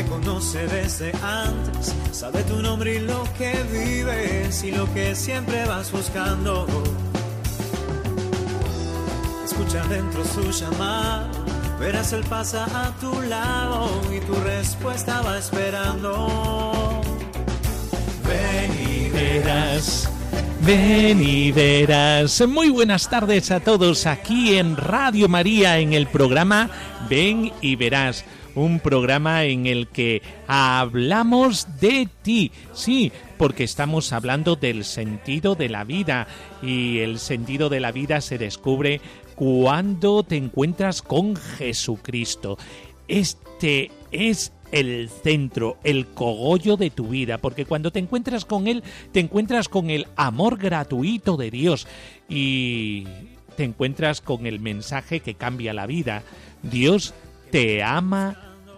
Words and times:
Te 0.00 0.06
conoce 0.06 0.66
desde 0.66 1.12
antes, 1.22 1.94
sabe 2.10 2.42
tu 2.44 2.62
nombre 2.62 2.94
y 2.96 3.00
lo 3.00 3.22
que 3.36 3.52
vives 3.70 4.64
y 4.64 4.72
lo 4.72 4.90
que 4.94 5.14
siempre 5.14 5.66
vas 5.66 5.92
buscando. 5.92 6.66
Escucha 9.44 9.84
dentro 9.88 10.24
su 10.24 10.50
llamado, 10.52 11.28
verás 11.78 12.14
él 12.14 12.24
pasa 12.30 12.64
a 12.64 12.92
tu 12.98 13.20
lado 13.20 13.90
y 14.10 14.20
tu 14.20 14.34
respuesta 14.36 15.20
va 15.20 15.36
esperando. 15.36 17.02
Ven 18.26 18.72
y 18.88 19.10
verás. 19.10 20.10
Ven 20.62 21.22
y 21.22 21.52
verás. 21.52 22.42
Muy 22.48 22.70
buenas 22.70 23.10
tardes 23.10 23.50
a 23.50 23.60
todos 23.60 24.06
aquí 24.06 24.56
en 24.56 24.78
Radio 24.78 25.28
María 25.28 25.78
en 25.78 25.92
el 25.92 26.06
programa 26.06 26.70
Ven 27.10 27.52
y 27.60 27.76
verás. 27.76 28.24
Un 28.54 28.80
programa 28.80 29.44
en 29.44 29.66
el 29.66 29.88
que 29.88 30.22
hablamos 30.46 31.80
de 31.80 32.08
ti. 32.22 32.50
Sí, 32.72 33.12
porque 33.38 33.64
estamos 33.64 34.12
hablando 34.12 34.56
del 34.56 34.84
sentido 34.84 35.54
de 35.54 35.68
la 35.68 35.84
vida 35.84 36.26
y 36.62 36.98
el 36.98 37.18
sentido 37.18 37.68
de 37.68 37.80
la 37.80 37.92
vida 37.92 38.20
se 38.20 38.38
descubre 38.38 39.00
cuando 39.36 40.22
te 40.22 40.36
encuentras 40.36 41.00
con 41.00 41.36
Jesucristo. 41.36 42.58
Este 43.08 43.90
es 44.12 44.52
el 44.72 45.08
centro, 45.08 45.78
el 45.84 46.06
cogollo 46.06 46.76
de 46.76 46.90
tu 46.90 47.08
vida, 47.08 47.38
porque 47.38 47.64
cuando 47.64 47.90
te 47.90 47.98
encuentras 47.98 48.44
con 48.44 48.66
Él, 48.66 48.82
te 49.12 49.20
encuentras 49.20 49.68
con 49.68 49.90
el 49.90 50.06
amor 50.16 50.58
gratuito 50.58 51.36
de 51.36 51.50
Dios 51.50 51.86
y 52.28 53.06
te 53.56 53.64
encuentras 53.64 54.20
con 54.20 54.46
el 54.46 54.60
mensaje 54.60 55.20
que 55.20 55.34
cambia 55.34 55.74
la 55.74 55.86
vida. 55.86 56.22
Dios 56.62 57.14
te 57.50 57.82
ama 57.82 58.36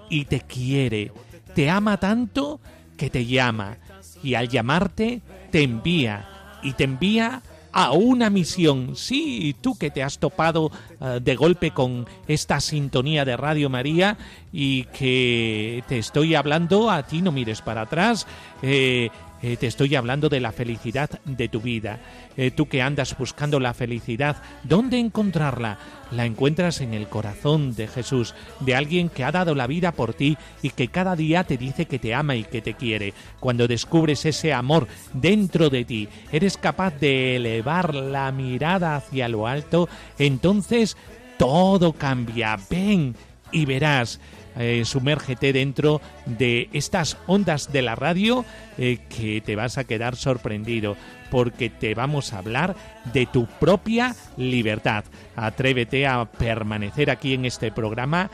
y 0.09 0.25
te 0.25 0.41
quiere, 0.41 1.13
te 1.55 1.71
ama 1.71 1.97
tanto 1.99 2.61
que 2.97 3.11
te 3.11 3.27
llama 3.27 3.77
y 4.23 4.35
al 4.35 4.49
llamarte 4.49 5.21
te 5.51 5.63
envía 5.63 6.29
y 6.63 6.73
te 6.73 6.85
envía 6.85 7.43
a 7.73 7.93
una 7.93 8.31
misión. 8.31 8.95
Sí, 8.97 9.57
tú 9.61 9.77
que 9.77 9.91
te 9.91 10.03
has 10.03 10.19
topado 10.19 10.67
uh, 11.01 11.21
de 11.21 11.35
golpe 11.35 11.71
con 11.71 12.07
esta 12.29 12.61
sintonía 12.61 13.25
de 13.25 13.37
Radio 13.37 13.71
María 13.71 14.17
y 14.53 14.85
que 14.85 15.83
te 15.89 15.99
estoy 15.99 16.35
hablando, 16.35 16.91
a 16.91 17.03
ti 17.03 17.23
no 17.23 17.33
mires 17.33 17.63
para 17.63 17.83
atrás. 17.83 18.27
Eh, 18.63 19.09
eh, 19.43 19.57
te 19.57 19.67
estoy 19.67 19.97
hablando 19.97 20.29
de 20.29 20.41
la 20.41 20.53
felicidad 20.53 21.11
de 21.25 21.49
tu 21.49 21.61
vida. 21.61 21.99
Eh, 22.37 22.51
tú 22.51 22.67
que 22.67 22.81
andas 22.81 23.17
buscando 23.19 23.59
la 23.59 23.75
felicidad, 23.75 24.37
¿dónde 24.63 24.99
encontrarla? 24.99 25.79
La 26.13 26.25
encuentras 26.27 26.81
en 26.81 26.95
el 26.95 27.09
corazón 27.09 27.75
de 27.75 27.89
Jesús, 27.89 28.35
de 28.61 28.77
alguien 28.77 29.09
que 29.09 29.25
ha 29.25 29.33
dado 29.33 29.55
la 29.55 29.67
vida 29.67 29.93
por 29.93 30.15
ti 30.15 30.37
y 30.63 30.71
que 30.71 30.89
cada 30.89 31.17
día 31.17 31.45
te 31.45 31.57
dice 31.57 31.87
que 31.87 31.99
te 31.99 32.15
ama 32.15 32.37
y 32.37 32.45
que 32.45 32.63
te 32.63 32.75
quiere. 32.75 33.15
Cuando 33.41 33.67
descubres 33.67 34.25
ese 34.27 34.53
amor 34.53 34.87
dentro 35.13 35.71
de 35.71 35.85
ti, 35.85 36.09
eres 36.31 36.57
capaz 36.57 36.99
de 37.01 37.37
elevar 37.37 37.95
la 37.95 38.31
mirada 38.31 38.97
hacia 38.97 39.29
lo 39.29 39.47
alto, 39.47 39.89
entonces 40.19 40.97
todo 41.37 41.93
cambia. 41.95 42.59
Ven 42.71 43.17
y 43.51 43.65
verás 43.65 44.21
eh, 44.57 44.83
sumérgete 44.85 45.53
dentro 45.53 46.01
de 46.27 46.69
estas 46.73 47.17
ondas 47.27 47.73
de 47.73 47.83
la 47.83 47.95
radio 47.95 48.45
eh, 48.79 48.99
que 49.09 49.41
te 49.41 49.57
vas 49.57 49.79
a 49.79 49.85
quedar 49.85 50.17
sorprendido 50.17 50.97
porque 51.31 51.71
te 51.71 51.95
vamos 51.95 52.33
a 52.33 52.39
hablar 52.39 52.77
de 53.13 53.27
tu 53.27 53.47
propia 53.47 54.15
libertad. 54.37 55.05
Atrévete 55.35 56.07
a 56.07 56.25
permanecer 56.27 57.11
aquí 57.11 57.35
en 57.35 57.47
este 57.47 57.73
programa 57.73 58.31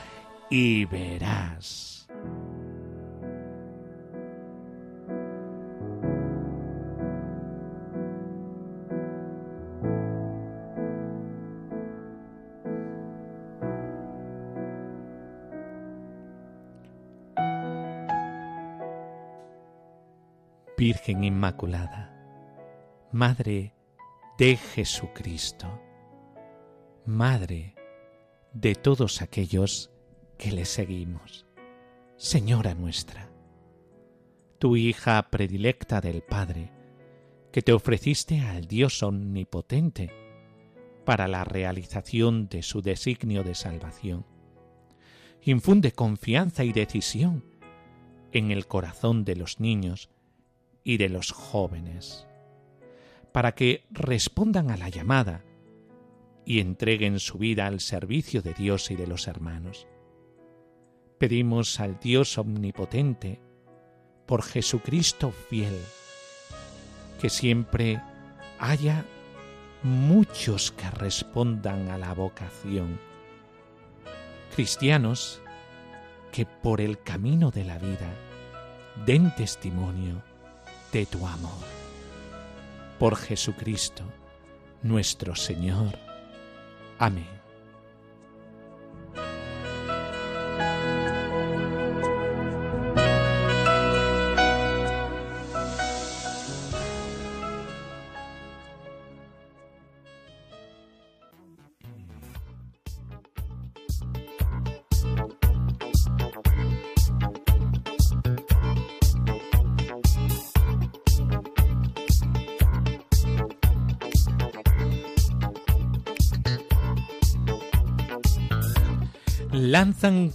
y 0.50 0.84
verás. 0.86 1.88
Virgen 20.88 21.22
Inmaculada, 21.22 22.16
Madre 23.12 23.75
de 24.38 24.56
Jesucristo, 24.56 25.82
Madre 27.04 27.75
de 28.54 28.75
todos 28.75 29.21
aquellos 29.21 29.91
que 30.38 30.50
le 30.50 30.65
seguimos, 30.65 31.44
Señora 32.16 32.75
nuestra, 32.75 33.31
tu 34.59 34.76
hija 34.76 35.28
predilecta 35.31 36.00
del 36.00 36.22
Padre, 36.22 36.72
que 37.53 37.60
te 37.60 37.75
ofreciste 37.75 38.41
al 38.41 38.65
Dios 38.65 39.03
omnipotente 39.03 40.10
para 41.05 41.28
la 41.28 41.44
realización 41.44 42.49
de 42.49 42.62
su 42.62 42.81
designio 42.81 43.44
de 43.44 43.55
salvación. 43.55 44.25
Infunde 45.43 45.93
confianza 45.93 46.65
y 46.65 46.72
decisión 46.72 47.44
en 48.32 48.50
el 48.50 48.66
corazón 48.66 49.26
de 49.26 49.37
los 49.37 49.60
niños 49.60 50.09
y 50.88 50.97
de 50.97 51.10
los 51.10 51.32
jóvenes, 51.32 52.26
para 53.31 53.54
que 53.54 53.84
respondan 53.91 54.71
a 54.71 54.78
la 54.78 54.88
llamada 54.88 55.44
y 56.47 56.60
entreguen 56.60 57.21
su 57.21 57.37
vida 57.37 57.66
al 57.66 57.81
servicio 57.81 58.41
de 58.41 58.54
Dios 58.54 58.91
y 58.91 58.97
de 58.97 59.06
los 59.06 59.28
hermanos. 59.28 59.87
Pedimos 61.19 61.78
al 61.78 62.00
Dios 62.00 62.38
omnipotente, 62.38 63.38
por 64.25 64.43
Jesucristo 64.43 65.31
fiel, 65.31 65.78
que 67.20 67.28
siempre 67.28 68.00
haya 68.59 69.05
muchos 69.82 70.72
que 70.72 70.91
respondan 70.91 71.91
a 71.91 71.99
la 71.99 72.15
vocación, 72.15 72.99
cristianos 74.56 75.43
que 76.32 76.47
por 76.47 76.81
el 76.81 76.99
camino 77.03 77.50
de 77.50 77.65
la 77.65 77.76
vida 77.76 78.10
den 79.05 79.34
testimonio 79.37 80.27
de 80.93 81.06
tu 81.06 81.26
amor. 81.26 81.65
Por 82.99 83.16
Jesucristo, 83.16 84.03
nuestro 84.82 85.34
Señor. 85.37 85.99
Amén. 86.99 87.38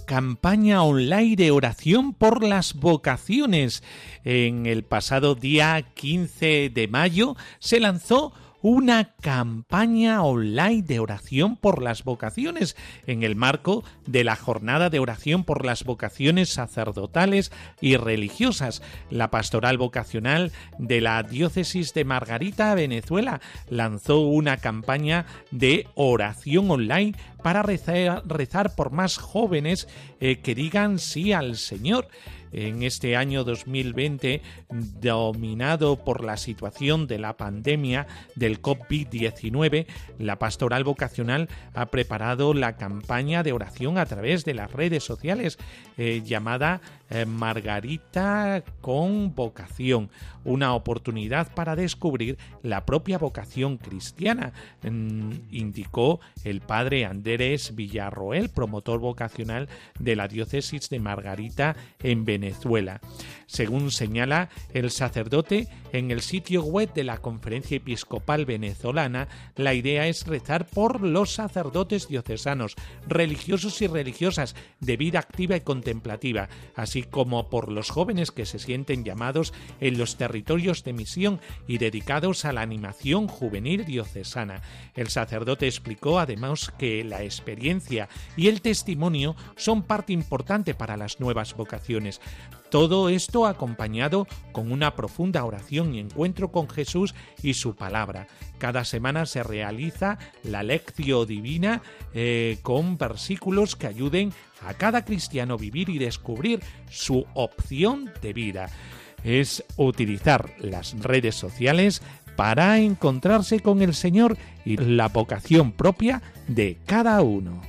Campaña 0.04 0.82
online 0.82 1.36
de 1.36 1.50
oración 1.50 2.12
por 2.12 2.44
las 2.44 2.74
vocaciones. 2.74 3.82
En 4.22 4.66
el 4.66 4.84
pasado 4.84 5.34
día 5.34 5.82
15 5.94 6.68
de 6.68 6.88
mayo 6.88 7.34
se 7.60 7.80
lanzó 7.80 8.34
una 8.64 9.12
campaña 9.20 10.22
online 10.22 10.82
de 10.82 10.98
oración 10.98 11.54
por 11.54 11.82
las 11.82 12.02
vocaciones 12.02 12.78
en 13.06 13.22
el 13.22 13.36
marco 13.36 13.84
de 14.06 14.24
la 14.24 14.36
jornada 14.36 14.88
de 14.88 15.00
oración 15.00 15.44
por 15.44 15.66
las 15.66 15.84
vocaciones 15.84 16.48
sacerdotales 16.48 17.52
y 17.82 17.98
religiosas. 17.98 18.80
La 19.10 19.30
pastoral 19.30 19.76
vocacional 19.76 20.50
de 20.78 21.02
la 21.02 21.22
diócesis 21.22 21.92
de 21.92 22.06
Margarita, 22.06 22.74
Venezuela, 22.74 23.42
lanzó 23.68 24.20
una 24.20 24.56
campaña 24.56 25.26
de 25.50 25.86
oración 25.94 26.70
online 26.70 27.12
para 27.42 27.62
rezar, 27.62 28.74
por 28.74 28.92
más 28.92 29.18
jóvenes 29.18 29.88
eh, 30.20 30.38
que 30.38 30.54
digan 30.54 30.98
sí 30.98 31.34
al 31.34 31.58
Señor. 31.58 32.08
En 32.54 32.82
este 32.82 33.16
año 33.16 33.44
2020 33.44 34.40
dominado 35.00 35.96
por 35.96 36.24
la 36.24 36.36
situación 36.36 37.06
de 37.06 37.18
la 37.18 37.36
pandemia 37.36 38.06
del 38.36 38.62
COVID-19, 38.62 39.86
la 40.18 40.38
pastoral 40.38 40.84
vocacional 40.84 41.48
ha 41.74 41.86
preparado 41.86 42.54
la 42.54 42.76
campaña 42.76 43.42
de 43.42 43.52
oración 43.52 43.98
a 43.98 44.06
través 44.06 44.44
de 44.44 44.54
las 44.54 44.72
redes 44.72 45.04
sociales 45.04 45.58
eh, 45.96 46.22
llamada 46.24 46.80
eh, 47.10 47.26
Margarita 47.26 48.64
con 48.80 49.34
vocación, 49.34 50.10
una 50.44 50.74
oportunidad 50.74 51.52
para 51.54 51.76
descubrir 51.76 52.38
la 52.62 52.84
propia 52.86 53.18
vocación 53.18 53.76
cristiana, 53.76 54.52
mm, 54.82 55.32
indicó 55.50 56.20
el 56.44 56.60
padre 56.60 57.04
Andrés 57.04 57.74
Villarroel, 57.74 58.48
promotor 58.48 59.00
vocacional 59.00 59.68
de 59.98 60.16
la 60.16 60.28
diócesis 60.28 60.88
de 60.88 61.00
Margarita 61.00 61.76
en 62.02 62.24
Venezuela. 62.24 62.43
Según 63.46 63.90
señala 63.90 64.48
el 64.72 64.90
sacerdote 64.90 65.68
en 65.94 66.10
el 66.10 66.22
sitio 66.22 66.64
web 66.64 66.92
de 66.92 67.04
la 67.04 67.18
Conferencia 67.18 67.76
Episcopal 67.76 68.44
Venezolana, 68.46 69.28
la 69.54 69.74
idea 69.74 70.08
es 70.08 70.26
rezar 70.26 70.66
por 70.66 71.00
los 71.00 71.32
sacerdotes 71.32 72.08
diocesanos, 72.08 72.74
religiosos 73.06 73.80
y 73.80 73.86
religiosas 73.86 74.56
de 74.80 74.96
vida 74.96 75.20
activa 75.20 75.54
y 75.54 75.60
contemplativa, 75.60 76.48
así 76.74 77.04
como 77.04 77.48
por 77.48 77.70
los 77.70 77.90
jóvenes 77.90 78.32
que 78.32 78.44
se 78.44 78.58
sienten 78.58 79.04
llamados 79.04 79.54
en 79.80 79.96
los 79.96 80.16
territorios 80.16 80.82
de 80.82 80.94
misión 80.94 81.40
y 81.68 81.78
dedicados 81.78 82.44
a 82.44 82.52
la 82.52 82.62
animación 82.62 83.28
juvenil 83.28 83.84
diocesana. 83.84 84.62
El 84.96 85.10
sacerdote 85.10 85.68
explicó 85.68 86.18
además 86.18 86.72
que 86.76 87.04
la 87.04 87.22
experiencia 87.22 88.08
y 88.36 88.48
el 88.48 88.62
testimonio 88.62 89.36
son 89.54 89.84
parte 89.84 90.12
importante 90.12 90.74
para 90.74 90.96
las 90.96 91.20
nuevas 91.20 91.54
vocaciones. 91.54 92.20
Todo 92.74 93.08
esto 93.08 93.46
acompañado 93.46 94.26
con 94.50 94.72
una 94.72 94.96
profunda 94.96 95.44
oración 95.44 95.94
y 95.94 96.00
encuentro 96.00 96.50
con 96.50 96.68
Jesús 96.68 97.14
y 97.40 97.54
su 97.54 97.76
palabra. 97.76 98.26
Cada 98.58 98.84
semana 98.84 99.26
se 99.26 99.44
realiza 99.44 100.18
la 100.42 100.64
lección 100.64 101.24
divina 101.24 101.82
eh, 102.14 102.58
con 102.62 102.98
versículos 102.98 103.76
que 103.76 103.86
ayuden 103.86 104.32
a 104.66 104.74
cada 104.74 105.04
cristiano 105.04 105.56
vivir 105.56 105.88
y 105.88 105.98
descubrir 105.98 106.64
su 106.90 107.24
opción 107.34 108.10
de 108.20 108.32
vida. 108.32 108.68
Es 109.22 109.62
utilizar 109.76 110.52
las 110.58 110.98
redes 110.98 111.36
sociales 111.36 112.02
para 112.34 112.80
encontrarse 112.80 113.60
con 113.60 113.82
el 113.82 113.94
Señor 113.94 114.36
y 114.64 114.78
la 114.78 115.06
vocación 115.06 115.70
propia 115.70 116.22
de 116.48 116.78
cada 116.86 117.22
uno. 117.22 117.62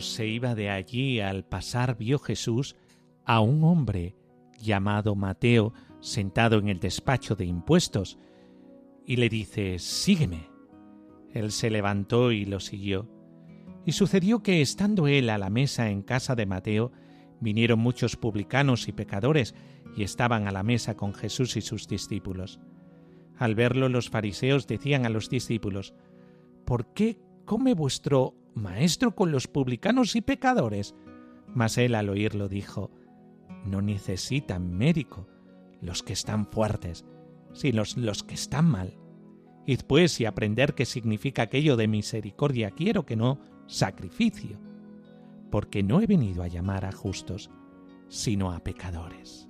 Se 0.00 0.26
iba 0.26 0.54
de 0.54 0.70
allí 0.70 1.20
al 1.20 1.44
pasar 1.44 1.96
vio 1.96 2.18
Jesús 2.18 2.76
a 3.24 3.40
un 3.40 3.64
hombre 3.64 4.14
llamado 4.60 5.14
Mateo 5.14 5.72
sentado 6.00 6.58
en 6.58 6.68
el 6.68 6.80
despacho 6.80 7.34
de 7.34 7.44
impuestos 7.44 8.18
y 9.06 9.16
le 9.16 9.28
dice 9.28 9.78
Sígueme. 9.78 10.50
Él 11.32 11.52
se 11.52 11.70
levantó 11.70 12.32
y 12.32 12.44
lo 12.44 12.60
siguió. 12.60 13.08
Y 13.84 13.92
sucedió 13.92 14.42
que 14.42 14.62
estando 14.62 15.06
él 15.06 15.30
a 15.30 15.38
la 15.38 15.50
mesa 15.50 15.90
en 15.90 16.02
casa 16.02 16.34
de 16.34 16.46
Mateo, 16.46 16.92
vinieron 17.40 17.78
muchos 17.78 18.16
publicanos 18.16 18.88
y 18.88 18.92
pecadores 18.92 19.54
y 19.96 20.02
estaban 20.02 20.48
a 20.48 20.52
la 20.52 20.62
mesa 20.62 20.96
con 20.96 21.14
Jesús 21.14 21.56
y 21.56 21.60
sus 21.60 21.86
discípulos. 21.86 22.60
Al 23.38 23.54
verlo 23.54 23.88
los 23.88 24.10
fariseos 24.10 24.66
decían 24.66 25.06
a 25.06 25.10
los 25.10 25.28
discípulos, 25.28 25.94
¿Por 26.64 26.92
qué 26.92 27.18
come 27.44 27.74
vuestro 27.74 28.34
maestro 28.56 29.14
con 29.14 29.30
los 29.30 29.46
publicanos 29.46 30.16
y 30.16 30.22
pecadores. 30.22 30.94
Mas 31.54 31.78
él 31.78 31.94
al 31.94 32.08
oírlo 32.08 32.48
dijo, 32.48 32.90
no 33.64 33.82
necesitan 33.82 34.76
médico 34.76 35.28
los 35.80 36.02
que 36.02 36.14
están 36.14 36.46
fuertes, 36.46 37.04
sino 37.52 37.82
los, 37.96 38.22
que 38.24 38.34
están 38.34 38.68
mal. 38.68 38.98
Id 39.66 39.80
pues 39.86 40.20
y 40.20 40.24
aprender 40.24 40.74
qué 40.74 40.84
significa 40.84 41.42
aquello 41.42 41.76
de 41.76 41.88
misericordia 41.88 42.70
quiero 42.70 43.04
que 43.04 43.16
no 43.16 43.40
sacrificio, 43.66 44.58
porque 45.50 45.82
no 45.82 46.00
he 46.00 46.06
venido 46.06 46.42
a 46.42 46.48
llamar 46.48 46.84
a 46.84 46.92
justos, 46.92 47.50
sino 48.08 48.52
a 48.52 48.60
pecadores. 48.60 49.45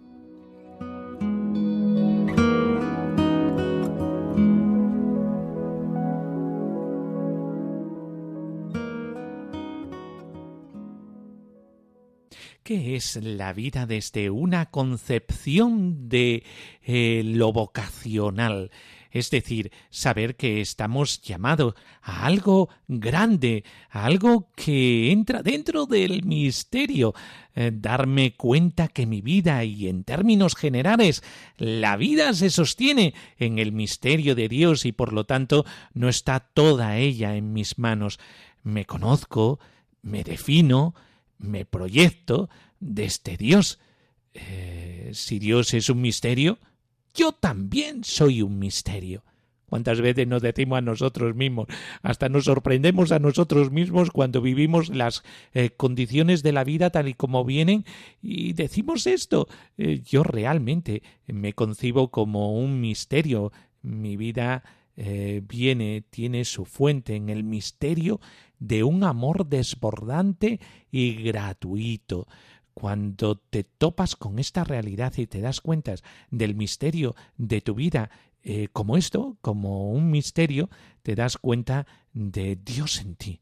¿Qué 12.67 12.97
es 12.97 13.15
la 13.23 13.53
vida 13.53 13.87
desde 13.87 14.29
una 14.29 14.73
concepción 14.73 16.09
de 16.09 16.43
eh, 16.83 17.23
lo 17.25 17.53
vocacional? 17.53 18.73
Es 19.13 19.31
decir, 19.31 19.71
saber 19.89 20.35
que 20.35 20.61
estamos 20.61 21.23
llamados 21.23 21.77
a 22.03 22.27
algo 22.27 22.69
grande, 22.89 23.63
a 23.89 24.05
algo 24.05 24.51
que 24.57 25.13
entra 25.13 25.45
dentro 25.45 25.87
del 25.87 26.25
misterio, 26.25 27.15
eh, 27.55 27.71
darme 27.73 28.35
cuenta 28.35 28.89
que 28.89 29.07
mi 29.07 29.21
vida 29.21 29.63
y 29.63 29.87
en 29.87 30.03
términos 30.03 30.57
generales 30.57 31.23
la 31.59 31.97
vida 31.97 32.35
se 32.35 32.51
sostiene 32.51 33.15
en 33.39 33.61
el 33.61 33.71
misterio 33.71 34.35
de 34.35 34.49
Dios 34.49 34.87
y 34.87 34.91
por 34.91 35.13
lo 35.13 35.23
tanto 35.25 35.65
no 35.95 36.09
está 36.09 36.41
toda 36.41 36.97
ella 36.97 37.37
en 37.37 37.53
mis 37.53 37.79
manos. 37.79 38.19
Me 38.65 38.87
conozco, 38.87 39.61
me 40.03 40.25
defino, 40.25 40.97
me 41.39 41.65
proyecto 41.65 42.49
desde 42.81 43.05
este 43.05 43.37
Dios. 43.37 43.79
Eh, 44.35 45.11
si 45.13 45.39
Dios 45.39 45.73
es 45.75 45.89
un 45.89 46.01
misterio, 46.01 46.59
yo 47.15 47.33
también 47.33 48.05
soy 48.05 48.43
un 48.43 48.59
misterio. 48.59 49.25
¿Cuántas 49.69 50.01
veces 50.01 50.29
nos 50.29 50.43
decimos 50.43 50.79
a 50.79 50.83
nosotros 50.83 51.35
mismos? 51.35 51.67
Hasta 52.03 52.29
nos 52.29 52.45
sorprendemos 52.45 53.11
a 53.11 53.19
nosotros 53.19 53.73
mismos 53.73 54.11
cuando 54.11 54.41
vivimos 54.41 54.91
las 54.91 55.25
eh, 55.55 55.71
condiciones 55.71 56.45
de 56.45 56.53
la 56.53 56.63
vida 56.63 56.91
tal 56.91 57.09
y 57.09 57.15
como 57.15 57.45
vienen 57.45 57.85
y 58.23 58.53
decimos 58.53 59.09
esto. 59.09 59.49
Eh, 59.77 60.03
yo 60.05 60.23
realmente 60.23 61.03
me 61.27 61.53
concibo 61.53 62.13
como 62.13 62.57
un 62.57 62.81
misterio. 62.81 63.53
Mi 63.83 64.17
vida 64.17 64.63
viene, 65.47 66.05
tiene 66.09 66.47
su 66.47 66.65
fuente 66.65 67.17
en 67.17 67.29
el 67.29 67.45
misterio 67.45 68.19
de 68.59 68.85
un 68.85 69.05
amor 69.05 69.47
desbordante 69.47 70.61
y 70.91 71.15
gratuito. 71.23 72.27
Cuando 72.75 73.37
te 73.37 73.65
topas 73.65 74.17
con 74.17 74.39
esta 74.39 74.65
realidad 74.65 75.15
y 75.17 75.27
te 75.27 75.41
das 75.41 75.61
cuenta 75.61 75.95
del 76.31 76.55
misterio 76.55 77.15
de 77.37 77.61
tu 77.61 77.75
vida 77.75 78.11
eh, 78.43 78.69
como 78.73 78.97
esto, 78.97 79.39
como 79.41 79.91
un 79.91 80.11
misterio, 80.11 80.69
te 81.03 81.15
das 81.15 81.39
cuenta 81.39 81.87
de 82.13 82.57
Dios 82.57 83.01
en 83.01 83.17
ti. 83.17 83.41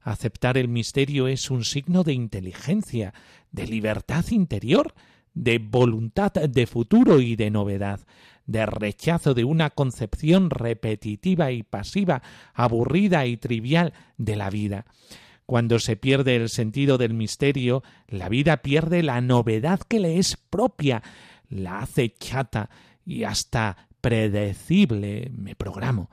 Aceptar 0.00 0.58
el 0.58 0.68
misterio 0.68 1.28
es 1.28 1.50
un 1.50 1.64
signo 1.64 2.04
de 2.04 2.12
inteligencia, 2.12 3.14
de 3.52 3.66
libertad 3.66 4.24
interior, 4.30 4.94
de 5.32 5.58
voluntad 5.58 6.32
de 6.32 6.66
futuro 6.66 7.20
y 7.20 7.36
de 7.36 7.50
novedad 7.50 8.00
de 8.46 8.66
rechazo 8.66 9.34
de 9.34 9.44
una 9.44 9.70
concepción 9.70 10.50
repetitiva 10.50 11.50
y 11.52 11.62
pasiva, 11.62 12.22
aburrida 12.52 13.26
y 13.26 13.36
trivial 13.36 13.92
de 14.16 14.36
la 14.36 14.50
vida. 14.50 14.84
Cuando 15.46 15.78
se 15.78 15.96
pierde 15.96 16.36
el 16.36 16.48
sentido 16.48 16.96
del 16.96 17.14
misterio, 17.14 17.82
la 18.08 18.28
vida 18.28 18.58
pierde 18.58 19.02
la 19.02 19.20
novedad 19.20 19.80
que 19.80 20.00
le 20.00 20.18
es 20.18 20.36
propia, 20.36 21.02
la 21.50 21.80
hace 21.80 22.14
chata 22.18 22.70
y 23.04 23.24
hasta 23.24 23.88
predecible, 24.00 25.30
me 25.34 25.54
programo. 25.54 26.10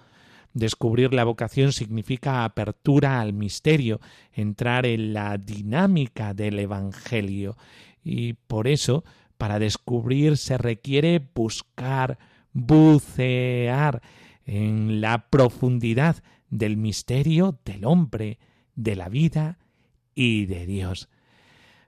Descubrir 0.53 1.13
la 1.13 1.23
vocación 1.23 1.71
significa 1.71 2.43
apertura 2.43 3.21
al 3.21 3.31
misterio, 3.31 4.01
entrar 4.33 4.85
en 4.85 5.13
la 5.13 5.37
dinámica 5.37 6.33
del 6.33 6.59
Evangelio. 6.59 7.55
Y 8.03 8.33
por 8.33 8.67
eso 8.67 9.05
para 9.41 9.57
descubrir 9.57 10.37
se 10.37 10.55
requiere 10.59 11.19
buscar, 11.33 12.19
bucear 12.53 14.03
en 14.45 15.01
la 15.01 15.29
profundidad 15.31 16.17
del 16.51 16.77
misterio 16.77 17.57
del 17.65 17.85
hombre, 17.85 18.37
de 18.75 18.95
la 18.95 19.09
vida 19.09 19.57
y 20.13 20.45
de 20.45 20.67
Dios. 20.67 21.09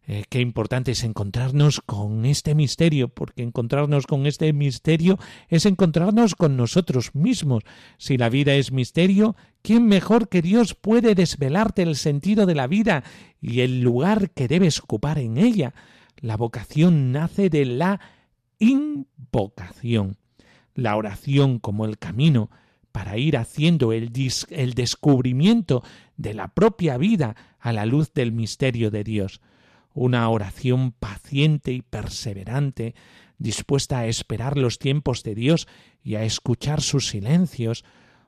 eh, 0.08 0.24
qué 0.30 0.40
importante 0.42 0.94
es 0.94 1.04
encontrarnos 1.04 1.80
con 1.80 2.26
este 2.26 2.56
misterio, 2.56 3.10
porque 3.10 3.44
encontrarnos 3.44 4.08
con 4.08 4.26
este 4.26 4.52
misterio 4.52 5.20
es 5.48 5.68
encontrarnos 5.68 6.34
con 6.34 6.58
nosotros 6.58 7.14
mismos. 7.14 7.62
Si 8.00 8.18
la 8.18 8.30
vida 8.30 8.56
es 8.56 8.72
misterio, 8.72 9.36
¿quién 9.62 9.86
mejor 9.86 10.28
que 10.28 10.42
Dios 10.42 10.74
puede 10.74 11.14
desvelarte 11.14 11.84
el 11.84 11.98
sentido 11.98 12.48
de 12.48 12.56
la 12.56 12.66
vida 12.66 13.04
y 13.40 13.60
el 13.60 13.82
lugar 13.82 14.32
que 14.32 14.48
debes 14.48 14.80
ocupar 14.80 15.20
en 15.20 15.38
ella? 15.38 15.76
La 16.24 16.38
vocación 16.38 17.12
nace 17.12 17.50
de 17.50 17.66
la 17.66 18.00
invocación, 18.58 20.16
la 20.74 20.96
oración 20.96 21.60
como 21.60 21.84
el 21.84 21.98
camino 21.98 22.50
para 22.94 23.18
ir 23.18 23.36
haciendo 23.36 23.92
el, 23.92 24.14
descubrimiento 24.14 25.84
de 26.16 26.34
la 26.34 26.48
propia 26.48 26.96
vida 26.96 27.36
a 27.60 27.74
la 27.74 27.86
luz 27.86 28.14
del 28.14 28.32
misterio 28.32 28.90
de 28.90 29.04
Dios. 29.04 29.42
Una 29.94 30.30
oración 30.30 30.94
paciente 30.94 31.74
y 31.74 31.82
perseverante, 31.82 32.96
dispuesta 33.38 34.00
a 34.00 34.08
esperar 34.08 34.58
los 34.58 34.80
tiempos 34.80 35.24
de 35.24 35.36
Dios 35.36 35.68
y 36.02 36.16
a 36.16 36.24
escuchar 36.24 36.80
sus 36.80 37.10
silencios, 37.10 37.84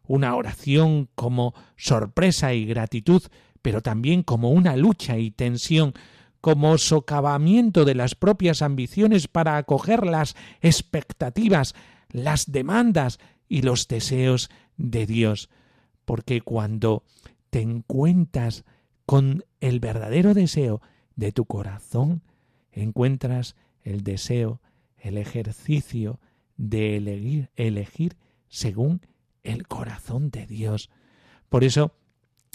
una 0.05 0.35
oración 0.35 1.07
como 1.15 1.53
sorpresa 1.77 2.53
y 2.53 2.65
gratitud, 2.65 3.23
pero 3.61 3.79
también 3.79 4.21
como 4.21 4.51
una 4.51 4.75
lucha 4.75 5.17
y 5.17 5.31
tensión, 5.31 5.93
como 6.45 6.77
socavamiento 6.77 7.85
de 7.85 7.95
las 7.95 8.13
propias 8.13 8.61
ambiciones 8.61 9.27
para 9.27 9.57
acoger 9.57 10.05
las 10.05 10.35
expectativas, 10.61 11.73
las 12.11 12.51
demandas 12.51 13.17
y 13.47 13.63
los 13.63 13.87
deseos 13.87 14.51
de 14.77 15.07
Dios. 15.07 15.49
Porque 16.05 16.41
cuando 16.41 17.03
te 17.49 17.61
encuentras 17.61 18.63
con 19.07 19.43
el 19.59 19.79
verdadero 19.79 20.35
deseo 20.35 20.83
de 21.15 21.31
tu 21.31 21.45
corazón 21.45 22.21
encuentras 22.71 23.55
el 23.81 24.03
deseo, 24.03 24.61
el 24.99 25.17
ejercicio 25.17 26.19
de 26.57 26.97
elegir, 26.97 27.49
elegir 27.55 28.17
según 28.49 29.01
el 29.41 29.67
corazón 29.67 30.29
de 30.29 30.45
Dios. 30.45 30.91
Por 31.49 31.63
eso 31.63 31.95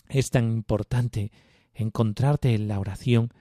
es 0.09 0.31
tan 0.31 0.53
importante 0.53 1.33
encontrarte 1.75 2.55
en 2.55 2.69
la 2.69 2.79
oración 2.79 3.33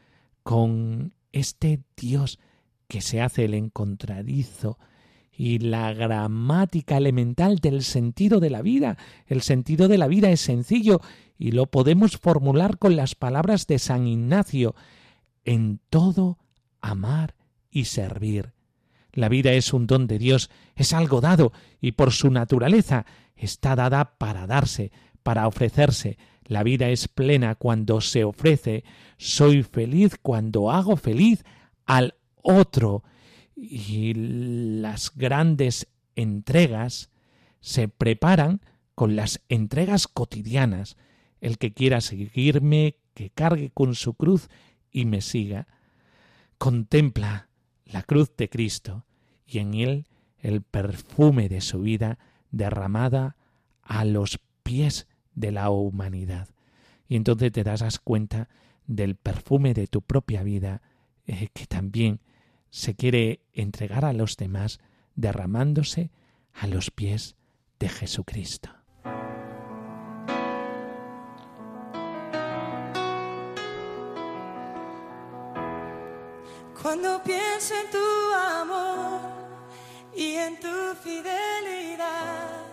con 0.50 1.14
este 1.32 1.84
Dios 1.96 2.40
que 2.88 3.02
se 3.02 3.22
hace 3.22 3.46
el 3.46 3.54
encontradizo 3.54 4.80
y 5.32 5.60
la 5.60 5.94
gramática 5.94 6.98
elemental 6.98 7.60
del 7.60 7.84
sentido 7.84 8.40
de 8.40 8.50
la 8.50 8.64
vida. 8.64 8.98
El 9.28 9.44
sentido 9.44 9.88
de 9.88 10.00
la 10.00 10.08
vida 10.08 10.32
es 10.32 10.42
sencillo 10.42 11.02
y 11.38 11.52
lo 11.52 11.68
podemos 11.68 12.18
formular 12.18 12.80
con 12.80 12.96
las 12.96 13.14
palabras 13.14 13.68
de 13.68 13.78
San 13.78 14.08
Ignacio 14.08 14.74
en 15.46 15.82
todo 15.92 16.40
amar 16.82 17.36
y 17.70 17.86
servir. 17.86 18.54
La 19.14 19.30
vida 19.30 19.54
es 19.54 19.72
un 19.72 19.86
don 19.86 20.08
de 20.08 20.18
Dios, 20.18 20.50
es 20.76 20.94
algo 20.94 21.22
dado 21.22 21.54
y 21.80 21.92
por 21.92 22.12
su 22.12 22.32
naturaleza 22.32 23.06
está 23.36 23.76
dada 23.76 24.18
para 24.18 24.48
darse, 24.48 24.92
para 25.22 25.48
ofrecerse. 25.48 26.18
La 26.50 26.64
vida 26.64 26.90
es 26.90 27.08
plena 27.08 27.54
cuando 27.54 28.02
se 28.02 28.24
ofrece. 28.24 28.84
Soy 29.18 29.62
feliz 29.62 30.18
cuando 30.20 30.72
hago 30.72 30.98
feliz 30.98 31.46
al 31.86 32.16
otro. 32.42 33.04
Y 33.56 34.14
las 34.16 35.16
grandes 35.16 35.88
entregas 36.16 37.12
se 37.60 37.88
preparan 37.88 38.62
con 38.96 39.16
las 39.16 39.42
entregas 39.48 40.08
cotidianas. 40.08 40.98
El 41.40 41.60
que 41.60 41.72
quiera 41.72 42.02
seguirme, 42.02 42.96
que 43.14 43.30
cargue 43.30 43.70
con 43.70 43.94
su 43.94 44.16
cruz 44.16 44.50
y 44.92 45.06
me 45.06 45.22
siga, 45.22 45.68
contempla 46.58 47.48
la 47.86 48.02
cruz 48.02 48.36
de 48.36 48.50
Cristo 48.50 49.06
y 49.46 49.60
en 49.60 49.76
él 49.76 50.08
el 50.40 50.64
perfume 50.64 51.48
de 51.48 51.62
su 51.62 51.82
vida 51.82 52.18
derramada 52.50 53.36
a 53.84 54.04
los 54.04 54.40
pies 54.64 55.08
de 55.40 55.52
la 55.54 55.70
humanidad. 55.70 56.50
Y 57.08 57.16
entonces 57.16 57.52
te 57.52 57.64
das 57.64 58.00
cuenta 58.00 58.50
del 58.86 59.16
perfume 59.16 59.74
de 59.74 59.88
tu 59.88 60.02
propia 60.02 60.44
vida 60.44 60.82
eh, 61.26 61.48
que 61.54 61.66
también 61.66 62.20
se 62.70 62.94
quiere 62.94 63.40
entregar 63.54 64.04
a 64.04 64.14
los 64.14 64.36
demás 64.36 64.80
derramándose 65.16 66.12
a 66.54 66.68
los 66.68 66.92
pies 66.92 67.36
de 67.80 67.88
Jesucristo. 67.88 68.70
Cuando 76.82 77.22
pienso 77.24 77.74
en 77.76 77.92
tu 77.92 78.34
amor 78.36 79.22
y 80.16 80.36
en 80.36 80.60
tu 80.60 80.96
fidelidad, 81.02 82.69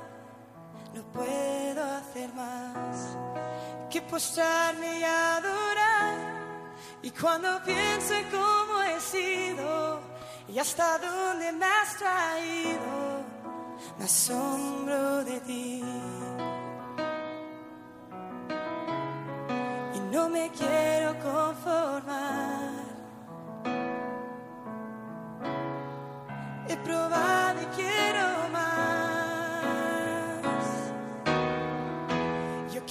puedo 1.17 1.83
hacer 1.83 2.33
más 2.35 3.17
que 3.91 4.01
postrarme 4.03 5.01
y 5.01 5.05
adorar. 5.05 6.15
Y 7.03 7.11
cuando 7.11 7.63
pienso 7.65 8.15
en 8.15 8.25
cómo 8.31 8.83
he 8.83 9.01
sido 9.01 10.01
y 10.49 10.59
hasta 10.59 10.99
dónde 10.99 11.53
me 11.53 11.65
has 11.65 11.97
traído, 11.97 13.25
me 13.99 14.05
asombro 14.05 15.25
de 15.25 15.41
ti. 15.41 15.85
Y 19.95 20.01
no 20.13 20.29
me 20.29 20.51
quiero 20.51 21.15
conformar 21.19 22.87
he 26.69 26.77
probado 26.79 27.63
y 27.63 27.67
quiero 27.77 28.46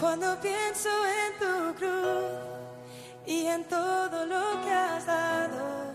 Cuando 0.00 0.38
pienso 0.40 0.88
en 0.88 1.38
tu 1.38 1.74
cruz 1.78 2.24
y 3.26 3.46
en 3.46 3.64
todo 3.64 4.26
lo 4.26 4.60
que 4.62 4.70
has 4.70 5.06
dado, 5.06 5.94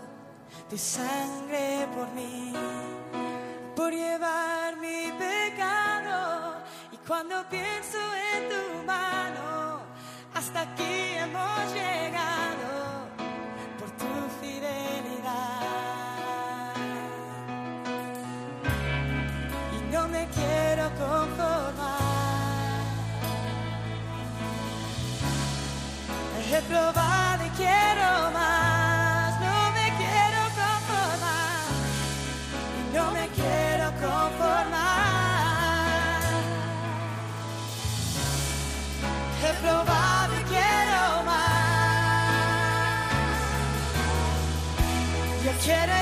tu 0.70 0.78
sangre 0.78 1.88
por 1.96 2.08
mí, 2.12 2.54
por 3.76 3.92
llevar 3.92 4.78
mi 4.78 5.12
pecado, 5.12 6.56
y 6.92 6.98
cuando 6.98 7.48
pienso 7.50 7.98
en 8.34 8.50
tu 8.50 8.86
mano, 8.86 9.82
hasta 10.34 10.62
aquí 10.62 11.14
hemos 11.18 11.74
llegado 11.74 12.79
conformar. 20.98 22.00
He 26.52 26.62
probado 26.64 27.46
y 27.46 27.50
quiero 27.50 28.32
más. 28.34 29.40
No 29.40 29.72
me 29.78 29.88
quiero 30.02 30.42
conformar. 30.60 31.68
No 32.96 33.12
me 33.12 33.28
quiero 33.30 33.86
conformar. 34.02 34.60
He 39.44 39.54
probado 39.62 40.34
y 40.40 40.44
quiero 40.44 41.24
más. 41.26 41.50
Yo 45.46 45.52
quiero 45.64 45.99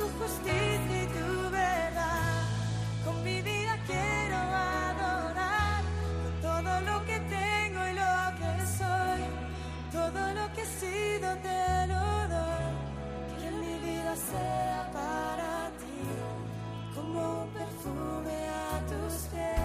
tu 0.00 0.08
justicia 0.18 1.02
y 1.02 1.06
tu 1.16 1.50
verdad. 1.50 2.42
Con 3.04 3.22
mi 3.22 3.42
vida 3.42 3.72
quiero 3.86 4.36
adorar 4.36 5.82
con 6.22 6.34
todo 6.48 6.72
lo 6.88 6.96
que 7.04 7.18
tengo 7.38 7.80
y 7.90 7.92
lo 8.02 8.14
que 8.40 8.52
soy, 8.80 9.20
todo 9.92 10.22
lo 10.38 10.44
que 10.54 10.62
he 10.62 10.70
sido 10.82 11.28
te 11.46 11.86
lo 11.92 12.04
doy. 12.34 12.72
Que 13.40 13.48
mi 13.62 13.74
vida 13.86 14.12
sea 14.30 14.80
para 14.98 15.52
ti 15.80 16.00
como 16.94 17.20
un 17.42 17.48
perfume 17.50 18.38
a 18.48 18.72
tus 18.90 19.14
pies. 19.32 19.60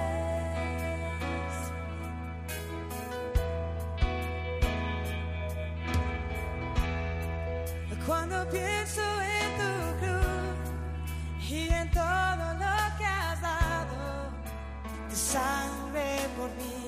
Cuando 8.06 8.38
pienso 8.50 9.02
en 9.22 9.35
y 11.50 11.68
en 11.70 11.90
todo 11.92 12.54
lo 12.54 12.98
que 12.98 13.06
has 13.06 13.42
dado, 13.42 14.32
tu 15.10 15.16
sangre 15.16 16.28
por 16.38 16.50
mí, 16.56 16.85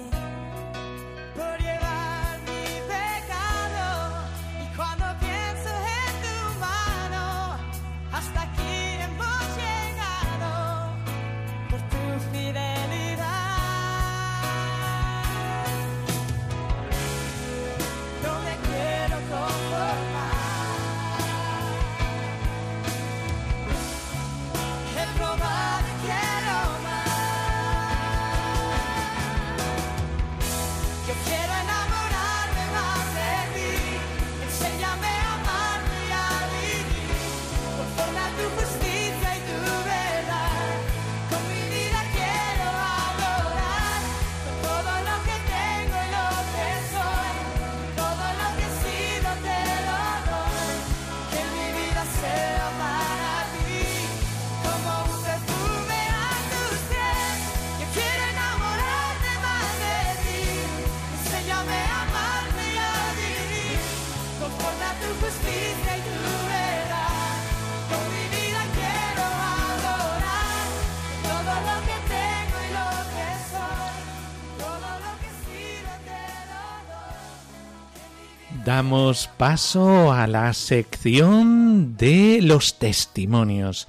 Damos 78.78 79.28
paso 79.38 80.14
a 80.14 80.28
la 80.28 80.54
sección 80.54 81.98
de 81.98 82.42
los 82.44 82.78
testimonios, 82.78 83.88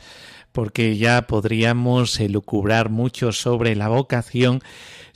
porque 0.50 0.96
ya 0.96 1.26
podríamos 1.26 2.18
elucubrar 2.20 2.88
mucho 2.88 3.32
sobre 3.32 3.76
la 3.76 3.88
vocación 3.88 4.62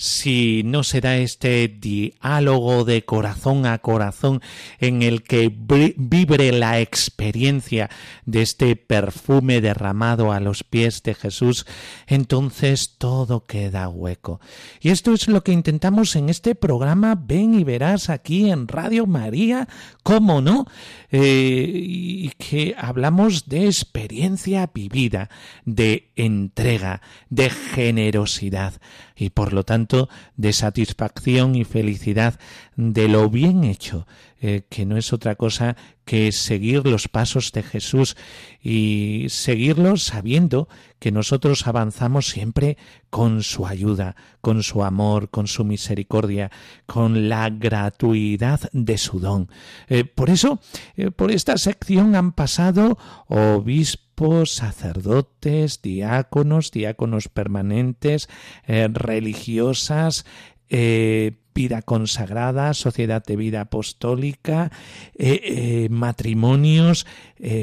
si 0.02 0.62
no 0.64 0.82
se 0.82 1.00
da 1.00 1.16
este 1.16 1.68
diálogo 1.68 2.84
de 2.84 3.04
corazón 3.04 3.66
a 3.66 3.78
corazón 3.78 4.42
en 4.80 5.02
el 5.02 5.22
que 5.22 5.48
vibre 5.54 6.50
la 6.50 6.80
experiencia 6.80 7.88
de 8.26 8.42
este 8.42 8.74
perfume 8.74 9.60
derramado 9.60 10.32
a 10.32 10.40
los 10.40 10.64
pies 10.64 11.04
de 11.04 11.14
Jesús, 11.14 11.66
entonces 12.08 12.96
todo 12.98 13.46
queda 13.46 13.88
hueco. 13.88 14.40
Y 14.80 14.88
esto 14.90 15.12
es 15.12 15.28
lo 15.28 15.44
que 15.44 15.52
intentamos 15.52 16.16
en 16.16 16.30
este 16.30 16.56
programa 16.56 17.14
Ven 17.14 17.54
y 17.54 17.62
verás 17.62 18.10
aquí 18.10 18.50
en 18.50 18.66
Radio 18.66 19.06
María, 19.06 19.68
cómo 20.02 20.40
no, 20.40 20.66
Eh, 21.14 21.70
y 21.84 22.30
que 22.38 22.74
hablamos 22.78 23.46
de 23.46 23.66
experiencia 23.66 24.70
vivida, 24.72 25.28
de 25.66 26.10
entrega, 26.16 27.02
de 27.28 27.50
generosidad 27.50 28.80
y 29.14 29.28
por 29.28 29.52
lo 29.52 29.62
tanto 29.62 29.91
de 30.36 30.52
satisfacción 30.52 31.54
y 31.54 31.64
felicidad 31.64 32.38
de 32.76 33.08
lo 33.08 33.28
bien 33.28 33.64
hecho, 33.64 34.06
eh, 34.40 34.62
que 34.68 34.86
no 34.86 34.96
es 34.96 35.12
otra 35.12 35.36
cosa 35.36 35.76
que 36.04 36.32
seguir 36.32 36.86
los 36.86 37.08
pasos 37.08 37.52
de 37.52 37.62
Jesús 37.62 38.16
y 38.60 39.26
seguirlos 39.28 40.04
sabiendo 40.04 40.68
que 40.98 41.12
nosotros 41.12 41.66
avanzamos 41.66 42.26
siempre 42.26 42.76
con 43.10 43.42
su 43.42 43.66
ayuda, 43.66 44.16
con 44.40 44.62
su 44.62 44.82
amor, 44.82 45.30
con 45.30 45.46
su 45.46 45.64
misericordia, 45.64 46.50
con 46.86 47.28
la 47.28 47.50
gratuidad 47.50 48.68
de 48.72 48.98
su 48.98 49.20
don. 49.20 49.48
Eh, 49.88 50.04
por 50.04 50.30
eso, 50.30 50.60
eh, 50.96 51.10
por 51.10 51.30
esta 51.30 51.56
sección 51.56 52.16
han 52.16 52.32
pasado 52.32 52.98
obispos, 53.28 54.11
sacerdotes, 54.46 55.82
diáconos, 55.82 56.70
diáconos 56.70 57.28
permanentes, 57.28 58.28
eh, 58.66 58.88
religiosas, 58.92 60.24
eh, 60.68 61.32
vida 61.54 61.82
consagrada, 61.82 62.72
sociedad 62.72 63.22
de 63.24 63.36
vida 63.36 63.60
apostólica, 63.62 64.72
eh, 65.14 65.88
matrimonios, 65.90 67.06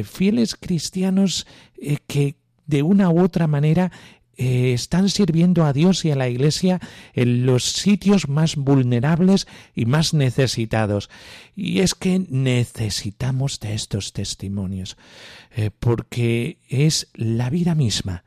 fieles 0.04 0.56
cristianos 0.56 1.48
que 2.06 2.36
de 2.68 2.84
una 2.84 3.10
u 3.10 3.20
otra 3.20 3.48
manera 3.48 3.92
eh, 4.42 4.72
están 4.72 5.10
sirviendo 5.10 5.66
a 5.66 5.74
Dios 5.74 6.06
y 6.06 6.12
a 6.12 6.16
la 6.16 6.30
Iglesia 6.30 6.80
en 7.12 7.46
los 7.46 7.66
sitios 7.66 8.30
más 8.30 8.56
vulnerables 8.56 9.50
y 9.76 9.86
más 9.86 10.14
necesitados. 10.14 11.10
Y 11.58 11.80
es 11.80 11.94
que 11.94 12.26
necesitamos 12.30 13.60
de 13.60 13.74
estos 13.74 14.14
testimonios, 14.14 14.96
eh, 15.54 15.72
porque 15.78 16.60
es 16.70 17.10
la 17.16 17.50
vida 17.50 17.76
misma. 17.76 18.24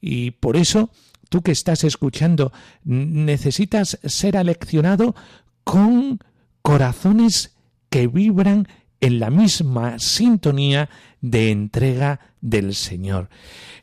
Y 0.00 0.32
por 0.32 0.56
eso, 0.56 0.90
tú 1.28 1.42
que 1.42 1.52
estás 1.52 1.84
escuchando, 1.84 2.52
necesitas 2.82 4.00
ser 4.02 4.36
aleccionado 4.36 5.14
con 5.62 6.18
corazones 6.62 7.54
que 7.88 8.08
vibran 8.08 8.66
en 9.00 9.20
la 9.20 9.30
misma 9.30 10.00
sintonía 10.00 10.90
de 11.20 11.52
entrega 11.52 12.31
del 12.42 12.74
Señor. 12.74 13.30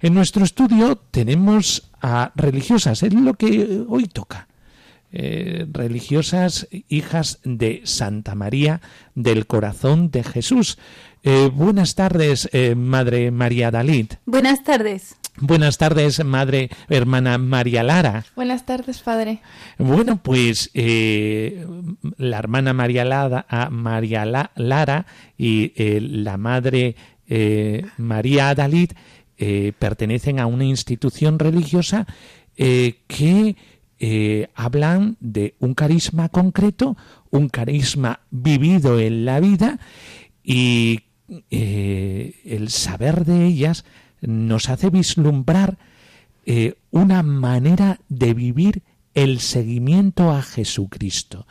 En 0.01 0.13
nuestro 0.13 0.43
estudio 0.43 0.95
tenemos 0.95 1.89
a 2.01 2.31
religiosas, 2.35 3.01
es 3.01 3.13
lo 3.13 3.33
que 3.33 3.83
hoy 3.87 4.05
toca. 4.05 4.47
Eh, 5.11 5.65
religiosas 5.71 6.67
hijas 6.87 7.39
de 7.43 7.81
Santa 7.83 8.35
María 8.35 8.79
del 9.15 9.47
Corazón 9.47 10.11
de 10.11 10.23
Jesús. 10.23 10.77
Eh, 11.23 11.49
buenas 11.51 11.95
tardes, 11.95 12.47
eh, 12.53 12.75
Madre 12.75 13.31
María 13.31 13.71
Dalit. 13.71 14.13
Buenas 14.27 14.63
tardes. 14.63 15.15
Buenas 15.41 15.77
tardes, 15.77 16.23
Madre 16.23 16.69
Hermana 16.89 17.37
María 17.37 17.81
Lara. 17.81 18.25
Buenas 18.35 18.65
tardes, 18.65 18.99
padre. 18.99 19.39
Bueno, 19.77 20.21
pues 20.21 20.69
eh, 20.75 21.65
la 22.17 22.37
hermana 22.37 22.73
María, 22.73 23.03
Lada- 23.05 23.45
a 23.49 23.69
María 23.69 24.25
La- 24.25 24.51
Lara 24.55 25.05
y 25.37 25.71
eh, 25.75 26.01
la 26.01 26.37
madre 26.37 26.95
eh, 27.29 27.85
María 27.97 28.49
Adalid 28.49 28.91
eh, 29.37 29.71
pertenecen 29.77 30.39
a 30.39 30.47
una 30.47 30.65
institución 30.65 31.37
religiosa 31.37 32.07
eh, 32.57 32.97
que 33.07 33.55
hablan 34.55 35.17
de 35.19 35.55
un 35.59 35.73
carisma 35.73 36.29
concreto, 36.29 36.95
un 37.31 37.49
carisma 37.49 38.21
vivido 38.31 38.97
en 38.97 39.25
la 39.25 39.41
vida 39.41 39.77
y 40.41 41.01
el 41.49 42.69
saber 42.69 43.25
de 43.25 43.45
ellas 43.45 43.83
nos 44.21 44.69
hace 44.69 44.89
vislumbrar 44.89 45.77
una 46.91 47.23
manera 47.23 47.99
de 48.07 48.33
vivir 48.33 48.83
el 49.15 49.41
seguimiento 49.41 50.31
a 50.31 50.43
Jesucristo. 50.43 51.45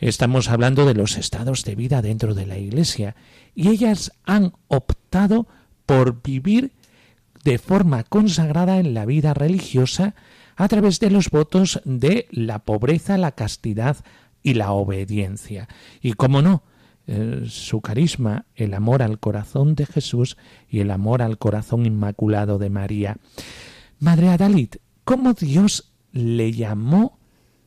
Estamos 0.00 0.48
hablando 0.48 0.84
de 0.84 0.94
los 0.94 1.16
estados 1.16 1.64
de 1.64 1.76
vida 1.76 2.02
dentro 2.02 2.34
de 2.34 2.46
la 2.46 2.58
Iglesia 2.58 3.14
y 3.58 3.70
ellas 3.70 4.12
han 4.24 4.52
optado 4.68 5.48
por 5.84 6.22
vivir 6.22 6.70
de 7.42 7.58
forma 7.58 8.04
consagrada 8.04 8.78
en 8.78 8.94
la 8.94 9.04
vida 9.04 9.34
religiosa 9.34 10.14
a 10.54 10.68
través 10.68 11.00
de 11.00 11.10
los 11.10 11.30
votos 11.30 11.80
de 11.84 12.28
la 12.30 12.60
pobreza, 12.60 13.18
la 13.18 13.32
castidad 13.32 13.96
y 14.44 14.54
la 14.54 14.70
obediencia. 14.70 15.66
Y 16.00 16.12
cómo 16.12 16.40
no, 16.40 16.62
eh, 17.08 17.46
su 17.48 17.80
carisma, 17.80 18.44
el 18.54 18.74
amor 18.74 19.02
al 19.02 19.18
corazón 19.18 19.74
de 19.74 19.86
Jesús 19.86 20.36
y 20.70 20.78
el 20.78 20.92
amor 20.92 21.20
al 21.20 21.36
corazón 21.36 21.84
inmaculado 21.84 22.58
de 22.58 22.70
María. 22.70 23.16
Madre 23.98 24.28
Adalit, 24.28 24.76
¿cómo 25.02 25.32
Dios 25.32 25.94
le 26.12 26.52
llamó 26.52 27.18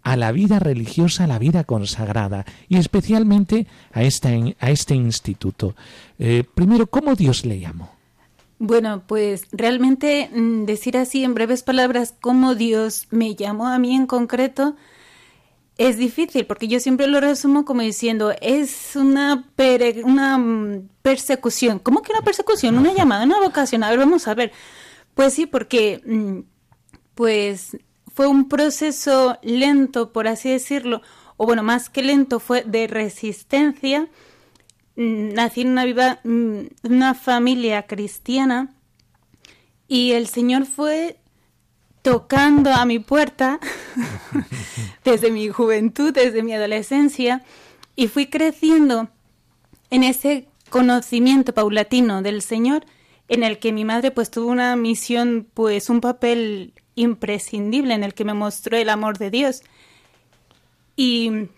a 0.03 0.15
la 0.15 0.31
vida 0.31 0.59
religiosa, 0.59 1.23
a 1.25 1.27
la 1.27 1.39
vida 1.39 1.63
consagrada, 1.63 2.45
y 2.67 2.77
especialmente 2.77 3.67
a, 3.91 4.03
esta, 4.03 4.29
a 4.59 4.71
este 4.71 4.95
instituto? 4.95 5.75
Eh, 6.19 6.43
primero, 6.55 6.87
¿cómo 6.87 7.15
Dios 7.15 7.45
le 7.45 7.59
llamó? 7.59 7.91
Bueno, 8.59 9.03
pues 9.07 9.47
realmente 9.51 10.29
mm, 10.33 10.65
decir 10.65 10.97
así 10.97 11.23
en 11.23 11.33
breves 11.33 11.63
palabras 11.63 12.13
cómo 12.19 12.53
Dios 12.53 13.07
me 13.09 13.35
llamó 13.35 13.67
a 13.67 13.79
mí 13.79 13.95
en 13.95 14.05
concreto 14.05 14.75
es 15.77 15.97
difícil 15.97 16.45
porque 16.45 16.67
yo 16.67 16.79
siempre 16.79 17.07
lo 17.07 17.19
resumo 17.19 17.65
como 17.65 17.81
diciendo 17.81 18.33
es 18.39 18.95
una 18.95 19.45
una 20.03 20.37
mm, 20.37 20.89
persecución. 21.01 21.79
¿Cómo 21.79 22.03
que 22.03 22.11
una 22.11 22.21
persecución? 22.21 22.77
Una 22.77 22.93
llamada, 22.93 23.25
una 23.25 23.39
vocación. 23.39 23.83
A 23.83 23.89
ver, 23.89 23.97
vamos 23.97 24.27
a 24.27 24.35
ver. 24.35 24.51
Pues 25.15 25.33
sí, 25.33 25.47
porque 25.47 26.01
mm, 26.05 26.41
pues 27.15 27.77
fue 28.13 28.27
un 28.27 28.49
proceso 28.49 29.37
lento, 29.41 30.11
por 30.11 30.27
así 30.27 30.49
decirlo, 30.49 31.01
o 31.37 31.45
bueno, 31.45 31.63
más 31.63 31.89
que 31.89 32.03
lento, 32.03 32.39
fue 32.39 32.63
de 32.63 32.87
resistencia. 32.87 34.09
Mm, 34.95 35.33
nací 35.33 35.61
en 35.61 35.69
una, 35.69 35.85
viva, 35.85 36.19
una 36.23 37.13
familia 37.13 37.83
cristiana 37.87 38.73
y 39.87 40.11
el 40.11 40.27
Señor 40.27 40.65
fue 40.65 41.17
tocando 42.01 42.71
a 42.71 42.85
mi 42.85 42.99
puerta 42.99 43.59
desde 45.03 45.31
mi 45.31 45.49
juventud, 45.49 46.13
desde 46.13 46.43
mi 46.43 46.53
adolescencia, 46.53 47.43
y 47.95 48.07
fui 48.07 48.27
creciendo 48.27 49.09
en 49.89 50.03
ese 50.03 50.47
conocimiento 50.69 51.53
paulatino 51.53 52.21
del 52.21 52.41
Señor, 52.41 52.85
en 53.27 53.43
el 53.43 53.59
que 53.59 53.73
mi 53.73 53.85
madre 53.85 54.11
pues 54.11 54.31
tuvo 54.31 54.49
una 54.49 54.75
misión, 54.75 55.47
pues 55.53 55.89
un 55.89 56.01
papel 56.01 56.73
imprescindible 56.95 57.93
en 57.93 58.03
el 58.03 58.13
que 58.13 58.25
me 58.25 58.33
mostró 58.33 58.77
el 58.77 58.89
amor 58.89 59.17
de 59.17 59.31
Dios. 59.31 59.61
Y 60.95 61.49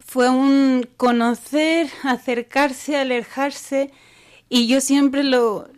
fue 0.00 0.28
un 0.28 0.88
conocer, 0.96 1.88
acercarse, 2.02 2.96
alejarse, 2.96 3.90
y 4.48 4.66
yo 4.66 4.80
siempre 4.80 5.24
lo, 5.24 5.68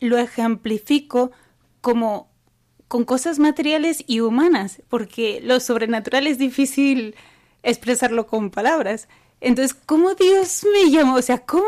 lo 0.00 0.18
ejemplifico 0.18 1.32
como 1.80 2.28
con 2.88 3.04
cosas 3.04 3.38
materiales 3.38 4.02
y 4.06 4.20
humanas, 4.20 4.82
porque 4.88 5.40
lo 5.44 5.60
sobrenatural 5.60 6.26
es 6.26 6.38
difícil 6.38 7.14
expresarlo 7.62 8.26
con 8.26 8.50
palabras. 8.50 9.08
Entonces, 9.40 9.74
¿cómo 9.86 10.14
Dios 10.14 10.66
me 10.72 10.90
llamó? 10.90 11.14
O 11.14 11.22
sea, 11.22 11.38
¿cómo 11.38 11.64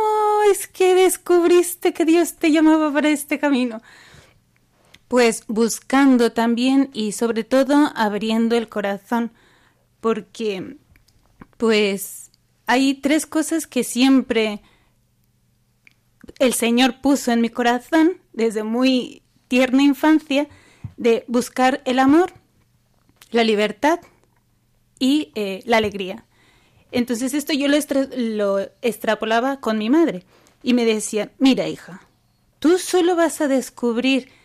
es 0.51 0.67
que 0.67 0.95
descubriste 0.95 1.93
que 1.93 2.05
Dios 2.05 2.35
te 2.35 2.51
llamaba 2.51 2.93
para 2.93 3.09
este 3.09 3.39
camino? 3.39 3.81
Pues 5.13 5.45
buscando 5.47 6.33
también 6.33 6.89
y 6.95 7.13
sobre 7.13 7.45
todo 7.45 7.93
abriendo 7.95 8.57
el 8.57 8.71
corazón, 8.71 9.31
porque 10.01 10.79
pues 11.59 12.31
hay 12.65 12.95
tres 12.95 13.27
cosas 13.27 13.67
que 13.67 13.85
siempre 13.85 14.63
el 16.39 16.55
Señor 16.55 17.03
puso 17.03 17.31
en 17.31 17.43
mi 17.43 17.51
corazón 17.51 18.23
desde 18.33 18.63
muy 18.63 19.21
tierna 19.49 19.83
infancia 19.83 20.49
de 20.97 21.27
buscar 21.29 21.83
el 21.85 21.99
amor, 21.99 22.33
la 23.33 23.45
libertad 23.45 24.01
y 24.99 25.31
eh, 25.35 25.63
la 25.67 25.77
alegría. 25.77 26.25
Entonces 26.91 27.35
esto 27.35 27.53
yo 27.53 27.69
lo, 27.69 27.77
lo 28.17 28.61
extrapolaba 28.81 29.61
con 29.61 29.77
mi 29.77 29.91
madre 29.91 30.25
y 30.63 30.73
me 30.73 30.87
decía, 30.87 31.33
mira 31.39 31.69
hija, 31.69 32.01
tú 32.61 32.79
solo 32.79 33.15
vas 33.15 33.43
a 33.43 33.49
descubrir 33.49 34.41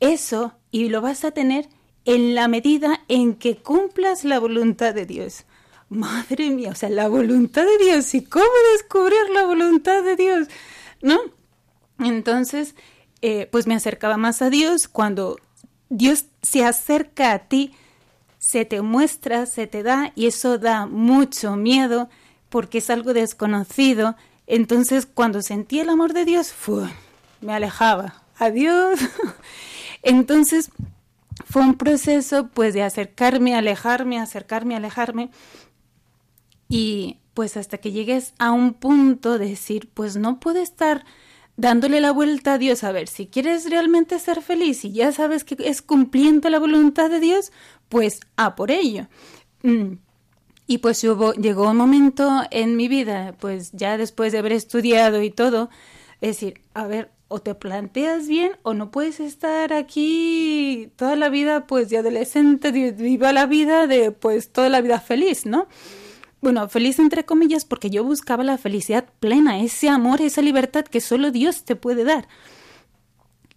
eso 0.00 0.54
y 0.70 0.88
lo 0.88 1.00
vas 1.00 1.24
a 1.24 1.30
tener 1.30 1.68
en 2.04 2.34
la 2.34 2.48
medida 2.48 3.00
en 3.08 3.34
que 3.34 3.56
cumplas 3.56 4.24
la 4.24 4.38
voluntad 4.38 4.94
de 4.94 5.06
Dios. 5.06 5.44
Madre 5.88 6.50
mía, 6.50 6.70
o 6.70 6.74
sea, 6.74 6.90
la 6.90 7.08
voluntad 7.08 7.64
de 7.64 7.84
Dios. 7.84 8.14
¿Y 8.14 8.24
cómo 8.24 8.46
descubrir 8.72 9.30
la 9.32 9.44
voluntad 9.44 10.02
de 10.02 10.16
Dios? 10.16 10.48
¿No? 11.02 11.18
Entonces, 11.98 12.74
eh, 13.22 13.48
pues 13.50 13.66
me 13.66 13.74
acercaba 13.74 14.16
más 14.16 14.42
a 14.42 14.50
Dios 14.50 14.88
cuando 14.88 15.38
Dios 15.88 16.26
se 16.42 16.64
acerca 16.64 17.32
a 17.32 17.38
ti, 17.40 17.72
se 18.38 18.64
te 18.64 18.82
muestra, 18.82 19.46
se 19.46 19.66
te 19.66 19.82
da 19.82 20.12
y 20.14 20.26
eso 20.26 20.58
da 20.58 20.86
mucho 20.86 21.56
miedo 21.56 22.08
porque 22.48 22.78
es 22.78 22.90
algo 22.90 23.12
desconocido. 23.12 24.16
Entonces 24.46 25.06
cuando 25.06 25.42
sentí 25.42 25.80
el 25.80 25.88
amor 25.88 26.12
de 26.12 26.24
Dios, 26.24 26.54
me 27.40 27.52
alejaba. 27.54 28.22
Adiós. 28.38 29.00
Entonces 30.02 30.70
fue 31.44 31.62
un 31.62 31.76
proceso 31.76 32.48
pues 32.48 32.74
de 32.74 32.82
acercarme, 32.82 33.54
alejarme, 33.54 34.18
acercarme, 34.18 34.76
alejarme. 34.76 35.30
Y 36.68 37.18
pues 37.34 37.56
hasta 37.56 37.78
que 37.78 37.92
llegues 37.92 38.34
a 38.38 38.50
un 38.50 38.74
punto 38.74 39.38
de 39.38 39.48
decir, 39.48 39.88
pues 39.94 40.16
no 40.16 40.40
puedo 40.40 40.60
estar 40.60 41.04
dándole 41.56 42.00
la 42.00 42.12
vuelta 42.12 42.54
a 42.54 42.58
Dios 42.58 42.84
a 42.84 42.92
ver 42.92 43.08
si 43.08 43.26
quieres 43.26 43.68
realmente 43.68 44.18
ser 44.18 44.42
feliz 44.42 44.84
y 44.84 44.92
ya 44.92 45.10
sabes 45.12 45.42
que 45.44 45.56
es 45.58 45.82
cumpliendo 45.82 46.48
la 46.50 46.60
voluntad 46.60 47.10
de 47.10 47.20
Dios, 47.20 47.52
pues 47.88 48.20
a 48.36 48.54
por 48.54 48.70
ello. 48.70 49.08
Mm. 49.62 49.94
Y 50.66 50.78
pues 50.78 51.02
hubo, 51.04 51.32
llegó 51.32 51.70
un 51.70 51.76
momento 51.76 52.42
en 52.50 52.76
mi 52.76 52.88
vida, 52.88 53.34
pues 53.40 53.72
ya 53.72 53.96
después 53.96 54.32
de 54.32 54.38
haber 54.38 54.52
estudiado 54.52 55.22
y 55.22 55.30
todo, 55.30 55.70
decir, 56.20 56.60
a 56.74 56.86
ver, 56.86 57.10
o 57.28 57.40
te 57.40 57.54
planteas 57.54 58.26
bien 58.26 58.52
o 58.62 58.74
no 58.74 58.90
puedes 58.90 59.20
estar 59.20 59.72
aquí 59.72 60.90
toda 60.96 61.14
la 61.14 61.28
vida 61.28 61.66
pues 61.66 61.90
de 61.90 61.98
adolescente, 61.98 62.72
viva 62.72 63.32
la 63.32 63.46
vida 63.46 63.86
de 63.86 64.10
pues 64.10 64.50
toda 64.50 64.68
la 64.68 64.80
vida 64.80 65.00
feliz, 65.00 65.46
¿no? 65.46 65.68
bueno, 66.40 66.68
feliz 66.68 66.98
entre 66.98 67.24
comillas 67.24 67.64
porque 67.64 67.90
yo 67.90 68.04
buscaba 68.04 68.44
la 68.44 68.58
felicidad 68.58 69.06
plena, 69.20 69.60
ese 69.60 69.88
amor, 69.88 70.22
esa 70.22 70.42
libertad 70.42 70.84
que 70.84 71.00
solo 71.00 71.30
Dios 71.30 71.64
te 71.64 71.76
puede 71.76 72.04
dar. 72.04 72.28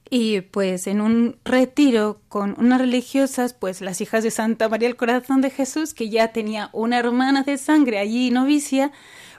Y 0.09 0.41
pues 0.41 0.87
en 0.87 0.99
un 0.99 1.37
retiro 1.45 2.21
con 2.27 2.55
unas 2.57 2.81
religiosas, 2.81 3.53
pues 3.53 3.81
las 3.81 4.01
hijas 4.01 4.23
de 4.23 4.31
Santa 4.31 4.67
María 4.67 4.89
el 4.89 4.97
Corazón 4.97 5.41
de 5.41 5.51
Jesús, 5.51 5.93
que 5.93 6.09
ya 6.09 6.33
tenía 6.33 6.69
una 6.73 6.99
hermana 6.99 7.43
de 7.43 7.57
sangre 7.57 7.99
allí 7.99 8.29
novicia, 8.29 8.91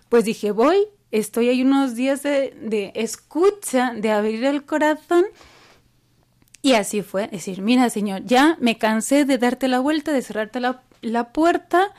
pues 0.08 0.24
dije, 0.24 0.50
voy, 0.50 0.86
estoy 1.12 1.50
ahí 1.50 1.62
unos 1.62 1.94
días 1.94 2.22
de, 2.22 2.92
escucha, 2.94 3.92
de 3.94 4.10
abrir 4.10 4.44
el 4.44 4.64
corazón. 4.64 5.24
Y 6.62 6.72
así 6.72 7.02
fue, 7.02 7.28
decir, 7.28 7.60
mira 7.60 7.90
Señor, 7.90 8.24
ya 8.24 8.56
me 8.60 8.78
cansé 8.78 9.24
de 9.24 9.38
darte 9.38 9.68
la 9.68 9.80
vuelta, 9.80 10.12
de 10.12 10.22
cerrarte 10.22 10.60
la, 10.60 11.32
puerta, 11.32 11.92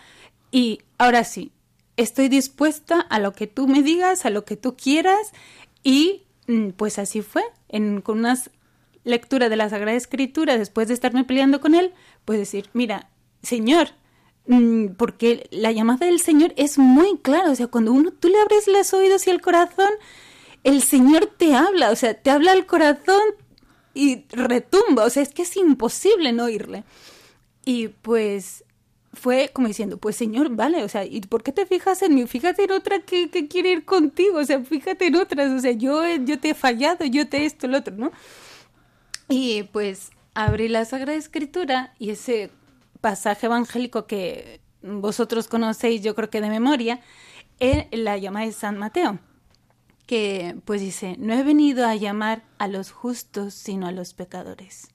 y 0.52 0.82
ahora 0.98 1.24
sí, 1.24 1.52
estoy 1.98 2.28
dispuesta 2.28 3.02
a 3.02 3.20
lo 3.20 3.34
que 3.34 3.48
tú 3.48 3.68
me 3.68 3.82
digas, 3.82 4.26
a 4.26 4.30
lo 4.30 4.46
que 4.46 4.58
tú 4.58 4.76
quieras. 4.76 5.32
Y 5.84 6.24
mm, 6.48 6.70
pues 6.70 6.98
así 6.98 7.22
fue, 7.22 7.44
en, 7.70 8.02
con 8.02 8.20
unas 8.20 8.52
lecturas 9.04 9.50
de 9.50 9.58
la 9.58 9.70
Sagrada 9.70 9.98
Escritura, 9.98 10.58
después 10.58 10.88
de 10.88 10.94
estarme 10.94 11.26
peleando 11.26 11.60
con 11.60 11.76
él, 11.76 11.94
pues 12.24 12.40
decir, 12.40 12.70
mira, 12.74 13.10
Señor, 13.42 13.90
porque 14.98 15.48
la 15.52 15.72
llamada 15.72 16.06
del 16.06 16.20
Señor 16.20 16.54
es 16.58 16.78
muy 16.78 17.18
clara, 17.20 17.50
o 17.50 17.56
sea, 17.56 17.68
cuando 17.68 17.94
uno, 17.94 18.12
tú 18.12 18.28
le 18.28 18.40
abres 18.42 18.68
los 18.68 18.94
oídos 18.94 19.26
y 19.28 19.30
el 19.30 19.42
corazón, 19.42 19.90
el 20.64 20.82
Señor 20.82 21.28
te 21.38 21.56
habla, 21.56 21.92
o 21.92 21.96
sea, 21.96 22.14
te 22.14 22.30
habla 22.30 22.54
el 22.54 22.66
corazón 22.66 23.22
y 23.94 24.26
retumba, 24.32 25.06
o 25.06 25.10
sea, 25.10 25.24
es 25.24 25.30
que 25.30 25.44
es 25.44 25.56
imposible 25.56 26.34
no 26.34 26.46
oírle. 26.46 26.84
Y 27.66 27.90
pues 27.90 28.66
fue 29.14 29.52
como 29.54 29.68
diciendo, 29.68 29.98
pues 29.98 30.16
señor, 30.16 30.50
vale, 30.50 30.84
o 30.84 30.90
sea, 30.90 31.06
¿y 31.06 31.22
por 31.22 31.44
qué 31.44 31.52
te 31.52 31.66
fijas 31.66 32.02
en 32.02 32.16
mí? 32.16 32.26
Fíjate 32.28 32.64
en 32.64 32.72
otra 32.72 33.00
que, 33.02 33.30
quiere 33.48 33.72
ir 33.72 33.86
contigo, 33.86 34.40
o 34.40 34.46
sea, 34.46 34.60
fíjate 34.62 35.08
en 35.08 35.16
otras, 35.16 35.52
o 35.52 35.60
sea, 35.60 35.72
yo, 35.72 36.04
yo 36.26 36.40
te 36.40 36.50
he 36.50 36.54
fallado, 36.54 37.06
yo 37.06 37.30
te 37.30 37.46
esto, 37.46 37.68
el 37.68 37.76
otro, 37.76 37.96
¿no? 37.96 38.12
Y 39.30 39.64
pues 39.72 40.10
abrí 40.34 40.68
la 40.68 40.86
Sagrada 40.86 41.18
Escritura 41.18 41.94
y 42.00 42.10
ese 42.10 42.50
pasaje 43.04 43.48
evangélico 43.48 44.08
que 44.08 44.62
vosotros 44.82 45.50
conocéis, 45.50 46.02
yo 46.02 46.16
creo 46.16 46.30
que 46.30 46.40
de 46.40 46.50
memoria, 46.50 47.02
es 47.60 47.86
la 47.92 48.18
llama 48.18 48.46
de 48.46 48.54
San 48.54 48.78
Mateo, 48.78 49.20
que 50.06 50.56
pues 50.64 50.80
dice, 50.80 51.18
no 51.20 51.34
he 51.34 51.44
venido 51.44 51.86
a 51.86 51.96
llamar 51.96 52.44
a 52.60 52.70
los 52.70 52.92
justos, 52.92 53.56
sino 53.56 53.88
a 53.88 53.92
los 53.92 54.14
pecadores. 54.14 54.88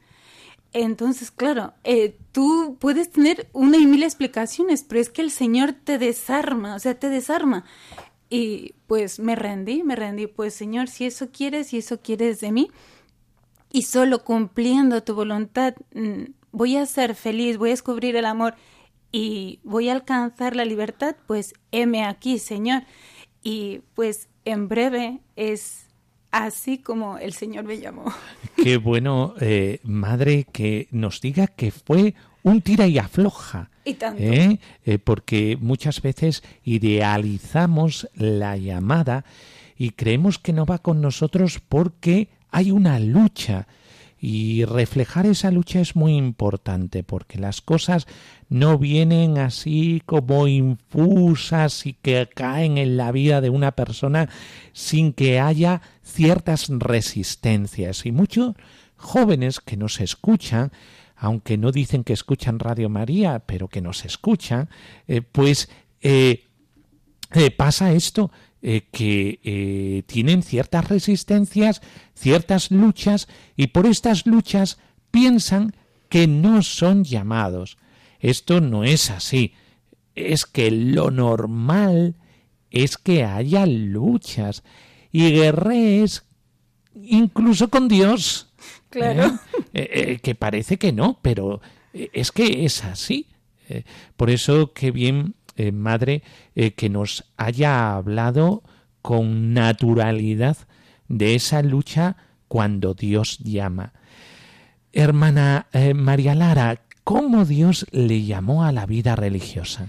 Entonces, 0.73 1.31
claro, 1.31 1.75
eh, 1.85 2.17
tú 2.33 2.79
puedes 2.81 3.11
tener 3.11 3.51
una 3.53 3.77
y 3.77 3.87
mil 3.87 4.03
explicaciones, 4.03 4.85
pero 4.85 5.03
es 5.03 5.11
que 5.11 5.21
el 5.21 5.31
Señor 5.31 5.75
te 5.75 5.99
desarma, 5.99 6.77
o 6.77 6.79
sea, 6.79 6.99
te 6.99 7.11
desarma. 7.11 7.67
Y 8.31 8.75
pues 8.87 9.19
me 9.19 9.37
rendí, 9.37 9.83
me 9.83 9.97
rendí, 9.97 10.27
pues 10.27 10.55
Señor, 10.55 10.89
si 10.89 11.05
eso 11.05 11.29
quieres, 11.31 11.69
si 11.69 11.79
eso 11.79 12.01
quieres 12.01 12.41
de 12.41 12.53
mí, 12.53 12.71
y 13.71 13.83
solo 13.83 14.25
cumpliendo 14.25 15.03
tu 15.03 15.15
voluntad, 15.15 15.75
mm, 15.93 16.38
voy 16.53 16.77
a 16.77 16.87
ser 16.87 17.15
feliz, 17.15 17.59
voy 17.59 17.71
a 17.71 17.73
descubrir 17.73 18.17
el 18.17 18.25
amor 18.25 18.55
y 19.13 19.61
voy 19.65 19.89
a 19.89 19.93
alcanzar 19.93 20.55
la 20.55 20.65
libertad, 20.65 21.17
pues 21.27 21.55
heme 21.73 22.05
aquí, 22.05 22.39
Señor. 22.39 22.83
Y 23.43 23.81
pues 23.95 24.29
en 24.45 24.69
breve 24.69 25.21
es 25.37 25.87
así 26.31 26.79
como 26.79 27.19
el 27.19 27.33
Señor 27.33 27.65
me 27.65 27.79
llamó. 27.79 28.05
Qué 28.57 28.77
bueno, 28.77 29.35
eh, 29.41 29.81
madre, 29.85 30.47
que 30.53 30.89
nos 30.91 31.21
diga 31.21 31.47
que 31.47 31.71
fue 31.71 32.15
un 32.43 32.61
tira 32.61 32.87
y 32.87 32.99
afloja. 32.99 33.71
Y 33.85 33.95
tanto. 33.95 34.23
¿eh? 34.23 34.59
Eh, 34.85 34.99
porque 34.99 35.57
muchas 35.61 36.03
veces 36.03 36.43
idealizamos 36.65 38.09
la 38.15 38.57
llamada 38.57 39.25
y 39.77 39.91
creemos 39.91 40.39
que 40.39 40.53
no 40.53 40.67
va 40.67 40.79
con 40.79 41.01
nosotros 41.01 41.61
porque 41.67 42.29
hay 42.51 42.71
una 42.71 42.99
lucha. 42.99 43.67
Y 44.21 44.65
reflejar 44.65 45.27
esa 45.27 45.51
lucha 45.51 45.81
es 45.81 45.95
muy 45.95 46.17
importante 46.17 47.05
porque 47.05 47.39
las 47.39 47.61
cosas 47.61 48.07
no 48.49 48.77
vienen 48.79 49.39
así 49.39 50.03
como 50.07 50.49
infusas 50.49 51.87
y 51.87 51.93
que 51.93 52.29
caen 52.35 52.79
en 52.79 52.97
la 52.97 53.13
vida 53.13 53.41
de 53.41 53.51
una 53.51 53.73
persona 53.73 54.29
sin 54.73 55.13
que 55.13 55.39
haya 55.39 55.83
ciertas 56.03 56.69
resistencias. 56.69 58.07
Y 58.07 58.13
muchos 58.13 58.55
jóvenes 58.97 59.61
que 59.61 59.77
nos 59.77 60.01
escuchan, 60.01 60.73
aunque 61.17 61.57
no 61.57 61.71
dicen 61.71 62.03
que 62.03 62.13
escuchan 62.13 62.59
Radio 62.59 62.89
María, 62.89 63.41
pero 63.41 63.69
que 63.69 63.81
nos 63.81 64.05
escuchan, 64.05 64.69
eh, 65.07 65.23
pues 65.23 65.69
eh, 66.01 66.45
eh, 67.35 67.51
pasa 67.51 67.93
esto, 67.93 68.31
que 68.61 70.05
tienen 70.07 70.43
ciertas 70.43 70.89
resistencias, 70.89 71.81
ciertas 72.15 72.71
luchas, 72.71 73.29
y 73.57 73.69
por 73.69 73.87
estas 73.87 74.27
luchas 74.27 74.79
piensan 75.11 75.75
que 76.09 76.27
no 76.27 76.63
son 76.63 77.05
llamados. 77.05 77.79
Esto 78.21 78.61
no 78.61 78.85
es 78.85 79.11
así. 79.11 79.55
Es 80.15 80.45
que 80.47 80.71
lo 80.71 81.11
normal 81.11 82.17
es 82.71 82.97
que 82.97 83.25
haya 83.25 83.65
luchas 83.67 84.65
y 85.13 85.31
guerrees 85.31 86.25
incluso 86.95 87.69
con 87.69 87.89
Dios. 87.89 88.53
Claro. 88.91 89.39
que 89.73 90.35
parece 90.35 90.79
que 90.79 90.93
no, 90.93 91.21
pero 91.23 91.61
es 91.93 92.33
que 92.33 92.65
es 92.65 92.85
así. 92.85 93.29
por 94.17 94.31
eso, 94.31 94.73
qué 94.73 94.91
bien 94.91 95.35
eh, 95.59 95.73
madre, 95.73 96.23
eh, 96.55 96.71
que 96.71 96.89
nos 96.89 97.25
haya 97.37 97.97
hablado 97.97 98.63
con 99.03 99.53
naturalidad 99.53 100.57
de 101.09 101.35
esa 101.35 101.63
lucha 101.63 102.17
cuando 102.47 102.95
Dios 102.95 103.39
llama. 103.39 103.93
Hermana 104.93 105.67
eh, 105.73 105.95
María 105.95 106.35
Lara, 106.35 106.81
¿cómo 107.03 107.45
Dios 107.45 107.87
le 107.91 108.25
llamó 108.25 108.65
a 108.65 108.71
la 108.71 108.87
vida 108.87 109.17
religiosa? 109.17 109.89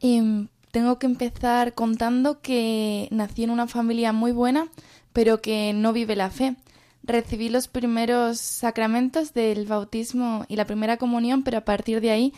Em, 0.00 0.48
tengo 0.70 0.98
que 0.98 1.06
empezar 1.06 1.72
contando 1.72 2.40
que 2.40 3.08
nací 3.10 3.44
en 3.44 3.50
una 3.50 3.66
familia 3.66 4.12
muy 4.12 4.32
buena, 4.32 4.68
pero 5.14 5.40
que 5.40 5.72
no 5.72 5.94
vive 5.94 6.16
la 6.16 6.30
fe. 6.30 6.56
Recibí 7.02 7.48
los 7.48 7.68
primeros 7.68 8.38
sacramentos 8.38 9.32
del 9.32 9.64
bautismo 9.64 10.44
y 10.48 10.56
la 10.56 10.66
primera 10.66 10.98
comunión, 10.98 11.42
pero 11.42 11.58
a 11.58 11.64
partir 11.64 12.02
de 12.02 12.10
ahí 12.10 12.34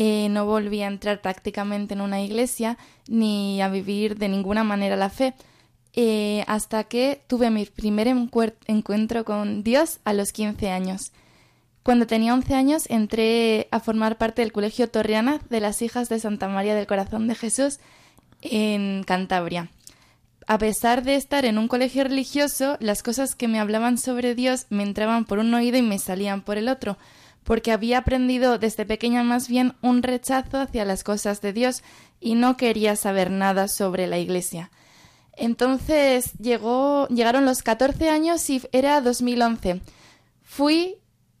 eh, 0.00 0.28
no 0.30 0.46
volví 0.46 0.80
a 0.82 0.86
entrar 0.86 1.20
prácticamente 1.20 1.94
en 1.94 2.00
una 2.00 2.22
iglesia 2.22 2.78
ni 3.08 3.60
a 3.60 3.68
vivir 3.68 4.16
de 4.16 4.28
ninguna 4.28 4.62
manera 4.62 4.94
la 4.94 5.10
fe, 5.10 5.34
eh, 5.92 6.44
hasta 6.46 6.84
que 6.84 7.20
tuve 7.26 7.50
mi 7.50 7.66
primer 7.66 8.06
encuentro 8.06 9.24
con 9.24 9.64
Dios 9.64 9.98
a 10.04 10.12
los 10.12 10.30
15 10.30 10.70
años. 10.70 11.10
Cuando 11.82 12.06
tenía 12.06 12.32
11 12.32 12.54
años 12.54 12.84
entré 12.88 13.66
a 13.72 13.80
formar 13.80 14.18
parte 14.18 14.42
del 14.42 14.52
Colegio 14.52 14.88
Torriana 14.88 15.40
de 15.50 15.58
las 15.58 15.82
Hijas 15.82 16.08
de 16.08 16.20
Santa 16.20 16.46
María 16.46 16.76
del 16.76 16.86
Corazón 16.86 17.26
de 17.26 17.34
Jesús 17.34 17.80
en 18.40 19.02
Cantabria. 19.02 19.68
A 20.46 20.58
pesar 20.58 21.02
de 21.02 21.16
estar 21.16 21.44
en 21.44 21.58
un 21.58 21.66
colegio 21.66 22.04
religioso, 22.04 22.76
las 22.78 23.02
cosas 23.02 23.34
que 23.34 23.48
me 23.48 23.58
hablaban 23.58 23.98
sobre 23.98 24.36
Dios 24.36 24.66
me 24.70 24.84
entraban 24.84 25.24
por 25.24 25.40
un 25.40 25.52
oído 25.52 25.76
y 25.76 25.82
me 25.82 25.98
salían 25.98 26.42
por 26.42 26.56
el 26.56 26.68
otro, 26.68 26.98
porque 27.48 27.72
había 27.72 27.96
aprendido 27.96 28.58
desde 28.58 28.84
pequeña 28.84 29.22
más 29.22 29.48
bien 29.48 29.74
un 29.80 30.02
rechazo 30.02 30.60
hacia 30.60 30.84
las 30.84 31.02
cosas 31.02 31.40
de 31.40 31.54
Dios 31.54 31.82
y 32.20 32.34
no 32.34 32.58
quería 32.58 32.94
saber 32.94 33.30
nada 33.30 33.68
sobre 33.68 34.06
la 34.06 34.18
Iglesia. 34.18 34.70
Entonces 35.32 36.32
llegaron 36.34 37.46
los 37.46 37.62
14 37.62 38.10
años 38.10 38.50
y 38.50 38.60
era 38.72 39.00
2011. 39.00 39.80
Fui, 40.42 40.96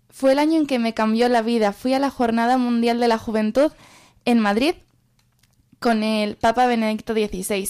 fue 0.08 0.32
el 0.32 0.38
año 0.38 0.58
en 0.58 0.66
que 0.66 0.78
me 0.78 0.94
cambió 0.94 1.28
la 1.28 1.42
vida. 1.42 1.74
Fui 1.74 1.92
a 1.92 1.98
la 1.98 2.08
Jornada 2.08 2.56
Mundial 2.56 3.00
de 3.00 3.08
la 3.08 3.18
Juventud 3.18 3.70
en 4.24 4.38
Madrid 4.38 4.76
con 5.78 6.02
el 6.02 6.36
Papa 6.36 6.66
Benedicto 6.66 7.12
XVI. 7.12 7.68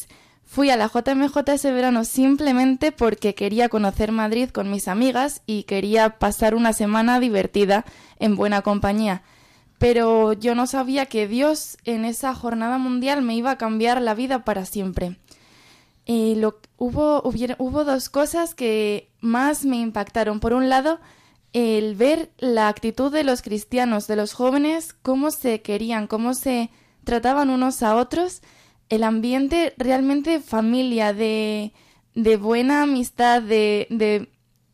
Fui 0.50 0.70
a 0.70 0.78
la 0.78 0.88
JMJ 0.88 1.36
ese 1.52 1.72
verano 1.72 2.06
simplemente 2.06 2.90
porque 2.90 3.34
quería 3.34 3.68
conocer 3.68 4.12
Madrid 4.12 4.48
con 4.48 4.70
mis 4.70 4.88
amigas 4.88 5.42
y 5.44 5.64
quería 5.64 6.18
pasar 6.18 6.54
una 6.54 6.72
semana 6.72 7.20
divertida 7.20 7.84
en 8.18 8.34
buena 8.34 8.62
compañía. 8.62 9.22
Pero 9.76 10.32
yo 10.32 10.54
no 10.54 10.66
sabía 10.66 11.04
que 11.04 11.28
Dios 11.28 11.76
en 11.84 12.06
esa 12.06 12.34
jornada 12.34 12.78
mundial 12.78 13.20
me 13.20 13.34
iba 13.34 13.50
a 13.50 13.58
cambiar 13.58 14.00
la 14.00 14.14
vida 14.14 14.46
para 14.46 14.64
siempre. 14.64 15.18
lo, 16.06 16.60
hubo, 16.78 17.22
hubo 17.22 17.84
dos 17.84 18.08
cosas 18.08 18.54
que 18.54 19.10
más 19.20 19.66
me 19.66 19.76
impactaron. 19.76 20.40
Por 20.40 20.54
un 20.54 20.70
lado, 20.70 20.98
el 21.52 21.94
ver 21.94 22.30
la 22.38 22.68
actitud 22.68 23.12
de 23.12 23.22
los 23.22 23.42
cristianos, 23.42 24.06
de 24.06 24.16
los 24.16 24.32
jóvenes, 24.32 24.94
cómo 25.02 25.30
se 25.30 25.60
querían, 25.60 26.06
cómo 26.06 26.32
se 26.32 26.70
trataban 27.04 27.50
unos 27.50 27.82
a 27.82 27.96
otros 27.96 28.40
el 28.88 29.04
ambiente 29.04 29.74
realmente 29.76 30.40
familia, 30.40 31.12
de, 31.12 31.72
de 32.14 32.36
buena 32.36 32.82
amistad, 32.82 33.42
de, 33.42 33.86
de, 33.90 34.28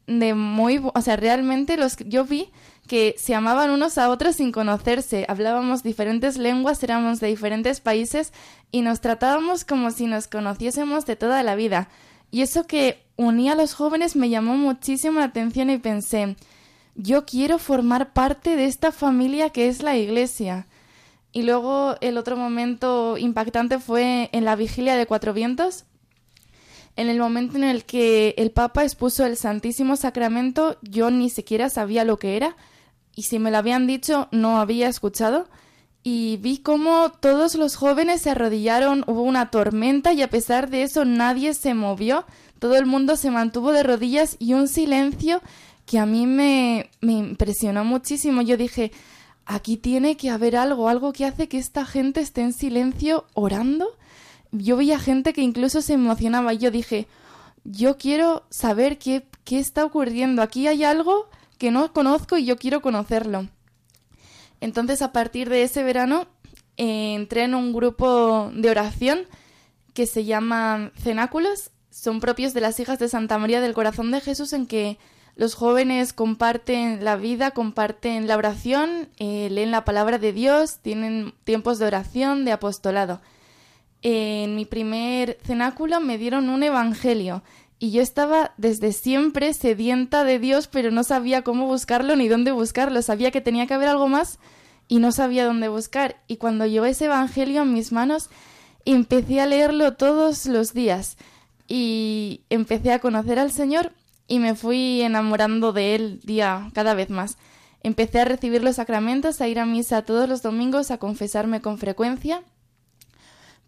de 0.07 0.35
muy... 0.35 0.81
O 0.94 1.00
sea, 1.00 1.16
realmente 1.16 1.77
los 1.77 1.96
yo 1.96 2.24
vi 2.24 2.50
que 2.87 3.14
se 3.18 3.35
amaban 3.35 3.70
unos 3.70 3.96
a 3.98 4.11
otros 4.11 4.37
sin 4.37 4.53
conocerse, 4.53 5.24
hablábamos 5.29 5.83
diferentes 5.83 6.37
lenguas, 6.37 6.83
éramos 6.83 7.18
de 7.18 7.29
diferentes 7.29 7.81
países 7.81 8.33
y 8.70 8.83
nos 8.83 9.00
tratábamos 9.00 9.64
como 9.64 9.90
si 9.90 10.07
nos 10.07 10.29
conociésemos 10.29 11.07
de 11.07 11.16
toda 11.16 11.42
la 11.42 11.55
vida. 11.55 11.88
Y 12.31 12.42
eso 12.42 12.66
que 12.66 13.03
unía 13.16 13.53
a 13.53 13.57
los 13.57 13.74
jóvenes 13.74 14.16
me 14.16 14.29
llamó 14.29 14.57
muchísimo 14.57 15.20
la 15.20 15.27
atención 15.27 15.70
y 15.70 15.79
pensé, 15.79 16.37
yo 16.94 17.24
quiero 17.24 17.59
formar 17.59 18.12
parte 18.12 18.57
de 18.57 18.66
esta 18.66 18.92
familia 18.92 19.50
que 19.50 19.68
es 19.68 19.83
la 19.83 19.96
Iglesia. 19.96 20.66
Y 21.35 21.42
luego 21.42 21.97
el 22.01 22.16
otro 22.16 22.37
momento 22.37 23.18
impactante 23.18 23.81
fue 23.81 24.31
en 24.33 24.44
la 24.44 24.55
vigilia 24.55 24.94
de 24.94 25.05
Cuatro 25.05 25.35
Vientos, 25.35 25.85
en 26.94 27.09
el 27.09 27.18
momento 27.18 27.57
en 27.57 27.64
el 27.64 27.85
que 27.85 28.37
el 28.38 28.53
Papa 28.53 28.85
expuso 28.85 29.27
el 29.27 29.37
Santísimo 29.37 29.97
Sacramento, 29.97 30.79
yo 30.81 31.11
ni 31.11 31.29
siquiera 31.31 31.70
sabía 31.70 32.05
lo 32.05 32.20
que 32.20 32.37
era, 32.37 32.57
y 33.16 33.25
si 33.25 33.40
me 33.40 33.51
lo 33.51 33.59
habían 33.59 33.88
dicho 33.88 34.29
no 34.31 34.61
había 34.61 34.88
escuchado, 34.88 35.49
y 36.05 36.37
vi 36.37 36.59
cómo 36.59 37.11
todos 37.18 37.57
los 37.57 37.75
jóvenes 37.75 38.23
se 38.23 38.31
arrodillaron, 38.31 39.03
hubo 39.09 39.23
una 39.23 39.51
tormenta 39.51 40.12
y 40.12 40.23
a 40.23 40.31
pesar 40.31 40.70
de 40.70 40.85
eso 40.85 41.05
nadie 41.05 41.53
se 41.55 41.75
movió, 41.75 42.27
todo 42.61 42.77
el 42.77 42.87
mundo 42.87 43.16
se 43.16 43.33
mantuvo 43.33 43.73
de 43.73 43.83
rodillas 43.83 44.37
y 44.38 44.55
un 44.55 44.68
silencio 44.68 45.42
que 45.85 45.99
a 45.99 46.07
mí 46.07 46.29
me, 46.29 46.90
me 47.01 47.14
impresionó 47.14 47.85
muchísimo. 47.85 48.40
Yo 48.42 48.57
dije, 48.57 48.92
aquí 49.46 49.76
tiene 49.76 50.16
que 50.16 50.30
haber 50.30 50.57
algo, 50.57 50.88
algo 50.88 51.12
que 51.12 51.24
hace 51.24 51.48
que 51.48 51.59
esta 51.59 51.85
gente 51.85 52.20
esté 52.20 52.42
en 52.42 52.52
silencio 52.52 53.26
orando. 53.35 53.96
Yo 54.52 54.76
veía 54.76 54.98
gente 54.98 55.33
que 55.33 55.42
incluso 55.42 55.83
se 55.83 55.94
emocionaba 55.94 56.54
y 56.54 56.59
yo 56.59 56.70
dije, 56.70 57.07
yo 57.64 57.96
quiero 57.96 58.44
saber 58.50 58.98
qué, 58.98 59.26
qué 59.44 59.59
está 59.59 59.85
ocurriendo. 59.85 60.42
Aquí 60.42 60.66
hay 60.66 60.85
algo 60.85 61.28
que 61.59 61.70
no 61.70 61.92
conozco 61.92 62.37
y 62.37 62.44
yo 62.44 62.57
quiero 62.57 62.83
conocerlo. 62.83 63.48
Entonces, 64.61 65.02
a 65.02 65.12
partir 65.12 65.48
de 65.48 65.62
ese 65.62 65.83
verano, 65.83 66.26
entré 66.76 67.44
en 67.44 67.54
un 67.54 67.72
grupo 67.72 68.50
de 68.54 68.70
oración 68.70 69.26
que 69.92 70.07
se 70.07 70.24
llama 70.24 70.92
Cenáculos. 70.96 71.70
Son 71.90 72.20
propios 72.20 72.54
de 72.54 72.61
las 72.61 72.78
hijas 72.80 72.98
de 72.98 73.09
Santa 73.09 73.38
María 73.38 73.61
del 73.61 73.74
Corazón 73.74 74.11
de 74.11 74.20
Jesús 74.20 74.52
en 74.52 74.66
que 74.66 74.98
los 75.37 75.55
jóvenes 75.55 76.12
comparten 76.12 77.05
la 77.05 77.16
vida, 77.16 77.51
comparten 77.51 78.29
la 78.29 78.37
oración, 78.37 79.09
eh, 79.18 79.49
leen 79.51 79.73
la 79.73 79.85
palabra 79.85 80.18
de 80.18 80.33
Dios, 80.33 80.79
tienen 80.79 81.35
tiempos 81.42 81.79
de 81.79 81.87
oración, 81.87 82.44
de 82.44 82.53
apostolado. 82.53 83.20
En 84.03 84.55
mi 84.55 84.64
primer 84.64 85.38
cenáculo 85.42 86.01
me 86.01 86.18
dieron 86.18 86.49
un 86.51 86.62
evangelio 86.62 87.42
y 87.81 87.90
yo 87.90 88.01
estaba 88.01 88.53
desde 88.59 88.92
siempre 88.92 89.53
sedienta 89.55 90.23
de 90.25 90.38
Dios, 90.38 90.68
pero 90.68 90.90
no 90.90 91.03
sabía 91.03 91.42
cómo 91.42 91.66
buscarlo 91.66 92.14
ni 92.14 92.29
dónde 92.29 92.53
buscarlo. 92.53 93.03
Sabía 93.03 93.31
que 93.31 93.40
tenía 93.40 93.66
que 93.66 93.75
haber 93.75 93.88
algo 93.88 94.07
más 94.07 94.38
y 94.87 95.01
no 95.01 95.11
sabía 95.11 95.47
dónde 95.47 95.68
buscar. 95.68 96.16
Y 96.29 96.37
cuando 96.37 96.66
llevé 96.66 96.90
ese 96.90 97.07
evangelio 97.07 97.62
en 97.62 97.73
mis 97.73 97.90
manos, 97.90 98.31
empecé 98.85 99.40
a 99.40 99.47
leerlo 99.47 99.94
todos 99.94 100.47
los 100.47 100.75
días 100.75 101.16
y 101.66 102.42
empecé 102.51 102.92
a 102.92 103.01
conocer 103.01 103.38
al 103.40 103.51
Señor 103.51 103.92
y 104.26 104.38
me 104.38 104.54
fui 104.54 105.02
enamorando 105.02 105.72
de 105.72 105.94
él 105.94 106.20
día 106.24 106.70
cada 106.74 106.94
vez 106.94 107.10
más. 107.10 107.37
Empecé 107.82 108.20
a 108.20 108.24
recibir 108.24 108.62
los 108.62 108.76
sacramentos, 108.76 109.40
a 109.40 109.48
ir 109.48 109.58
a 109.58 109.66
misa 109.66 110.04
todos 110.04 110.28
los 110.28 110.42
domingos, 110.42 110.90
a 110.90 110.98
confesarme 110.98 111.60
con 111.60 111.78
frecuencia. 111.78 112.42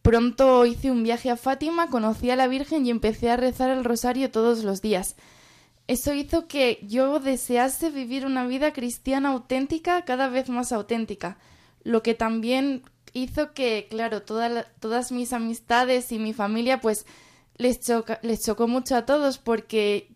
Pronto 0.00 0.64
hice 0.64 0.90
un 0.90 1.02
viaje 1.02 1.30
a 1.30 1.36
Fátima, 1.36 1.88
conocí 1.90 2.30
a 2.30 2.36
la 2.36 2.46
Virgen 2.46 2.86
y 2.86 2.90
empecé 2.90 3.30
a 3.30 3.36
rezar 3.36 3.70
el 3.70 3.84
rosario 3.84 4.30
todos 4.30 4.64
los 4.64 4.80
días. 4.80 5.16
Eso 5.88 6.14
hizo 6.14 6.48
que 6.48 6.80
yo 6.82 7.20
desease 7.20 7.90
vivir 7.90 8.24
una 8.24 8.46
vida 8.46 8.72
cristiana 8.72 9.30
auténtica, 9.30 10.02
cada 10.04 10.28
vez 10.28 10.48
más 10.48 10.72
auténtica, 10.72 11.38
lo 11.84 12.02
que 12.02 12.14
también 12.14 12.82
hizo 13.12 13.52
que, 13.52 13.86
claro, 13.88 14.22
todas 14.22 15.12
mis 15.12 15.32
amistades 15.32 16.10
y 16.10 16.18
mi 16.18 16.32
familia, 16.32 16.80
pues 16.80 17.06
les, 17.56 17.80
les 18.22 18.44
chocó 18.44 18.68
mucho 18.68 18.96
a 18.96 19.06
todos 19.06 19.38
porque 19.38 20.08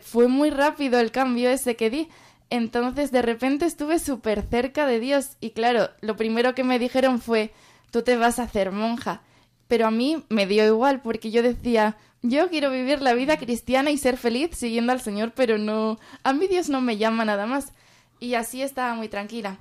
fue 0.00 0.28
muy 0.28 0.50
rápido 0.50 1.00
el 1.00 1.10
cambio 1.10 1.50
ese 1.50 1.76
que 1.76 1.90
di. 1.90 2.08
Entonces 2.50 3.10
de 3.12 3.22
repente 3.22 3.64
estuve 3.64 3.98
súper 3.98 4.42
cerca 4.42 4.86
de 4.86 5.00
Dios 5.00 5.36
y 5.40 5.50
claro, 5.50 5.90
lo 6.00 6.16
primero 6.16 6.54
que 6.54 6.64
me 6.64 6.78
dijeron 6.78 7.20
fue, 7.20 7.52
tú 7.90 8.02
te 8.02 8.16
vas 8.16 8.38
a 8.38 8.44
hacer 8.44 8.72
monja. 8.72 9.22
Pero 9.68 9.86
a 9.86 9.90
mí 9.90 10.24
me 10.28 10.46
dio 10.46 10.66
igual 10.66 11.00
porque 11.00 11.30
yo 11.30 11.42
decía, 11.42 11.96
yo 12.20 12.50
quiero 12.50 12.70
vivir 12.70 13.00
la 13.00 13.14
vida 13.14 13.38
cristiana 13.38 13.90
y 13.90 13.98
ser 13.98 14.16
feliz 14.16 14.50
siguiendo 14.52 14.92
al 14.92 15.00
Señor, 15.00 15.32
pero 15.34 15.56
no, 15.56 15.98
a 16.24 16.32
mí 16.32 16.46
Dios 16.46 16.68
no 16.68 16.80
me 16.80 16.98
llama 16.98 17.24
nada 17.24 17.46
más. 17.46 17.72
Y 18.20 18.34
así 18.34 18.62
estaba 18.62 18.94
muy 18.94 19.08
tranquila. 19.08 19.58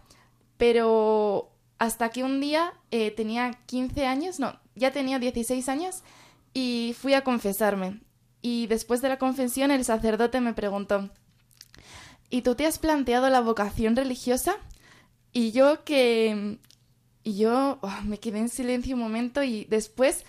Pero 0.57 1.51
hasta 1.79 2.09
que 2.09 2.23
un 2.23 2.39
día 2.41 2.73
eh, 2.91 3.11
tenía 3.11 3.51
15 3.65 4.05
años, 4.05 4.39
no, 4.39 4.59
ya 4.75 4.91
tenía 4.91 5.17
16 5.17 5.67
años 5.69 6.03
y 6.53 6.95
fui 6.99 7.13
a 7.13 7.23
confesarme. 7.23 8.01
Y 8.41 8.67
después 8.67 9.01
de 9.01 9.09
la 9.09 9.17
confesión 9.17 9.71
el 9.71 9.85
sacerdote 9.85 10.41
me 10.41 10.53
preguntó, 10.53 11.09
¿y 12.29 12.41
tú 12.41 12.55
te 12.55 12.65
has 12.65 12.79
planteado 12.79 13.29
la 13.29 13.41
vocación 13.41 13.95
religiosa? 13.95 14.55
Y 15.31 15.51
yo 15.51 15.83
que... 15.83 16.57
Y 17.23 17.37
yo 17.37 17.77
oh, 17.81 17.99
me 18.03 18.17
quedé 18.19 18.39
en 18.39 18.49
silencio 18.49 18.95
un 18.95 19.01
momento 19.01 19.43
y 19.43 19.65
después 19.65 20.25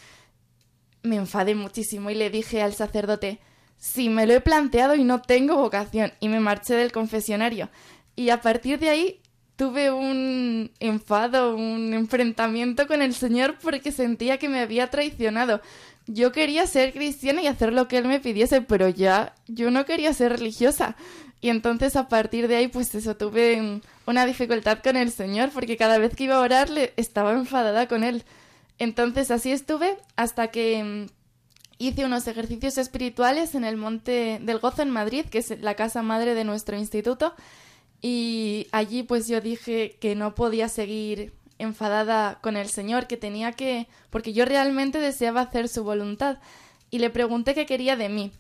me 1.03 1.17
enfadé 1.17 1.55
muchísimo 1.55 2.11
y 2.11 2.15
le 2.15 2.29
dije 2.29 2.61
al 2.61 2.75
sacerdote, 2.75 3.41
sí, 3.79 4.11
me 4.11 4.27
lo 4.27 4.35
he 4.35 4.43
planteado 4.43 4.95
y 4.95 5.03
no 5.03 5.23
tengo 5.23 5.57
vocación. 5.57 6.13
Y 6.21 6.29
me 6.29 6.39
marché 6.39 6.75
del 6.75 6.93
confesionario. 6.93 7.71
Y 8.15 8.29
a 8.29 8.43
partir 8.43 8.79
de 8.79 8.91
ahí 8.91 9.22
tuve 9.57 9.91
un 9.91 10.71
enfado, 10.81 11.55
un 11.55 11.95
enfrentamiento 11.95 12.87
con 12.87 13.03
el 13.03 13.15
Señor 13.15 13.57
porque 13.61 13.93
sentía 13.93 14.39
que 14.39 14.49
me 14.49 14.61
había 14.61 14.91
traicionado. 14.91 15.61
Yo 16.07 16.33
quería 16.33 16.67
ser 16.67 16.93
cristiana 16.93 17.43
y 17.43 17.47
hacer 17.47 17.73
lo 17.73 17.87
que 17.87 17.99
Él 17.99 18.07
me 18.07 18.21
pidiese, 18.21 18.61
pero 18.63 18.89
ya 18.89 19.35
yo 19.47 19.71
no 19.71 19.85
quería 19.85 20.13
ser 20.15 20.33
religiosa. 20.33 20.97
Y 21.41 21.49
entonces 21.51 21.97
a 21.97 22.09
partir 22.09 22.49
de 22.49 22.57
ahí, 22.57 22.69
pues 22.69 22.95
eso, 22.95 23.17
tuve 23.17 23.81
una 24.07 24.27
dificultad 24.27 24.79
con 24.83 24.97
el 24.97 25.11
Señor, 25.11 25.51
porque 25.51 25.77
cada 25.77 25.99
vez 25.99 26.15
que 26.15 26.25
iba 26.25 26.37
a 26.37 26.41
orarle 26.41 26.93
estaba 26.97 27.33
enfadada 27.33 27.89
con 27.89 28.05
Él. 28.05 28.25
Entonces 28.79 29.31
así 29.31 29.53
estuve 29.53 29.97
hasta 30.17 30.49
que 30.49 30.83
mm, 30.83 31.07
hice 31.79 32.05
unos 32.05 32.27
ejercicios 32.27 32.79
espirituales 32.79 33.55
en 33.55 33.65
el 33.65 33.77
Monte 33.77 34.41
del 34.43 34.59
Gozo 34.59 34.83
en 34.83 34.91
Madrid, 34.91 35.27
que 35.27 35.39
es 35.39 35.61
la 35.61 35.75
casa 35.75 36.03
madre 36.03 36.35
de 36.35 36.45
nuestro 36.45 36.77
instituto. 36.77 37.35
Y 38.03 38.67
allí 38.73 39.05
pues 39.05 39.29
yo 39.29 39.41
dije 39.41 39.97
que 40.01 40.15
no 40.15 40.35
podía 40.35 40.69
seguir 40.69 41.33
enfadada 41.59 42.41
con 42.43 42.57
el 42.57 42.69
Señor, 42.69 43.07
que 43.07 43.17
tenía 43.17 43.53
que... 43.53 43.89
porque 44.11 44.35
yo 44.35 44.45
realmente 44.45 44.99
deseaba 44.99 45.41
hacer 45.41 45.69
su 45.69 45.85
voluntad. 45.85 46.39
Y 46.91 46.99
le 46.99 47.09
pregunté 47.09 47.55
qué 47.55 47.65
quería 47.65 47.97
de 47.97 48.11
mí 48.11 48.33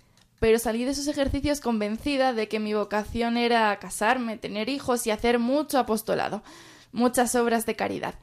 pero 0.43 0.59
salí 0.59 0.85
de 0.85 0.91
esos 0.91 1.07
ejercicios 1.07 1.61
convencida 1.61 2.33
de 2.33 2.49
que 2.49 2.59
mi 2.59 2.75
vocación 2.75 3.37
era 3.37 3.79
casarme, 3.79 4.39
tener 4.39 4.69
hijos 4.69 5.07
y 5.07 5.13
hacer 5.13 5.39
mucho 5.39 5.79
apostolado, 5.79 6.43
muchas 6.91 7.37
obras 7.37 7.65
de 7.65 7.77
caridad. 7.77 8.17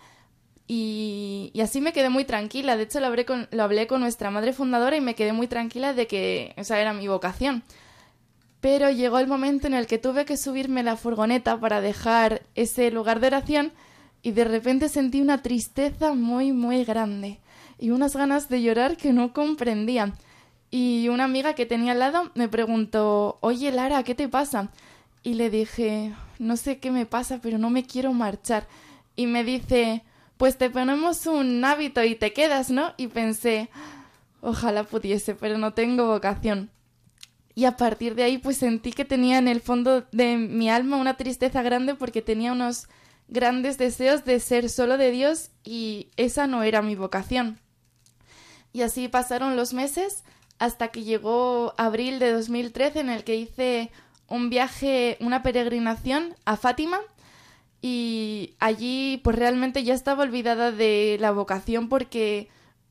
Y, 0.67 1.53
así 1.63 1.79
me 1.79 1.93
quedé 1.93 2.09
muy 2.09 2.25
tranquila. 2.25 2.75
De 2.75 2.83
hecho, 2.83 2.99
lo 2.99 3.07
hablé, 3.07 3.23
con, 3.23 3.47
lo 3.51 3.63
hablé 3.63 3.87
con 3.87 4.01
nuestra 4.01 4.31
madre 4.31 4.51
fundadora 4.51 4.97
y 4.97 5.01
me 5.01 5.15
quedé 5.15 5.31
muy 5.31 5.47
tranquila 5.47 5.93
de 5.93 6.07
que 6.07 6.53
esa 6.57 6.81
era 6.81 6.91
mi 6.91 7.07
vocación. 7.07 7.63
Pero 8.61 8.89
llegó 8.89 9.19
el 9.19 9.27
momento 9.27 9.67
en 9.67 9.73
el 9.73 9.87
que 9.87 9.97
tuve 9.97 10.25
que 10.25 10.37
subirme 10.37 10.83
la 10.83 10.97
furgoneta 10.97 11.59
para 11.59 11.81
dejar 11.81 12.41
ese 12.55 12.91
lugar 12.91 13.19
de 13.19 13.27
oración 13.27 13.71
y 14.21 14.31
de 14.31 14.43
repente 14.43 14.89
sentí 14.89 15.21
una 15.21 15.41
tristeza 15.41 16.13
muy, 16.13 16.51
muy 16.51 16.83
grande 16.83 17.39
y 17.77 17.91
unas 17.91 18.15
ganas 18.15 18.49
de 18.49 18.61
llorar 18.61 18.97
que 18.97 19.13
no 19.13 19.33
comprendía. 19.33 20.13
Y 20.71 21.07
una 21.09 21.23
amiga 21.23 21.55
que 21.55 21.65
tenía 21.65 21.93
al 21.93 21.99
lado 21.99 22.31
me 22.35 22.49
preguntó, 22.49 23.37
oye 23.41 23.71
Lara, 23.71 24.03
¿qué 24.03 24.13
te 24.13 24.27
pasa? 24.27 24.69
Y 25.23 25.33
le 25.33 25.49
dije, 25.49 26.13
no 26.37 26.57
sé 26.57 26.79
qué 26.79 26.91
me 26.91 27.05
pasa, 27.05 27.39
pero 27.41 27.57
no 27.57 27.69
me 27.69 27.85
quiero 27.85 28.13
marchar. 28.13 28.67
Y 29.15 29.25
me 29.25 29.43
dice, 29.43 30.03
pues 30.37 30.57
te 30.57 30.69
ponemos 30.69 31.25
un 31.27 31.63
hábito 31.65 32.03
y 32.03 32.15
te 32.15 32.33
quedas, 32.33 32.69
¿no? 32.69 32.93
Y 32.97 33.07
pensé, 33.07 33.69
ojalá 34.41 34.83
pudiese, 34.83 35.33
pero 35.33 35.57
no 35.57 35.73
tengo 35.73 36.07
vocación. 36.07 36.69
Y 37.55 37.65
a 37.65 37.75
partir 37.77 38.15
de 38.15 38.23
ahí, 38.23 38.37
pues 38.37 38.57
sentí 38.57 38.91
que 38.91 39.05
tenía 39.05 39.37
en 39.37 39.47
el 39.47 39.61
fondo 39.61 40.05
de 40.11 40.37
mi 40.37 40.69
alma 40.69 40.97
una 40.97 41.17
tristeza 41.17 41.61
grande 41.61 41.95
porque 41.95 42.21
tenía 42.21 42.53
unos 42.53 42.87
grandes 43.27 43.77
deseos 43.77 44.25
de 44.25 44.39
ser 44.39 44.69
solo 44.69 44.97
de 44.97 45.11
Dios 45.11 45.51
y 45.63 46.09
esa 46.17 46.47
no 46.47 46.63
era 46.63 46.81
mi 46.81 46.95
vocación. 46.95 47.59
Y 48.73 48.81
así 48.81 49.07
pasaron 49.07 49.55
los 49.55 49.73
meses 49.73 50.23
hasta 50.57 50.89
que 50.89 51.03
llegó 51.03 51.73
abril 51.77 52.19
de 52.19 52.31
2013 52.31 52.99
en 52.99 53.09
el 53.09 53.23
que 53.23 53.35
hice 53.35 53.91
un 54.27 54.49
viaje, 54.49 55.17
una 55.19 55.41
peregrinación 55.41 56.35
a 56.45 56.55
Fátima 56.55 56.99
y 57.81 58.55
allí 58.59 59.21
pues 59.23 59.37
realmente 59.37 59.83
ya 59.83 59.93
estaba 59.93 60.23
olvidada 60.23 60.71
de 60.71 61.17
la 61.19 61.31
vocación 61.31 61.89
porque 61.89 62.49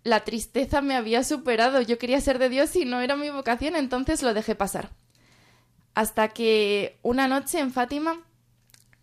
la 0.08 0.24
tristeza 0.24 0.80
me 0.80 0.96
había 0.96 1.24
superado. 1.24 1.80
Yo 1.80 1.98
quería 1.98 2.20
ser 2.20 2.38
de 2.38 2.48
Dios 2.48 2.74
y 2.76 2.84
no 2.84 3.00
era 3.00 3.16
mi 3.16 3.30
vocación, 3.30 3.76
entonces 3.76 4.22
lo 4.22 4.34
dejé 4.34 4.54
pasar. 4.54 4.90
Hasta 5.94 6.28
que 6.28 6.98
una 7.02 7.28
noche 7.28 7.60
en 7.60 7.72
Fátima 7.72 8.20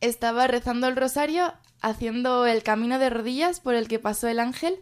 estaba 0.02 0.48
rezando 0.48 0.88
el 0.88 0.96
rosario, 0.96 1.54
haciendo 1.82 2.46
el 2.46 2.64
camino 2.64 3.00
de 3.00 3.10
rodillas 3.10 3.60
por 3.60 3.76
el 3.76 3.88
que 3.88 4.00
pasó 4.00 4.28
el 4.28 4.40
ángel 4.40 4.80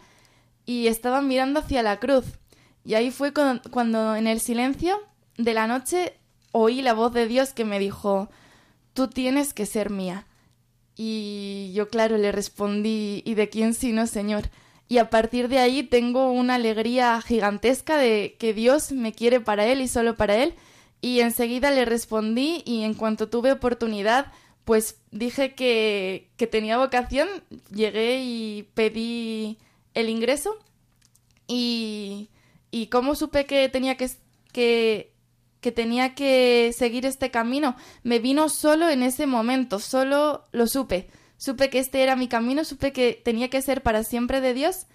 y 0.66 0.88
estaba 0.88 1.22
mirando 1.22 1.60
hacia 1.60 1.84
la 1.84 2.00
cruz 2.00 2.26
y 2.86 2.96
ahí 2.96 3.12
fue 3.12 3.34
cuando 3.34 4.16
en 4.16 4.28
el 4.28 4.40
silencio 4.40 5.00
de 5.38 5.54
la 5.54 5.68
noche 5.68 6.18
oí 6.52 6.82
la 6.82 6.94
voz 6.94 7.14
de 7.14 7.28
Dios 7.28 7.54
que 7.54 7.66
me 7.66 7.80
dijo, 7.80 8.30
tú 8.94 9.08
tienes 9.08 9.54
que 9.54 9.66
ser 9.66 9.90
mía. 9.90 10.28
Y 10.96 11.72
yo, 11.74 11.90
claro, 11.90 12.18
le 12.18 12.32
respondí, 12.32 13.24
¿y 13.26 13.34
de 13.34 13.50
quién 13.50 13.74
sino, 13.74 14.06
Señor? 14.06 14.50
Y 14.94 15.00
a 15.00 15.10
partir 15.10 15.48
de 15.48 15.58
ahí 15.58 15.82
tengo 15.82 16.32
una 16.32 16.54
alegría 16.54 17.20
gigantesca 17.20 17.98
de 17.98 18.36
que 18.38 18.54
Dios 18.54 18.92
me 18.92 19.12
quiere 19.12 19.40
para 19.40 19.66
Él 19.66 19.82
y 19.82 19.88
solo 19.88 20.16
para 20.16 20.36
Él. 20.36 20.54
Y 21.02 21.22
enseguida 21.22 21.72
le 21.72 21.84
respondí 21.84 22.62
y 22.64 22.84
en 22.84 22.94
cuanto 22.94 23.28
tuve 23.28 23.52
oportunidad, 23.52 24.32
pues 24.66 25.00
dije 25.10 25.56
que, 25.56 26.30
que 26.38 26.46
tenía 26.46 26.78
vocación, 26.78 27.28
llegué 27.74 28.22
y 28.22 28.70
pedí 28.76 29.58
el 29.96 30.10
ingreso 30.10 30.60
y, 31.48 32.30
¿Y 32.70 32.86
cómo 32.86 33.16
supe 33.16 33.48
que 33.48 33.68
tenía 33.70 33.98
que, 33.98 34.12
que, 34.52 35.12
que 35.60 35.72
tenía 35.72 36.14
que 36.14 36.72
seguir 36.78 37.08
este 37.08 37.32
camino? 37.32 37.76
Me 38.04 38.20
vino 38.20 38.48
solo 38.48 38.90
en 38.90 39.02
ese 39.02 39.26
momento, 39.26 39.80
solo 39.80 40.46
lo 40.52 40.68
supe. 40.68 41.08
Supe 41.44 41.70
que 41.70 41.80
este 41.80 42.02
era 42.02 42.16
mi 42.16 42.30
camino, 42.30 42.64
supe 42.64 42.94
que 42.94 43.22
tenía 43.22 43.50
que 43.50 43.62
ser 43.62 43.84
para 43.84 44.06
siempre 44.06 44.40
de 44.40 44.54
Dios. 44.54 44.86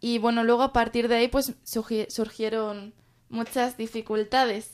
Y 0.00 0.16
bueno, 0.16 0.42
luego 0.42 0.62
a 0.62 0.72
partir 0.72 1.06
de 1.06 1.16
ahí 1.16 1.28
pues 1.28 1.52
surgieron 1.64 2.94
muchas 3.28 3.76
dificultades, 3.76 4.70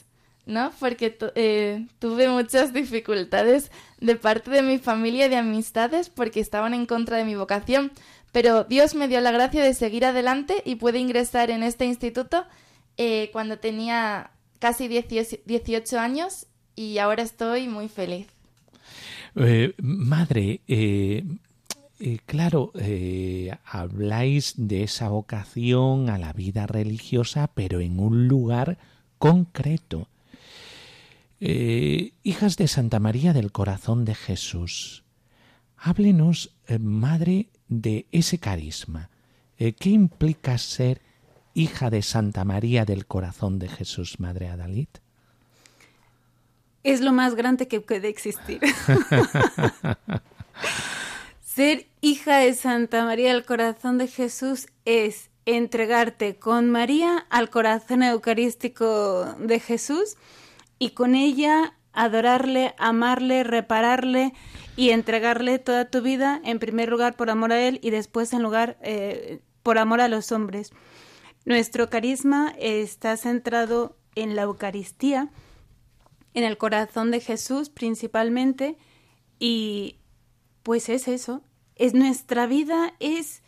¿no? 0.47 0.71
Porque 0.79 1.19
eh, 1.35 1.89
tuve 1.99 2.29
muchas 2.29 2.73
dificultades 2.73 3.73
de 3.99 4.15
parte 4.15 4.49
de 4.53 4.63
mi 4.63 4.79
familia 4.79 5.27
y 5.27 5.29
de 5.29 5.35
amistades 5.35 6.09
porque 6.09 6.39
estaban 6.39 6.73
en 6.73 6.87
contra 6.87 7.17
de 7.17 7.25
mi 7.25 7.35
vocación. 7.35 7.91
Pero 8.31 8.63
Dios 8.63 8.95
me 8.95 9.09
dio 9.09 9.21
la 9.21 9.33
gracia 9.33 9.65
de 9.65 9.75
seguir 9.75 10.05
adelante 10.05 10.63
y 10.65 10.77
pude 10.77 11.01
ingresar 11.01 11.51
en 11.51 11.65
este 11.65 11.85
instituto 11.85 12.47
eh, 12.97 13.31
cuando 13.33 13.59
tenía 13.59 14.31
casi 14.61 14.87
18 14.87 15.99
años 15.99 16.47
y 16.77 16.99
ahora 16.99 17.25
estoy 17.25 17.67
muy 17.67 17.89
feliz. 17.89 18.34
Eh, 19.37 19.75
madre, 19.83 20.61
eh, 20.69 21.25
claro, 22.27 22.73
habláis 23.65 24.55
de 24.57 24.83
esa 24.85 25.09
vocación 25.09 26.09
a 26.09 26.19
la 26.19 26.33
vida 26.33 26.67
religiosa, 26.67 27.51
pero 27.55 27.81
en 27.81 27.99
un 27.99 28.29
lugar 28.29 28.79
concreto. 29.19 30.09
hijas 31.41 32.57
de 32.57 32.69
Santa 32.69 33.01
María 33.01 33.33
del 33.33 33.53
Corazón 33.53 34.05
de 34.05 34.15
Jesús, 34.15 35.05
háblenos, 35.77 36.55
madre, 36.79 37.49
de 37.69 38.07
ese 38.13 38.39
carisma. 38.39 39.11
Eh, 39.59 39.73
¿Qué 39.73 39.91
implica 39.91 40.59
ser 40.59 41.01
hija 41.55 41.91
de 41.91 42.03
Santa 42.03 42.45
María 42.45 42.85
del 42.85 43.07
Corazón 43.07 43.59
de 43.59 43.69
Jesús, 43.69 44.21
Madre 44.21 44.49
Adalid? 44.49 44.89
Es 46.85 47.01
lo 47.01 47.13
más 47.13 47.35
grande 47.35 47.67
que 47.67 47.81
puede 47.81 48.09
existir. 48.09 48.61
ser 51.43 51.87
hija 52.01 52.39
de 52.39 52.55
Santa 52.55 53.05
María 53.05 53.33
del 53.33 53.45
Corazón 53.45 53.99
de 53.99 54.07
Jesús 54.07 54.69
es 54.85 55.31
entregarte 55.47 56.37
con 56.37 56.71
María 56.71 57.27
al 57.31 57.51
corazón 57.51 58.03
eucarístico 58.03 59.35
de 59.39 59.61
Jesús 59.61 60.17
y 60.79 60.91
con 60.91 61.15
ella 61.15 61.75
adorarle, 61.93 62.75
amarle, 62.79 63.45
repararle 63.45 64.33
y 64.77 64.91
entregarle 64.91 65.59
toda 65.59 65.87
tu 65.87 66.03
vida, 66.03 66.41
en 66.45 66.59
primer 66.59 66.89
lugar 66.89 67.17
por 67.17 67.31
amor 67.31 67.53
a 67.53 67.61
Él 67.61 67.79
y 67.83 67.91
después 67.91 68.33
en 68.33 68.43
lugar 68.43 68.77
eh, 68.83 69.41
por 69.63 69.79
amor 69.79 70.01
a 70.01 70.09
los 70.09 70.33
hombres. 70.33 70.73
Nuestro 71.45 71.91
carisma 71.91 72.55
está 72.59 73.17
centrado 73.17 73.97
en 74.15 74.35
la 74.35 74.43
Eucaristía, 74.43 75.31
en 76.35 76.45
el 76.45 76.59
corazón 76.59 77.11
de 77.11 77.21
Jesús 77.21 77.71
principalmente, 77.71 78.77
Y 79.39 79.99
pues 80.63 80.89
es 80.89 81.09
eso, 81.09 81.43
es 81.77 81.95
nuestra 81.95 82.47
vida 82.47 82.95
es 83.01 83.43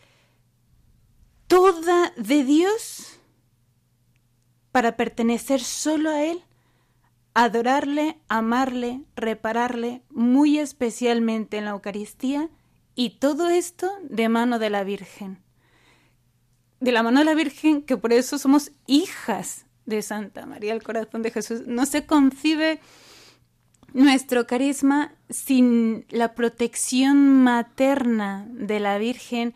toda 1.47 2.13
de 2.17 2.45
Dios 2.45 3.21
para 4.73 4.97
pertenecer 4.97 5.61
solo 5.61 6.11
a 6.11 6.25
Él, 6.25 6.43
adorarle, 7.35 8.19
amarle, 8.29 9.05
repararle 9.15 10.03
muy 10.11 10.59
especialmente 10.59 11.57
en 11.59 11.65
la 11.67 11.71
Eucaristía 11.73 12.51
y 12.95 13.19
todo 13.19 13.49
esto 13.49 13.91
de 14.03 14.29
mano 14.29 14.59
de 14.59 14.71
la 14.71 14.85
Virgen. 14.85 15.43
De 16.81 16.93
la 16.93 17.03
mano 17.03 17.21
de 17.21 17.27
la 17.27 17.35
Virgen, 17.35 17.83
que 17.83 17.97
por 17.97 18.13
eso 18.13 18.39
somos 18.39 18.73
hijas 18.87 19.66
de 19.87 20.03
Santa 20.03 20.45
María, 20.47 20.75
el 20.75 20.83
corazón 20.83 21.23
de 21.23 21.31
Jesús. 21.31 21.63
No 21.67 21.87
se 21.87 22.05
concibe 22.05 22.81
nuestro 23.93 24.47
carisma 24.47 25.15
sin 25.31 26.05
la 26.11 26.35
protección 26.35 27.43
materna 27.43 28.47
de 28.51 28.81
la 28.81 28.99
Virgen 28.99 29.55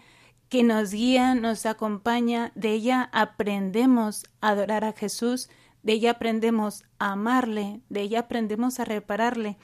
que 0.48 0.62
nos 0.62 0.92
guía, 0.92 1.34
nos 1.34 1.66
acompaña, 1.66 2.50
de 2.54 2.72
ella 2.72 3.08
aprendemos 3.12 4.24
a 4.40 4.48
adorar 4.48 4.84
a 4.84 4.92
Jesús, 4.92 5.48
de 5.82 5.92
ella 5.92 6.12
aprendemos 6.12 6.84
a 6.98 7.12
amarle, 7.12 7.80
de 7.88 8.02
ella 8.02 8.20
aprendemos 8.20 8.80
a 8.80 8.84
repararle. 8.84 9.58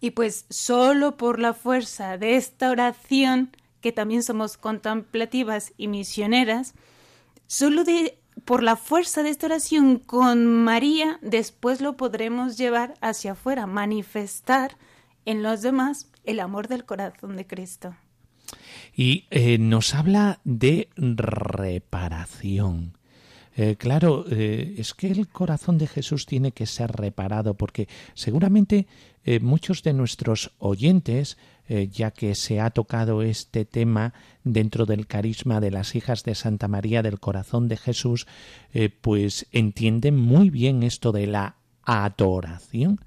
Y 0.00 0.12
pues 0.12 0.46
solo 0.48 1.16
por 1.16 1.38
la 1.38 1.52
fuerza 1.52 2.16
de 2.16 2.36
esta 2.36 2.70
oración, 2.70 3.50
que 3.80 3.92
también 3.92 4.22
somos 4.22 4.56
contemplativas 4.56 5.74
y 5.76 5.88
misioneras, 5.88 6.74
solo 7.46 7.84
de 7.84 8.21
por 8.44 8.62
la 8.62 8.76
fuerza 8.76 9.22
de 9.22 9.30
esta 9.30 9.46
oración 9.46 9.98
con 9.98 10.46
María, 10.46 11.18
después 11.22 11.80
lo 11.80 11.96
podremos 11.96 12.58
llevar 12.58 12.94
hacia 13.00 13.32
afuera, 13.32 13.66
manifestar 13.66 14.76
en 15.24 15.42
los 15.42 15.62
demás 15.62 16.08
el 16.24 16.40
amor 16.40 16.68
del 16.68 16.84
corazón 16.84 17.36
de 17.36 17.46
Cristo. 17.46 17.94
Y 18.94 19.26
eh, 19.30 19.58
nos 19.58 19.94
habla 19.94 20.40
de 20.44 20.88
reparación. 20.96 21.78
Eh, 23.54 23.76
claro, 23.76 24.24
eh, 24.30 24.74
es 24.78 24.94
que 24.94 25.08
el 25.08 25.28
corazón 25.28 25.78
de 25.78 25.86
Jesús 25.86 26.26
tiene 26.26 26.52
que 26.52 26.66
ser 26.66 26.90
reparado 26.92 27.54
porque 27.54 27.88
seguramente 28.14 28.86
muchos 29.40 29.84
de 29.84 29.92
nuestros 29.92 30.50
oyentes, 30.58 31.38
ya 31.90 32.10
que 32.10 32.34
se 32.34 32.60
ha 32.60 32.70
tocado 32.70 33.22
este 33.22 33.64
tema 33.64 34.12
dentro 34.44 34.86
del 34.86 35.06
carisma 35.06 35.60
de 35.60 35.70
las 35.70 35.94
hijas 35.94 36.24
de 36.24 36.34
Santa 36.34 36.68
María 36.68 37.02
del 37.02 37.20
corazón 37.20 37.68
de 37.68 37.76
Jesús, 37.76 38.26
pues 39.00 39.46
entienden 39.52 40.16
muy 40.16 40.50
bien 40.50 40.82
esto 40.82 41.12
de 41.12 41.26
la 41.26 41.56
adoración. 41.84 43.00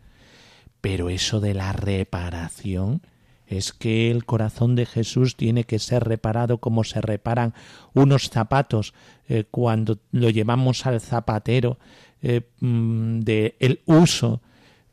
Pero 0.81 1.09
eso 1.09 1.39
de 1.39 1.53
la 1.53 1.73
reparación, 1.73 3.01
es 3.47 3.73
que 3.73 4.09
el 4.11 4.25
corazón 4.25 4.75
de 4.75 4.85
Jesús 4.85 5.35
tiene 5.35 5.65
que 5.65 5.79
ser 5.79 6.03
reparado 6.03 6.57
como 6.57 6.83
se 6.83 7.01
reparan 7.01 7.53
unos 7.93 8.29
zapatos 8.29 8.93
eh, 9.27 9.45
cuando 9.49 9.99
lo 10.11 10.29
llevamos 10.29 10.85
al 10.85 11.01
zapatero 11.01 11.77
eh, 12.21 12.41
mm, 12.59 13.19
de 13.19 13.55
el 13.59 13.81
uso 13.85 14.41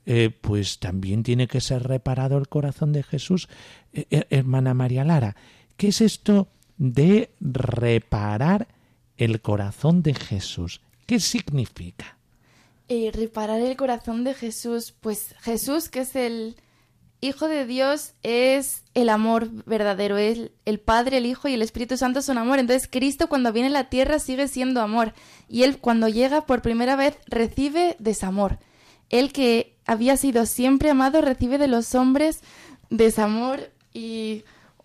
eh, 0.07 0.30
pues 0.40 0.78
también 0.78 1.22
tiene 1.22 1.46
que 1.46 1.61
ser 1.61 1.84
reparado 1.84 2.38
el 2.38 2.48
corazón 2.48 2.92
de 2.92 3.03
Jesús 3.03 3.48
hermana 3.92 4.74
María 4.74 5.05
Lara 5.05 5.36
¿qué 5.76 5.88
es 5.88 6.00
esto 6.00 6.48
de 6.76 7.30
reparar 7.40 8.68
el 9.16 9.40
corazón 9.40 10.03
de 10.03 10.14
Jesús? 10.14 10.80
¿qué 11.07 11.20
significa? 11.20 12.16
reparar 13.14 13.61
el 13.61 13.76
corazón 13.76 14.24
de 14.24 14.34
Jesús 14.34 14.92
pues 15.00 15.34
Jesús 15.40 15.88
que 15.88 16.00
es 16.00 16.14
el 16.16 16.57
Hijo 17.24 17.46
de 17.46 17.66
Dios 17.66 18.14
es 18.24 18.82
el 18.94 19.09
amor 19.09 19.48
verdadero, 19.64 20.18
es 20.18 20.50
el 20.64 20.80
Padre, 20.80 21.18
el 21.18 21.26
Hijo 21.26 21.46
y 21.46 21.55
el 21.55 21.62
Espíritu 21.62 21.96
Santo 21.96 22.20
son 22.20 22.36
amor. 22.36 22.59
Entonces 22.59 22.88
Cristo 22.90 23.28
cuando 23.28 23.53
viene 23.53 23.68
a 23.68 23.70
la 23.70 23.88
tierra 23.88 24.18
sigue 24.18 24.48
siendo 24.48 24.80
amor 24.80 25.14
y 25.48 25.62
Él 25.62 25.78
cuando 25.78 26.09
llega 26.09 26.46
por 26.46 26.62
primera 26.62 26.96
vez 26.96 27.16
recibe 27.26 27.94
desamor. 28.00 28.59
Él 29.09 29.32
que 29.32 29.71
había 29.87 30.16
sido 30.16 30.47
siempre 30.47 30.91
amado 30.91 31.20
recibe 31.20 31.59
de 31.59 31.68
los 31.68 31.95
hombres 31.95 32.41
desamor 32.91 33.70
y 33.93 34.45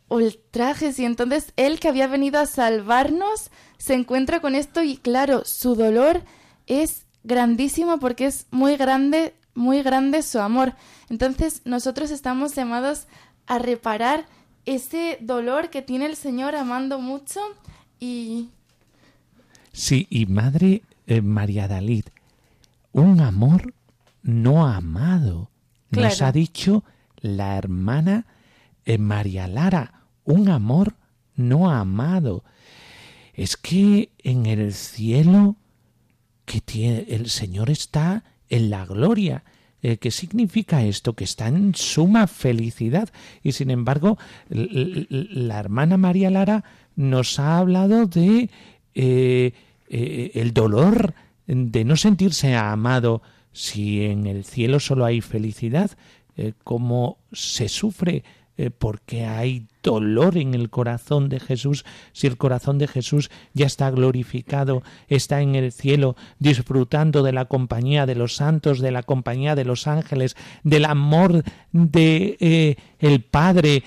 ultrajes 0.09 0.99
y 0.99 1.05
entonces 1.05 1.53
Él 1.55 1.79
que 1.79 1.89
había 1.89 2.07
venido 2.07 2.39
a 2.39 2.45
salvarnos 2.45 3.51
se 3.77 3.93
encuentra 3.93 4.39
con 4.39 4.55
esto 4.55 4.83
y 4.83 4.97
claro, 4.97 5.43
su 5.45 5.75
dolor 5.75 6.23
es 6.65 7.05
grandísimo 7.23 7.99
porque 7.99 8.25
es 8.25 8.47
muy 8.51 8.77
grande, 8.77 9.35
muy 9.53 9.83
grande 9.83 10.21
su 10.23 10.39
amor. 10.39 10.73
Entonces 11.09 11.61
nosotros 11.65 12.11
estamos 12.11 12.55
llamados 12.55 13.07
a 13.45 13.59
reparar 13.59 14.25
ese 14.65 15.17
dolor 15.21 15.69
que 15.69 15.81
tiene 15.81 16.05
el 16.05 16.15
Señor 16.15 16.55
amando 16.55 16.99
mucho 16.99 17.39
y... 17.99 18.49
Sí, 19.71 20.07
y 20.09 20.25
Madre 20.25 20.81
eh, 21.05 21.21
María 21.21 21.67
Dalid, 21.67 22.05
un 22.93 23.21
amor 23.21 23.73
no 24.27 24.67
amado. 24.67 25.49
Nos 25.89 26.21
ha 26.21 26.31
dicho 26.31 26.83
la 27.21 27.57
hermana 27.57 28.27
eh, 28.85 28.97
María 28.97 29.47
Lara, 29.47 30.03
un 30.25 30.49
amor 30.49 30.95
no 31.35 31.71
amado. 31.71 32.43
Es 33.33 33.55
que 33.55 34.11
en 34.19 34.45
el 34.45 34.73
cielo 34.73 35.55
que 36.45 36.59
tiene, 36.59 37.05
el 37.09 37.29
Señor 37.29 37.69
está 37.69 38.23
en 38.49 38.69
la 38.69 38.85
gloria 38.85 39.43
eh, 39.83 39.97
¿Qué 39.97 40.09
significa 40.09 40.83
esto? 40.83 41.13
Que 41.13 41.23
está 41.23 41.47
en 41.47 41.75
suma 41.75 42.25
felicidad. 42.27 43.09
Y 43.43 43.51
sin 43.51 43.69
embargo, 43.69 44.17
la 44.49 45.59
hermana 45.59 45.97
María 45.97 46.31
Lara 46.31 46.63
nos 46.95 47.39
ha 47.39 47.59
hablado 47.59 48.07
de 48.07 48.49
eh, 48.95 49.53
el 50.33 50.53
dolor 50.53 51.13
de 51.45 51.85
no 51.85 51.95
sentirse 51.95 52.55
amado 52.55 53.21
si 53.57 54.05
en 54.05 54.27
el 54.27 54.45
cielo 54.45 54.79
solo 54.79 55.03
hay 55.03 55.21
felicidad, 55.21 55.91
cómo 56.63 57.17
se 57.31 57.67
sufre 57.67 58.23
porque 58.79 59.25
hay 59.25 59.67
dolor 59.87 60.37
en 60.37 60.53
el 60.53 60.69
corazón 60.69 61.29
de 61.29 61.39
Jesús, 61.39 61.85
si 62.11 62.27
el 62.27 62.35
corazón 62.35 62.77
de 62.77 62.89
Jesús 62.89 63.31
ya 63.53 63.65
está 63.65 63.89
glorificado, 63.89 64.83
está 65.07 65.41
en 65.41 65.55
el 65.55 65.71
cielo, 65.71 66.17
disfrutando 66.39 67.23
de 67.23 67.31
la 67.31 67.45
compañía 67.45 68.05
de 68.05 68.15
los 68.15 68.35
santos, 68.35 68.79
de 68.79 68.91
la 68.91 69.03
compañía 69.03 69.55
de 69.55 69.63
los 69.63 69.87
ángeles, 69.87 70.35
del 70.63 70.83
amor 70.83 71.43
de 71.71 72.37
eh, 72.41 72.75
el 72.99 73.21
Padre 73.21 73.83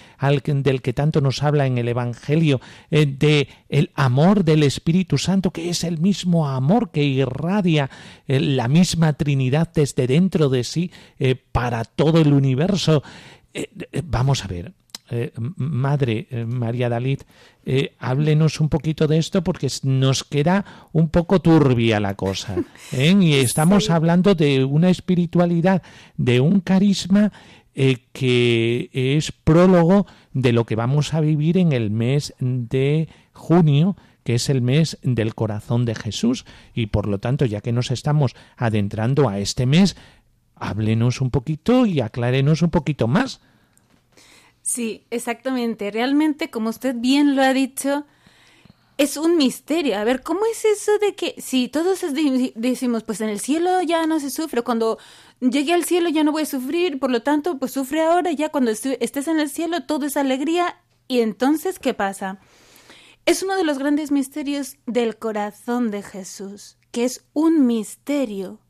del 0.46 0.80
que 0.80 0.92
tanto 0.94 1.20
nos 1.20 1.42
habla 1.42 1.66
en 1.66 1.76
el 1.76 1.88
Evangelio, 1.88 2.62
eh, 2.90 3.04
de 3.04 3.48
el 3.68 3.90
amor 3.94 4.44
del 4.44 4.62
Espíritu 4.62 5.18
Santo, 5.18 5.50
que 5.50 5.68
es 5.68 5.84
el 5.84 5.98
mismo 5.98 6.48
amor 6.48 6.90
que 6.90 7.04
irradia 7.04 7.90
eh, 8.26 8.40
la 8.40 8.68
misma 8.68 9.12
Trinidad 9.12 9.70
desde 9.74 10.06
dentro 10.06 10.48
de 10.48 10.64
sí 10.64 10.90
para 11.52 11.84
todo 11.84 12.20
el 12.20 12.32
universo. 12.32 13.02
Vamos 14.04 14.44
a 14.44 14.48
ver, 14.48 14.72
eh, 15.12 15.32
madre 15.56 16.28
eh, 16.30 16.44
María 16.44 16.88
Dalit, 16.88 17.24
eh, 17.64 17.94
háblenos 17.98 18.60
un 18.60 18.68
poquito 18.68 19.08
de 19.08 19.18
esto 19.18 19.42
porque 19.42 19.66
nos 19.82 20.22
queda 20.22 20.64
un 20.92 21.08
poco 21.08 21.40
turbia 21.40 21.98
la 21.98 22.14
cosa. 22.14 22.54
Y 22.92 23.34
estamos 23.34 23.90
hablando 23.90 24.36
de 24.36 24.64
una 24.64 24.88
espiritualidad, 24.88 25.82
de 26.16 26.40
un 26.40 26.60
carisma 26.60 27.32
que 28.12 28.90
es 28.92 29.32
prólogo 29.32 30.06
de 30.32 30.52
lo 30.52 30.66
que 30.66 30.76
vamos 30.76 31.14
a 31.14 31.20
vivir 31.20 31.56
en 31.56 31.72
el 31.72 31.90
mes 31.90 32.34
de 32.38 33.08
junio 33.32 33.96
que 34.24 34.34
es 34.34 34.50
el 34.50 34.60
mes 34.60 34.98
del 35.02 35.34
corazón 35.34 35.84
de 35.84 35.94
Jesús 35.94 36.44
y 36.74 36.86
por 36.86 37.06
lo 37.08 37.18
tanto 37.18 37.46
ya 37.46 37.60
que 37.60 37.72
nos 37.72 37.90
estamos 37.90 38.34
adentrando 38.56 39.28
a 39.28 39.38
este 39.38 39.66
mes 39.66 39.96
háblenos 40.60 41.20
un 41.20 41.30
poquito 41.30 41.86
y 41.86 42.00
aclárenos 42.00 42.62
un 42.62 42.70
poquito 42.70 43.08
más 43.08 43.40
Sí, 44.62 45.04
exactamente. 45.10 45.90
Realmente, 45.90 46.48
como 46.48 46.70
usted 46.70 46.94
bien 46.96 47.34
lo 47.34 47.42
ha 47.42 47.52
dicho, 47.52 48.04
es 48.98 49.16
un 49.16 49.36
misterio. 49.36 49.98
A 49.98 50.04
ver, 50.04 50.22
¿cómo 50.22 50.42
es 50.46 50.64
eso 50.64 50.96
de 50.98 51.14
que 51.14 51.34
si 51.38 51.68
todos 51.68 52.04
decimos, 52.54 53.02
pues 53.02 53.20
en 53.20 53.30
el 53.30 53.40
cielo 53.40 53.82
ya 53.82 54.06
no 54.06 54.20
se 54.20 54.30
sufre, 54.30 54.62
cuando 54.62 54.98
llegue 55.40 55.72
al 55.72 55.84
cielo 55.84 56.08
ya 56.08 56.22
no 56.22 56.32
voy 56.32 56.42
a 56.42 56.46
sufrir, 56.46 57.00
por 57.00 57.10
lo 57.10 57.22
tanto, 57.22 57.58
pues 57.58 57.72
sufre 57.72 58.02
ahora, 58.02 58.30
ya 58.30 58.50
cuando 58.50 58.70
estés 58.70 59.26
en 59.26 59.40
el 59.40 59.50
cielo 59.50 59.84
todo 59.86 60.06
es 60.06 60.16
alegría, 60.16 60.76
y 61.08 61.20
entonces, 61.20 61.80
¿qué 61.80 61.92
pasa? 61.92 62.38
Es 63.26 63.42
uno 63.42 63.56
de 63.56 63.64
los 63.64 63.78
grandes 63.78 64.12
misterios 64.12 64.76
del 64.86 65.16
corazón 65.16 65.90
de 65.90 66.02
Jesús, 66.02 66.76
que 66.92 67.04
es 67.04 67.24
un 67.32 67.66
misterio. 67.66 68.60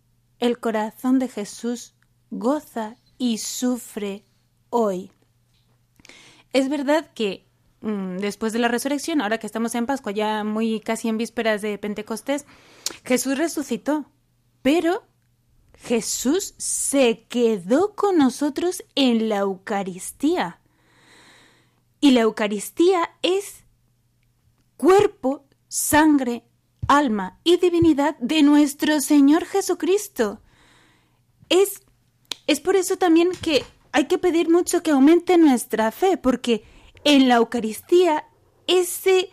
El 0.40 0.58
corazón 0.58 1.18
de 1.18 1.28
Jesús 1.28 1.94
goza 2.30 2.96
y 3.18 3.36
sufre 3.38 4.24
hoy. 4.70 5.12
Es 6.54 6.70
verdad 6.70 7.10
que 7.14 7.46
mm, 7.82 8.16
después 8.16 8.54
de 8.54 8.58
la 8.58 8.68
resurrección, 8.68 9.20
ahora 9.20 9.36
que 9.36 9.46
estamos 9.46 9.74
en 9.74 9.84
Pascua, 9.84 10.12
ya 10.12 10.42
muy 10.42 10.80
casi 10.80 11.08
en 11.08 11.18
vísperas 11.18 11.60
de 11.60 11.76
Pentecostés, 11.76 12.46
Jesús 13.04 13.36
resucitó, 13.36 14.06
pero 14.62 15.04
Jesús 15.74 16.54
se 16.56 17.26
quedó 17.28 17.94
con 17.94 18.16
nosotros 18.16 18.82
en 18.94 19.28
la 19.28 19.38
Eucaristía. 19.40 20.58
Y 22.00 22.12
la 22.12 22.22
Eucaristía 22.22 23.10
es 23.20 23.64
cuerpo, 24.78 25.44
sangre, 25.68 26.44
alma 26.88 27.38
y 27.44 27.56
divinidad 27.56 28.16
de 28.18 28.42
nuestro 28.42 29.00
Señor 29.00 29.44
Jesucristo. 29.44 30.40
Es, 31.48 31.82
es 32.46 32.60
por 32.60 32.76
eso 32.76 32.96
también 32.96 33.30
que 33.42 33.64
hay 33.92 34.06
que 34.06 34.18
pedir 34.18 34.48
mucho 34.48 34.82
que 34.82 34.90
aumente 34.90 35.36
nuestra 35.38 35.90
fe, 35.90 36.16
porque 36.16 36.64
en 37.04 37.28
la 37.28 37.36
Eucaristía 37.36 38.24
ese 38.66 39.30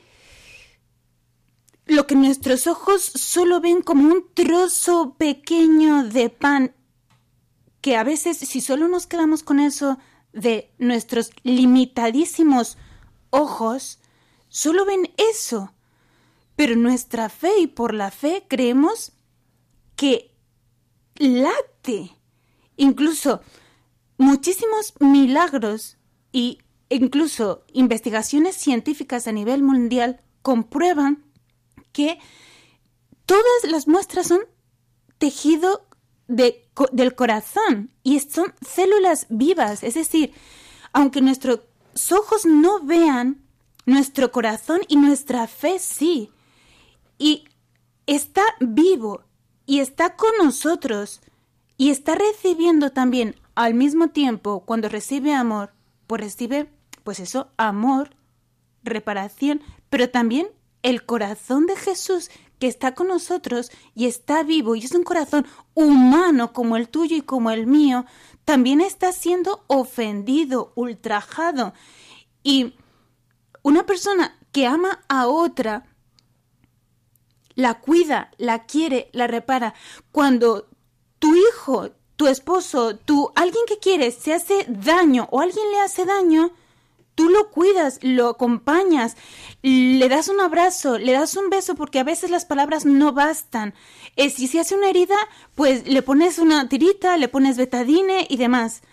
lo 1.85 2.05
que 2.05 2.15
nuestros 2.15 2.67
ojos 2.67 3.01
solo 3.01 3.61
ven 3.61 3.81
como 3.81 4.11
un 4.11 4.25
trozo 4.33 5.15
pequeño 5.17 6.03
de 6.03 6.29
pan, 6.29 6.75
que 7.81 7.95
a 7.95 8.03
veces 8.03 8.37
si 8.37 8.59
solo 8.59 8.89
nos 8.89 9.07
quedamos 9.07 9.41
con 9.41 9.59
eso 9.59 9.97
de 10.33 10.73
nuestros 10.77 11.31
limitadísimos 11.43 12.77
ojos, 13.29 13.99
solo 14.49 14.85
ven 14.85 15.09
eso. 15.31 15.73
Pero 16.57 16.75
nuestra 16.75 17.29
fe 17.29 17.59
y 17.61 17.67
por 17.67 17.93
la 17.93 18.11
fe 18.11 18.43
creemos 18.49 19.13
que 19.95 20.35
late. 21.15 22.11
Incluso 22.75 23.41
muchísimos 24.17 24.93
milagros 24.99 25.97
y 26.31 26.59
incluso 26.89 27.63
investigaciones 27.73 28.55
científicas 28.55 29.27
a 29.27 29.31
nivel 29.31 29.63
mundial 29.63 30.19
comprueban 30.41 31.23
que 31.91 32.19
todas 33.25 33.63
las 33.69 33.87
muestras 33.87 34.27
son 34.27 34.41
tejido 35.17 35.85
del 36.27 37.15
corazón 37.15 37.91
y 38.03 38.19
son 38.19 38.53
células 38.67 39.27
vivas, 39.29 39.83
es 39.83 39.93
decir, 39.93 40.33
aunque 40.91 41.21
nuestros 41.21 41.59
ojos 42.11 42.45
no 42.45 42.81
vean, 42.81 43.43
nuestro 43.85 44.31
corazón 44.31 44.81
y 44.87 44.97
nuestra 44.97 45.47
fe 45.47 45.79
sí. 45.79 46.29
Y 47.17 47.45
está 48.05 48.43
vivo 48.59 49.23
y 49.65 49.79
está 49.79 50.15
con 50.15 50.31
nosotros 50.41 51.21
y 51.77 51.91
está 51.91 52.15
recibiendo 52.15 52.91
también 52.91 53.35
al 53.55 53.73
mismo 53.73 54.09
tiempo 54.09 54.61
cuando 54.65 54.89
recibe 54.89 55.33
amor, 55.33 55.73
pues 56.07 56.21
recibe, 56.21 56.69
pues 57.03 57.19
eso, 57.19 57.49
amor, 57.57 58.11
reparación, 58.83 59.61
pero 59.89 60.09
también 60.09 60.47
el 60.83 61.05
corazón 61.05 61.65
de 61.65 61.75
Jesús 61.75 62.29
que 62.59 62.67
está 62.67 62.95
con 62.95 63.07
nosotros 63.07 63.71
y 63.93 64.05
está 64.05 64.43
vivo 64.43 64.75
y 64.75 64.85
es 64.85 64.93
un 64.93 65.03
corazón 65.03 65.45
humano 65.73 66.53
como 66.53 66.77
el 66.77 66.89
tuyo 66.89 67.15
y 67.17 67.21
como 67.21 67.51
el 67.51 67.67
mío, 67.67 68.05
también 68.45 68.81
está 68.81 69.11
siendo 69.11 69.63
ofendido, 69.67 70.71
ultrajado. 70.75 71.73
Y 72.43 72.75
una 73.61 73.85
persona 73.85 74.37
que 74.51 74.65
ama 74.65 75.03
a 75.09 75.27
otra, 75.27 75.85
la 77.57 77.79
cuida, 77.81 78.29
la 78.37 78.65
quiere, 78.65 79.09
la 79.13 79.25
repara. 79.25 79.73
Cuando 80.11 80.69
tu 81.17 81.35
hijo, 81.35 81.89
tu 82.15 82.27
esposo, 82.27 82.95
tu 82.95 83.31
alguien 83.35 83.65
que 83.67 83.79
quieres 83.79 84.15
se 84.15 84.33
hace 84.33 84.65
daño 84.69 85.27
o 85.31 85.41
alguien 85.41 85.65
le 85.71 85.79
hace 85.79 86.05
daño, 86.05 86.51
tú 87.15 87.29
lo 87.29 87.49
cuidas, 87.49 87.97
lo 88.03 88.29
acompañas, 88.29 89.17
le 89.63 90.07
das 90.07 90.27
un 90.27 90.39
abrazo, 90.39 90.99
le 90.99 91.13
das 91.13 91.35
un 91.35 91.49
beso, 91.49 91.73
porque 91.73 91.97
a 91.97 92.03
veces 92.03 92.29
las 92.29 92.45
palabras 92.45 92.85
no 92.85 93.11
bastan. 93.11 93.73
Eh, 94.17 94.29
si 94.29 94.47
se 94.47 94.59
hace 94.59 94.75
una 94.75 94.91
herida, 94.91 95.17
pues 95.55 95.87
le 95.87 96.03
pones 96.03 96.37
una 96.37 96.69
tirita, 96.69 97.17
le 97.17 97.27
pones 97.27 97.57
betadine 97.57 98.27
y 98.29 98.37
demás. 98.37 98.83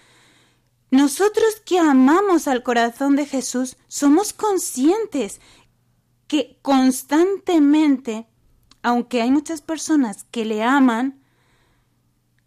Nosotros 0.90 1.60
que 1.66 1.78
amamos 1.78 2.48
al 2.48 2.62
corazón 2.62 3.14
de 3.14 3.26
Jesús 3.26 3.76
somos 3.88 4.32
conscientes 4.32 5.42
que 6.28 6.58
constantemente, 6.62 8.26
aunque 8.84 9.22
hay 9.22 9.30
muchas 9.30 9.62
personas 9.62 10.24
que 10.30 10.44
le 10.44 10.62
aman, 10.62 11.18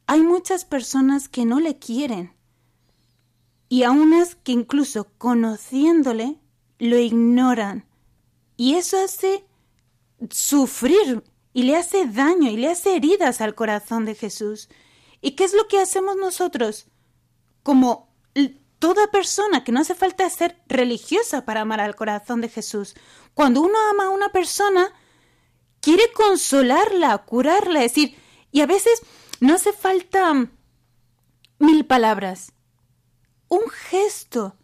hay 0.05 0.21
muchas 0.21 0.65
personas 0.65 1.27
que 1.27 1.45
no 1.45 1.59
le 1.59 1.79
quieren 1.79 2.31
y 3.69 3.83
a 3.83 3.89
unas 3.89 4.35
que 4.35 4.51
incluso 4.51 5.07
conociéndole 5.17 6.39
lo 6.77 6.99
ignoran. 6.99 7.85
Y 8.55 8.75
eso 8.75 8.99
hace 9.03 9.45
sufrir 10.29 11.23
y 11.53 11.63
le 11.63 11.75
hace 11.75 12.05
daño 12.05 12.51
y 12.51 12.57
le 12.57 12.69
hace 12.69 12.95
heridas 12.95 13.41
al 13.41 13.55
corazón 13.55 14.05
de 14.05 14.13
Jesús. 14.13 14.69
¿Y 15.21 15.31
qué 15.31 15.43
es 15.43 15.55
lo 15.55 15.67
que 15.67 15.81
hacemos 15.81 16.17
nosotros? 16.17 16.85
Como 17.63 18.13
toda 18.77 19.09
persona 19.09 19.63
que 19.63 19.71
no 19.71 19.79
hace 19.79 19.95
falta 19.95 20.29
ser 20.29 20.61
religiosa 20.67 21.45
para 21.45 21.61
amar 21.61 21.81
al 21.81 21.95
corazón 21.95 22.41
de 22.41 22.49
Jesús. 22.49 22.93
Cuando 23.33 23.61
uno 23.61 23.75
ama 23.89 24.05
a 24.05 24.09
una 24.09 24.29
persona, 24.29 24.93
quiere 25.87 26.11
consolarla, 26.11 27.17
curarla, 27.19 27.81
es 27.85 27.93
decir, 27.93 28.17
y 28.51 28.59
a 28.59 28.65
veces 28.65 29.01
no 29.39 29.55
hace 29.55 29.71
falta 29.71 30.33
mil 31.59 31.85
palabras 31.85 32.51
un 33.47 33.69
gesto. 33.69 34.57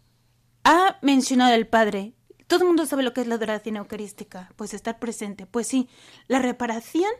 Ha 0.64 0.98
mencionado 1.00 1.54
el 1.54 1.66
Padre. 1.66 2.12
Todo 2.46 2.60
el 2.60 2.66
mundo 2.66 2.84
sabe 2.84 3.02
lo 3.02 3.14
que 3.14 3.22
es 3.22 3.26
la 3.26 3.36
adoración 3.36 3.76
eucarística, 3.76 4.52
pues 4.56 4.74
estar 4.74 4.98
presente. 4.98 5.46
Pues 5.46 5.66
sí, 5.66 5.88
la 6.28 6.40
reparación 6.40 7.10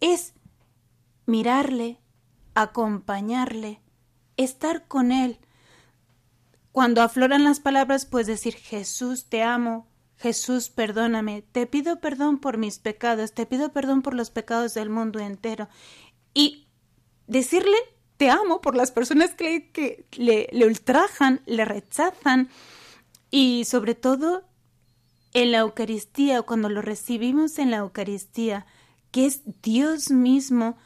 es 0.00 0.32
mirarle, 1.26 2.00
acompañarle, 2.54 3.82
estar 4.38 4.88
con 4.88 5.12
él. 5.12 5.38
Cuando 6.72 7.02
afloran 7.02 7.44
las 7.44 7.60
palabras, 7.60 8.06
pues 8.06 8.26
decir 8.26 8.54
Jesús, 8.54 9.26
te 9.28 9.42
amo, 9.42 9.86
Jesús, 10.20 10.68
perdóname, 10.68 11.42
te 11.52 11.66
pido 11.66 11.98
perdón 12.00 12.38
por 12.38 12.58
mis 12.58 12.78
pecados, 12.78 13.32
te 13.32 13.46
pido 13.46 13.72
perdón 13.72 14.02
por 14.02 14.12
los 14.12 14.30
pecados 14.30 14.74
del 14.74 14.90
mundo 14.90 15.18
entero. 15.18 15.68
Y 16.34 16.66
decirle 17.26 17.76
te 18.18 18.28
amo 18.28 18.60
por 18.60 18.76
las 18.76 18.92
personas 18.92 19.34
que, 19.34 20.04
le, 20.12 20.46
le 20.52 20.66
ultrajan, 20.66 21.40
le 21.46 21.64
rechazan 21.64 22.50
y 23.30 23.64
sobre 23.64 23.94
todo 23.94 24.44
en 25.32 25.52
la 25.52 25.60
Eucaristía, 25.60 26.42
cuando 26.42 26.68
lo 26.68 26.82
recibimos 26.82 27.58
en 27.58 27.70
la 27.70 27.78
Eucaristía, 27.78 28.66
que 29.10 29.24
es 29.24 29.40
Dios 29.62 30.10
mismo, 30.10 30.76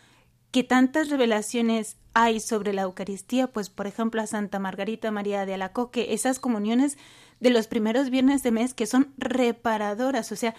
que 0.54 0.62
tantas 0.62 1.08
revelaciones 1.08 1.96
hay 2.12 2.38
sobre 2.38 2.72
la 2.72 2.82
Eucaristía, 2.82 3.48
pues 3.48 3.70
por 3.70 3.88
ejemplo 3.88 4.22
a 4.22 4.28
Santa 4.28 4.60
Margarita 4.60 5.10
María 5.10 5.46
de 5.46 5.54
Alacoque, 5.54 6.14
esas 6.14 6.38
comuniones 6.38 6.96
de 7.40 7.50
los 7.50 7.66
primeros 7.66 8.08
viernes 8.08 8.44
de 8.44 8.52
mes 8.52 8.72
que 8.72 8.86
son 8.86 9.12
reparadoras, 9.18 10.30
o 10.30 10.36
sea, 10.36 10.54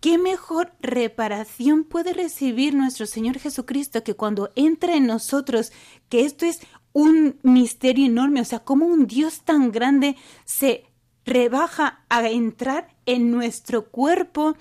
¿Qué 0.00 0.18
mejor 0.18 0.72
reparación 0.80 1.84
puede 1.84 2.12
recibir 2.14 2.74
nuestro 2.74 3.06
Señor 3.06 3.38
Jesucristo 3.38 4.04
que 4.04 4.14
cuando 4.14 4.50
entra 4.56 4.94
en 4.94 5.06
nosotros, 5.06 5.72
que 6.08 6.24
esto 6.24 6.44
es 6.44 6.60
un 6.92 7.38
misterio 7.42 8.06
enorme, 8.06 8.40
o 8.40 8.44
sea, 8.44 8.60
cómo 8.60 8.86
un 8.86 9.06
Dios 9.06 9.42
tan 9.42 9.72
grande 9.72 10.16
se 10.44 10.84
rebaja 11.24 12.04
a 12.08 12.28
entrar 12.28 12.96
en 13.06 13.32
nuestro 13.32 13.88
cuerpo 13.88 14.56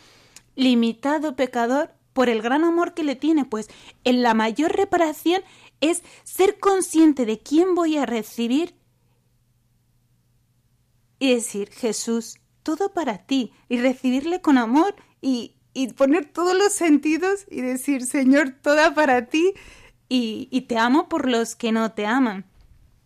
limitado 0.55 1.35
pecador 1.35 1.96
por 2.17 2.29
el 2.29 2.41
gran 2.41 2.63
amor 2.63 2.95
que 2.95 3.03
le 3.03 3.15
tiene, 3.15 3.45
pues 3.45 3.69
en 4.03 4.23
la 4.23 4.33
mayor 4.33 4.75
reparación 4.75 5.43
es 5.81 6.01
ser 6.23 6.57
consciente 6.57 7.27
de 7.27 7.37
quién 7.37 7.75
voy 7.75 7.95
a 7.97 8.07
recibir 8.07 8.73
y 11.19 11.35
decir, 11.35 11.69
Jesús, 11.69 12.39
todo 12.63 12.91
para 12.91 13.19
ti, 13.19 13.53
y 13.69 13.77
recibirle 13.77 14.41
con 14.41 14.57
amor 14.57 14.95
y, 15.21 15.53
poner 15.95 16.25
todos 16.25 16.57
los 16.57 16.73
sentidos 16.73 17.45
y 17.51 17.61
decir, 17.61 18.03
Señor, 18.03 18.49
toda 18.63 18.95
para 18.95 19.27
ti 19.27 19.53
y, 20.09 20.47
y 20.49 20.61
te 20.61 20.79
amo 20.79 21.09
por 21.09 21.29
los 21.29 21.55
que 21.55 21.71
no 21.71 21.91
te 21.91 22.07
aman. 22.07 22.45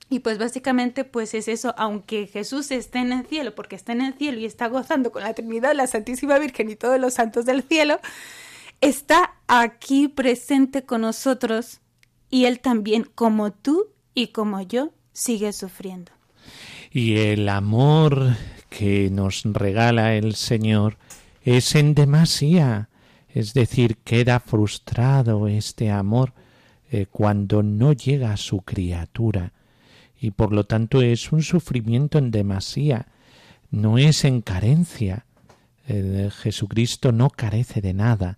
Y 0.10 0.20
pues 0.20 0.38
básicamente 0.38 1.04
pues 1.04 1.34
es 1.34 1.50
eso, 1.50 1.76
aunque 1.78 2.28
Jesús 2.28 2.72
esté 2.72 3.00
en 3.00 3.12
el 3.12 3.26
cielo, 3.26 3.56
porque 3.56 3.76
está 3.76 3.92
en 3.92 4.04
el 4.04 4.14
cielo 4.14 4.40
y 4.40 4.46
está 4.46 4.70
gozando 4.70 5.12
con 5.12 5.24
la 5.24 5.34
Trinidad, 5.34 5.76
la 5.76 5.88
Santísima 5.88 6.40
Virgen 6.40 6.70
y 6.70 6.78
todos 6.78 6.98
los 6.98 7.16
santos 7.16 7.44
del 7.44 7.64
cielo, 7.64 8.00
está 8.82 9.36
aquí 9.48 10.08
presente 10.08 10.84
con 10.84 11.02
nosotros 11.02 11.80
y 12.30 12.46
Él 12.46 12.60
también, 12.60 13.08
como 13.16 13.52
tú 13.52 13.88
y 14.14 14.28
como 14.28 14.62
yo, 14.62 14.92
sigue 15.14 15.54
sufriendo. 15.54 16.12
Y 16.92 17.18
el 17.18 17.48
amor 17.48 18.36
que 18.70 19.10
nos 19.10 19.44
regala 19.46 20.16
el 20.16 20.36
Señor 20.36 20.98
es 21.44 21.76
en 21.76 21.94
demasía, 21.94 22.90
es 23.30 23.54
decir, 23.54 23.98
queda 23.98 24.40
frustrado 24.40 25.48
este 25.48 25.90
amor 25.90 26.34
eh, 26.92 27.06
cuando 27.10 27.64
no 27.64 27.94
llega 27.94 28.34
a 28.34 28.38
su 28.38 28.62
criatura 28.62 29.54
y 30.20 30.32
por 30.32 30.54
lo 30.54 30.66
tanto 30.66 31.02
es 31.02 31.32
un 31.32 31.42
sufrimiento 31.42 32.18
en 32.18 32.30
demasía, 32.30 33.08
no 33.72 33.98
es 33.98 34.24
en 34.24 34.42
carencia. 34.42 35.26
Eh, 35.88 36.30
Jesucristo 36.32 37.12
no 37.12 37.30
carece 37.30 37.82
de 37.82 37.94
nada. 37.94 38.38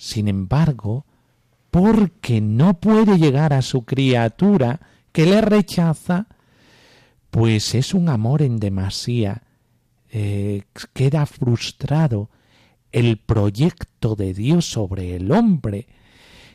Sin 0.00 0.28
embargo, 0.28 1.04
porque 1.70 2.40
no 2.40 2.80
puede 2.80 3.18
llegar 3.18 3.52
a 3.52 3.60
su 3.60 3.84
criatura 3.84 4.80
que 5.12 5.26
le 5.26 5.42
rechaza, 5.42 6.26
pues 7.30 7.74
es 7.74 7.92
un 7.92 8.08
amor 8.08 8.40
en 8.40 8.58
demasía, 8.58 9.42
eh, 10.10 10.62
queda 10.94 11.26
frustrado 11.26 12.30
el 12.92 13.18
proyecto 13.18 14.16
de 14.16 14.32
Dios 14.32 14.64
sobre 14.64 15.16
el 15.16 15.30
hombre. 15.32 15.86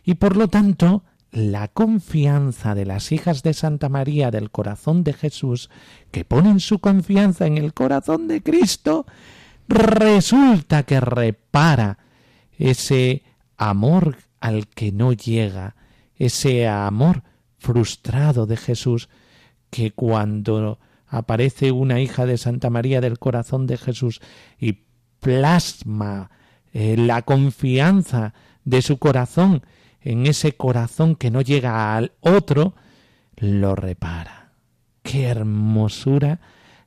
Y 0.04 0.16
por 0.16 0.38
lo 0.38 0.48
tanto 0.48 1.04
la 1.30 1.68
confianza 1.68 2.74
de 2.74 2.86
las 2.86 3.12
hijas 3.12 3.44
de 3.44 3.54
Santa 3.54 3.90
María 3.90 4.32
del 4.32 4.50
corazón 4.50 5.04
de 5.04 5.14
Jesús, 5.14 5.70
que 6.10 6.26
ponen 6.26 6.60
su 6.60 6.80
confianza 6.80 7.46
en 7.46 7.60
el 7.60 7.76
corazón 7.76 8.28
de 8.28 8.42
Cristo, 8.42 9.06
resulta 9.68 10.82
que 10.82 11.00
repara 11.00 12.00
ese 12.58 13.22
amor 13.58 14.18
al 14.40 14.68
que 14.68 14.92
no 14.92 15.14
llega, 15.14 15.76
ese 16.16 16.68
amor 16.68 17.24
frustrado 17.58 18.46
de 18.46 18.58
Jesús, 18.58 19.10
que 19.70 19.92
cuando 19.92 20.80
aparece 21.08 21.72
una 21.72 22.00
hija 22.00 22.26
de 22.26 22.38
Santa 22.38 22.70
María 22.70 23.02
del 23.02 23.20
corazón 23.20 23.68
de 23.68 23.78
Jesús 23.78 24.22
y 24.60 24.84
plasma 25.20 26.30
eh, 26.74 26.98
la 26.98 27.22
confianza 27.22 28.34
de 28.64 28.82
su 28.82 28.98
corazón 28.98 29.64
en 30.02 30.28
ese 30.28 30.56
corazón 30.56 31.16
que 31.16 31.32
no 31.32 31.42
llega 31.42 31.96
al 31.96 32.12
otro, 32.20 32.76
lo 33.38 33.76
repara. 33.76 34.52
Qué 35.02 35.24
hermosura 35.26 36.40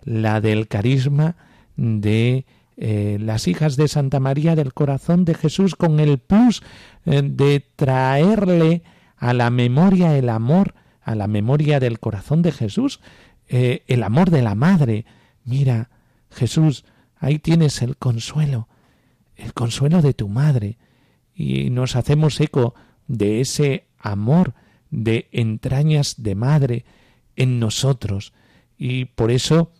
la 0.04 0.40
del 0.40 0.68
carisma 0.68 1.36
de 1.76 2.46
eh, 2.80 3.18
las 3.20 3.48
hijas 3.48 3.76
de 3.76 3.88
Santa 3.88 4.20
María 4.20 4.54
del 4.54 4.72
corazón 4.72 5.24
de 5.24 5.34
Jesús 5.34 5.74
con 5.74 5.98
el 5.98 6.18
plus 6.18 6.62
eh, 7.06 7.22
de 7.24 7.66
traerle 7.74 8.84
a 9.16 9.34
la 9.34 9.50
memoria 9.50 10.16
el 10.16 10.28
amor, 10.28 10.76
a 11.02 11.16
la 11.16 11.26
memoria 11.26 11.80
del 11.80 11.98
corazón 11.98 12.40
de 12.40 12.52
Jesús, 12.52 13.00
eh, 13.48 13.82
el 13.88 14.04
amor 14.04 14.30
de 14.30 14.42
la 14.42 14.54
madre. 14.54 15.06
Mira, 15.44 15.90
Jesús, 16.30 16.84
ahí 17.18 17.40
tienes 17.40 17.82
el 17.82 17.96
consuelo, 17.96 18.68
el 19.34 19.54
consuelo 19.54 20.00
de 20.00 20.14
tu 20.14 20.28
madre. 20.28 20.78
Y 21.34 21.70
nos 21.70 21.96
hacemos 21.96 22.40
eco 22.40 22.76
de 23.08 23.40
ese 23.40 23.88
amor 23.98 24.54
de 24.90 25.28
entrañas 25.32 26.22
de 26.22 26.36
madre 26.36 26.84
en 27.34 27.58
nosotros. 27.58 28.32
Y 28.76 29.06
por 29.06 29.32
eso 29.32 29.72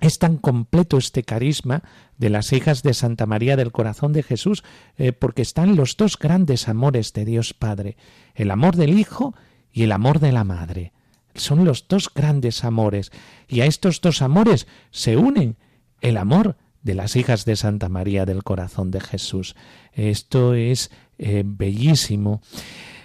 es 0.00 0.18
tan 0.18 0.36
completo 0.36 0.98
este 0.98 1.22
carisma 1.22 1.82
de 2.18 2.30
las 2.30 2.52
hijas 2.52 2.82
de 2.82 2.94
Santa 2.94 3.26
María 3.26 3.56
del 3.56 3.72
Corazón 3.72 4.12
de 4.12 4.22
Jesús, 4.22 4.64
eh, 4.96 5.12
porque 5.12 5.42
están 5.42 5.76
los 5.76 5.96
dos 5.96 6.18
grandes 6.18 6.68
amores 6.68 7.12
de 7.12 7.24
Dios 7.24 7.54
Padre, 7.54 7.96
el 8.34 8.50
amor 8.50 8.76
del 8.76 8.98
Hijo 8.98 9.34
y 9.72 9.84
el 9.84 9.92
amor 9.92 10.20
de 10.20 10.32
la 10.32 10.44
Madre. 10.44 10.92
Son 11.34 11.64
los 11.64 11.88
dos 11.88 12.10
grandes 12.12 12.64
amores, 12.64 13.10
y 13.48 13.60
a 13.60 13.66
estos 13.66 14.00
dos 14.00 14.22
amores 14.22 14.66
se 14.90 15.16
unen 15.16 15.56
el 16.00 16.16
amor 16.16 16.56
de 16.82 16.94
las 16.94 17.16
hijas 17.16 17.44
de 17.44 17.56
Santa 17.56 17.88
María 17.88 18.26
del 18.26 18.44
Corazón 18.44 18.90
de 18.90 19.00
Jesús. 19.00 19.56
Esto 19.92 20.54
es 20.54 20.90
eh, 21.18 21.42
bellísimo. 21.44 22.42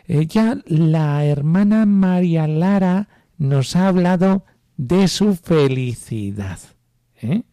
Eh, 0.06 0.28
ya 0.28 0.58
la 0.66 1.24
hermana 1.24 1.86
María 1.86 2.46
Lara 2.48 3.08
nos 3.38 3.76
ha 3.76 3.88
hablado 3.88 4.44
de 4.76 5.08
su 5.08 5.36
felicidad. 5.36 6.60
¿Eh? 7.22 7.43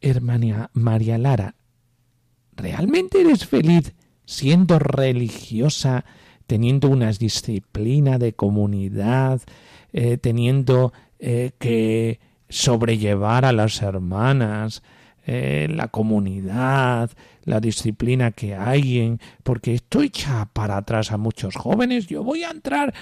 hermana 0.00 0.70
María 0.72 1.18
Lara, 1.18 1.54
¿realmente 2.56 3.20
eres 3.20 3.46
feliz 3.46 3.94
siendo 4.24 4.78
religiosa, 4.78 6.04
teniendo 6.46 6.88
una 6.88 7.10
disciplina 7.12 8.18
de 8.18 8.32
comunidad, 8.32 9.40
teniendo 10.20 10.92
que 11.18 12.20
sobrellevar 12.48 13.44
a 13.44 13.52
las 13.52 13.82
hermanas, 13.82 14.82
eh, 15.26 15.66
la 15.68 15.88
comunidad, 15.88 17.10
la 17.46 17.60
disciplina 17.60 18.32
que 18.32 18.54
hay 18.54 18.98
en 18.98 19.20
porque 19.42 19.74
esto 19.74 20.02
echa 20.02 20.50
para 20.52 20.76
atrás 20.76 21.12
a 21.12 21.16
muchos 21.16 21.54
jóvenes. 21.56 22.06
Yo 22.08 22.22
voy 22.22 22.42
a 22.42 22.50
entrar 22.50 22.92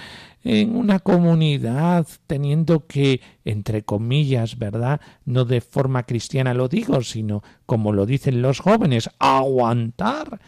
en 0.43 0.75
una 0.75 0.99
comunidad 0.99 2.07
teniendo 2.27 2.85
que, 2.85 3.19
entre 3.43 3.83
comillas, 3.83 4.57
¿verdad? 4.57 5.01
No 5.25 5.43
de 5.43 5.59
forma 5.59 6.03
cristiana 6.03 6.53
lo 6.53 6.69
digo, 6.69 7.01
sino 7.01 7.43
como 7.65 7.91
lo 7.91 8.05
dicen 8.05 8.41
los 8.41 8.59
jóvenes, 8.59 9.09
aguantar 9.19 10.39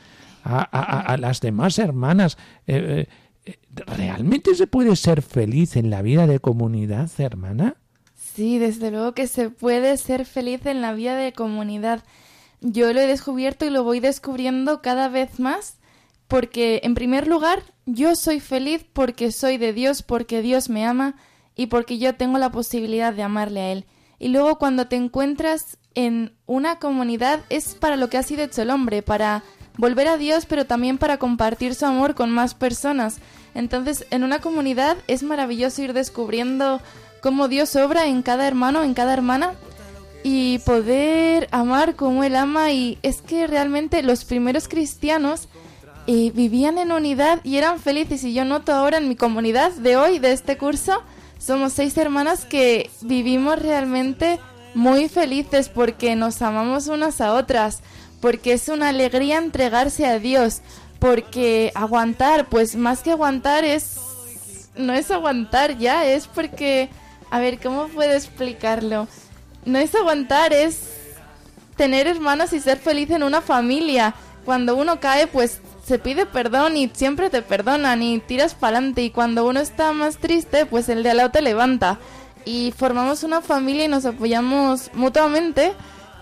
a, 0.44 1.18
las 1.20 1.42
demás 1.42 1.80
hermanas. 1.80 2.38
Eh, 2.68 3.08
eh, 3.46 3.56
¿Realmente 3.98 4.56
se 4.56 4.68
puede 4.68 4.96
ser 4.96 5.24
feliz 5.24 5.76
en 5.76 5.90
la 5.90 6.04
vida 6.04 6.28
de 6.28 6.40
comunidad, 6.40 7.10
hermana? 7.18 7.76
Sí, 8.16 8.60
desde 8.60 8.92
luego 8.92 9.14
que 9.14 9.26
se 9.26 9.50
puede 9.50 9.98
ser 9.98 10.26
feliz 10.26 10.68
en 10.68 10.82
la 10.82 10.94
vida 10.94 11.16
de 11.16 11.34
comunidad. 11.34 12.04
Yo 12.62 12.92
lo 12.94 13.00
he 13.00 13.08
descubierto 13.08 13.66
y 13.66 13.70
lo 13.70 13.84
voy 13.84 14.00
descubriendo 14.00 14.82
cada 14.82 15.10
vez 15.10 15.40
más 15.40 15.78
porque, 16.28 16.82
en 16.84 16.96
primer 16.96 17.28
lugar, 17.28 17.64
yo 17.86 18.16
soy 18.16 18.40
feliz 18.40 18.86
porque 18.92 19.32
soy 19.32 19.58
de 19.58 19.74
Dios, 19.74 20.04
porque 20.04 20.42
Dios 20.42 20.70
me 20.70 20.86
ama 20.86 21.16
y 21.56 21.68
porque 21.68 21.98
yo 21.98 22.16
tengo 22.16 22.38
la 22.38 22.52
posibilidad 22.52 23.14
de 23.14 23.24
amarle 23.24 23.62
a 23.62 23.72
Él. 23.72 23.86
Y 24.20 24.30
luego 24.30 24.58
cuando 24.58 24.88
te 24.88 24.96
encuentras 24.96 25.78
en 25.96 26.34
una 26.46 26.80
comunidad 26.80 27.42
es 27.50 27.76
para 27.76 27.96
lo 27.96 28.10
que 28.10 28.18
ha 28.18 28.24
sido 28.24 28.44
hecho 28.44 28.62
el 28.62 28.72
hombre, 28.72 29.02
para 29.02 29.44
volver 29.78 30.08
a 30.08 30.18
Dios, 30.18 30.46
pero 30.46 30.66
también 30.66 30.98
para 30.98 31.18
compartir 31.18 31.76
su 31.76 31.86
amor 31.86 32.16
con 32.16 32.32
más 32.32 32.56
personas. 32.56 33.20
Entonces, 33.54 34.06
en 34.12 34.24
una 34.24 34.40
comunidad 34.40 34.98
es 35.08 35.24
maravilloso 35.24 35.82
ir 35.84 35.94
descubriendo 35.94 36.82
cómo 37.22 37.48
Dios 37.48 37.76
obra 37.76 38.08
en 38.08 38.22
cada 38.22 38.48
hermano, 38.48 38.84
en 38.84 38.94
cada 38.94 39.14
hermana 39.14 39.54
y 40.30 40.60
poder 40.60 41.48
amar 41.52 41.96
como 41.96 42.22
Él 42.22 42.36
ama 42.36 42.74
y 42.74 43.00
es 43.02 43.22
que 43.22 43.48
realmente 43.48 44.04
los 44.04 44.26
primeros 44.26 44.68
cristianos 44.68 45.48
eh, 46.06 46.34
vivían 46.36 46.78
en 46.78 46.92
unidad 46.92 47.40
y 47.46 47.56
eran 47.56 47.80
felices 47.80 48.26
y 48.26 48.34
yo 48.34 48.44
noto 48.44 48.74
ahora 48.74 48.98
en 48.98 49.08
mi 49.08 49.16
comunidad 49.16 49.72
de 49.72 49.96
hoy, 49.96 50.20
de 50.20 50.34
este 50.34 50.58
curso, 50.58 51.02
somos 51.40 51.72
seis 51.72 51.96
hermanas 51.96 52.44
que 52.44 52.90
vivimos 53.00 53.58
realmente 53.58 54.42
muy 54.74 55.08
felices 55.08 55.70
porque 55.70 56.18
nos 56.18 56.42
amamos 56.42 56.88
unas 56.88 57.22
a 57.22 57.34
otras, 57.34 57.80
porque 58.20 58.52
es 58.52 58.68
una 58.68 58.90
alegría 58.90 59.38
entregarse 59.38 60.08
a 60.08 60.20
Dios, 60.20 60.60
porque 61.00 61.72
aguantar, 61.74 62.50
pues 62.50 62.76
más 62.76 63.00
que 63.00 63.12
aguantar 63.12 63.64
es 63.64 63.96
no 64.76 64.92
es 64.92 65.10
aguantar 65.10 65.78
ya, 65.78 66.06
es 66.06 66.28
porque 66.28 66.90
a 67.32 67.40
ver, 67.40 67.62
¿cómo 67.62 67.88
puedo 67.88 68.12
explicarlo? 68.12 69.08
No 69.68 69.80
es 69.80 69.94
aguantar, 69.96 70.54
es 70.54 70.80
tener 71.76 72.08
hermanos 72.08 72.54
y 72.54 72.62
ser 72.62 72.78
feliz 72.78 73.10
en 73.12 73.22
una 73.22 73.42
familia. 73.42 74.16
Cuando 74.46 74.78
uno 74.78 75.02
cae, 75.02 75.28
pues 75.28 75.60
se 75.86 76.00
pide 76.00 76.26
perdón 76.26 76.78
y 76.78 76.90
siempre 76.94 77.30
te 77.30 77.42
perdonan 77.42 78.02
y 78.02 78.20
tiras 78.20 78.56
para 78.56 78.78
adelante. 78.78 79.04
Y 79.04 79.10
cuando 79.10 79.46
uno 79.46 79.60
está 79.60 79.92
más 79.92 80.20
triste, 80.20 80.66
pues 80.66 80.88
el 80.88 81.04
de 81.04 81.10
al 81.10 81.18
lado 81.18 81.32
te 81.32 81.42
levanta. 81.42 82.00
Y 82.46 82.74
formamos 82.78 83.24
una 83.24 83.42
familia 83.42 83.84
y 83.84 83.90
nos 83.90 84.06
apoyamos 84.06 84.90
mutuamente 84.94 85.74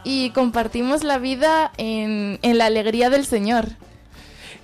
y 0.03 0.31
compartimos 0.31 1.03
la 1.03 1.19
vida 1.19 1.71
en, 1.77 2.39
en 2.41 2.57
la 2.57 2.65
alegría 2.65 3.11
del 3.11 3.27
Señor. 3.27 3.67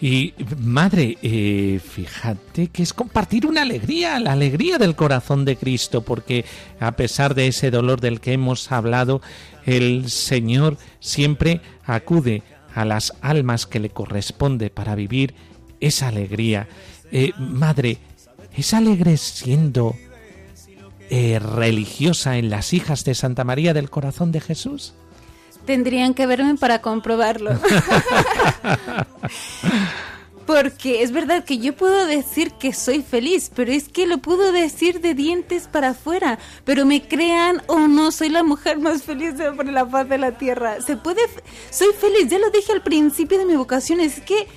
Y 0.02 0.34
madre, 0.58 1.20
eh, 1.22 1.80
fíjate 1.80 2.70
que 2.70 2.82
es 2.82 2.92
compartir 2.92 3.46
una 3.46 3.62
alegría, 3.62 4.20
la 4.20 4.32
alegría 4.32 4.80
del 4.80 4.96
corazón 4.96 5.46
de 5.46 5.58
Cristo, 5.58 6.02
porque 6.02 6.44
a 6.80 6.94
pesar 6.94 7.36
de 7.36 7.48
ese 7.48 7.70
dolor 7.70 8.02
del 8.02 8.20
que 8.20 8.34
hemos 8.34 8.72
hablado, 8.72 9.22
el 9.64 10.10
Señor 10.10 10.78
siempre 11.00 11.62
acude 11.86 12.42
a 12.74 12.84
las 12.84 13.14
almas 13.22 13.68
que 13.68 13.80
le 13.80 13.92
corresponde 13.92 14.72
para 14.72 14.96
vivir 14.96 15.36
esa 15.80 16.08
alegría. 16.08 16.68
Eh, 17.12 17.34
madre, 17.38 18.00
¿es 18.58 18.74
alegre 18.74 19.18
siendo 19.18 19.96
eh, 21.12 21.38
religiosa 21.38 22.40
en 22.40 22.50
las 22.50 22.74
hijas 22.74 23.04
de 23.06 23.14
Santa 23.14 23.44
María 23.44 23.76
del 23.76 23.92
Corazón 23.92 24.32
de 24.32 24.42
Jesús? 24.42 24.96
Tendrían 25.66 26.14
que 26.14 26.26
verme 26.26 26.56
para 26.56 26.82
comprobarlo. 26.82 27.52
Porque 30.46 31.04
es 31.04 31.12
verdad 31.12 31.46
que 31.46 31.60
yo 31.60 31.74
puedo 31.74 32.06
decir 32.06 32.52
que 32.54 32.74
soy 32.74 33.04
feliz, 33.04 33.52
pero 33.56 33.72
es 33.72 33.88
que 33.88 34.06
lo 34.06 34.18
puedo 34.18 34.52
decir 34.52 35.00
de 35.00 35.14
dientes 35.14 35.70
para 35.72 35.90
afuera. 35.90 36.40
Pero 36.66 36.86
me 36.86 37.08
crean 37.08 37.62
o 37.68 37.88
no, 37.88 38.12
soy 38.12 38.30
la 38.30 38.44
mujer 38.44 38.80
más 38.80 39.04
feliz 39.04 39.38
de 39.38 39.52
por 39.52 39.66
la 39.68 39.86
paz 39.86 40.10
de 40.10 40.18
la 40.18 40.38
tierra. 40.38 40.82
Se 40.82 40.98
puede, 40.98 41.22
soy 41.70 41.94
feliz, 41.94 42.28
ya 42.28 42.40
lo 42.40 42.50
dije 42.50 42.74
al 42.74 42.82
principio 42.82 43.38
de 43.38 43.46
mi 43.46 43.56
vocación, 43.56 44.02
es 44.02 44.20
que 44.20 44.48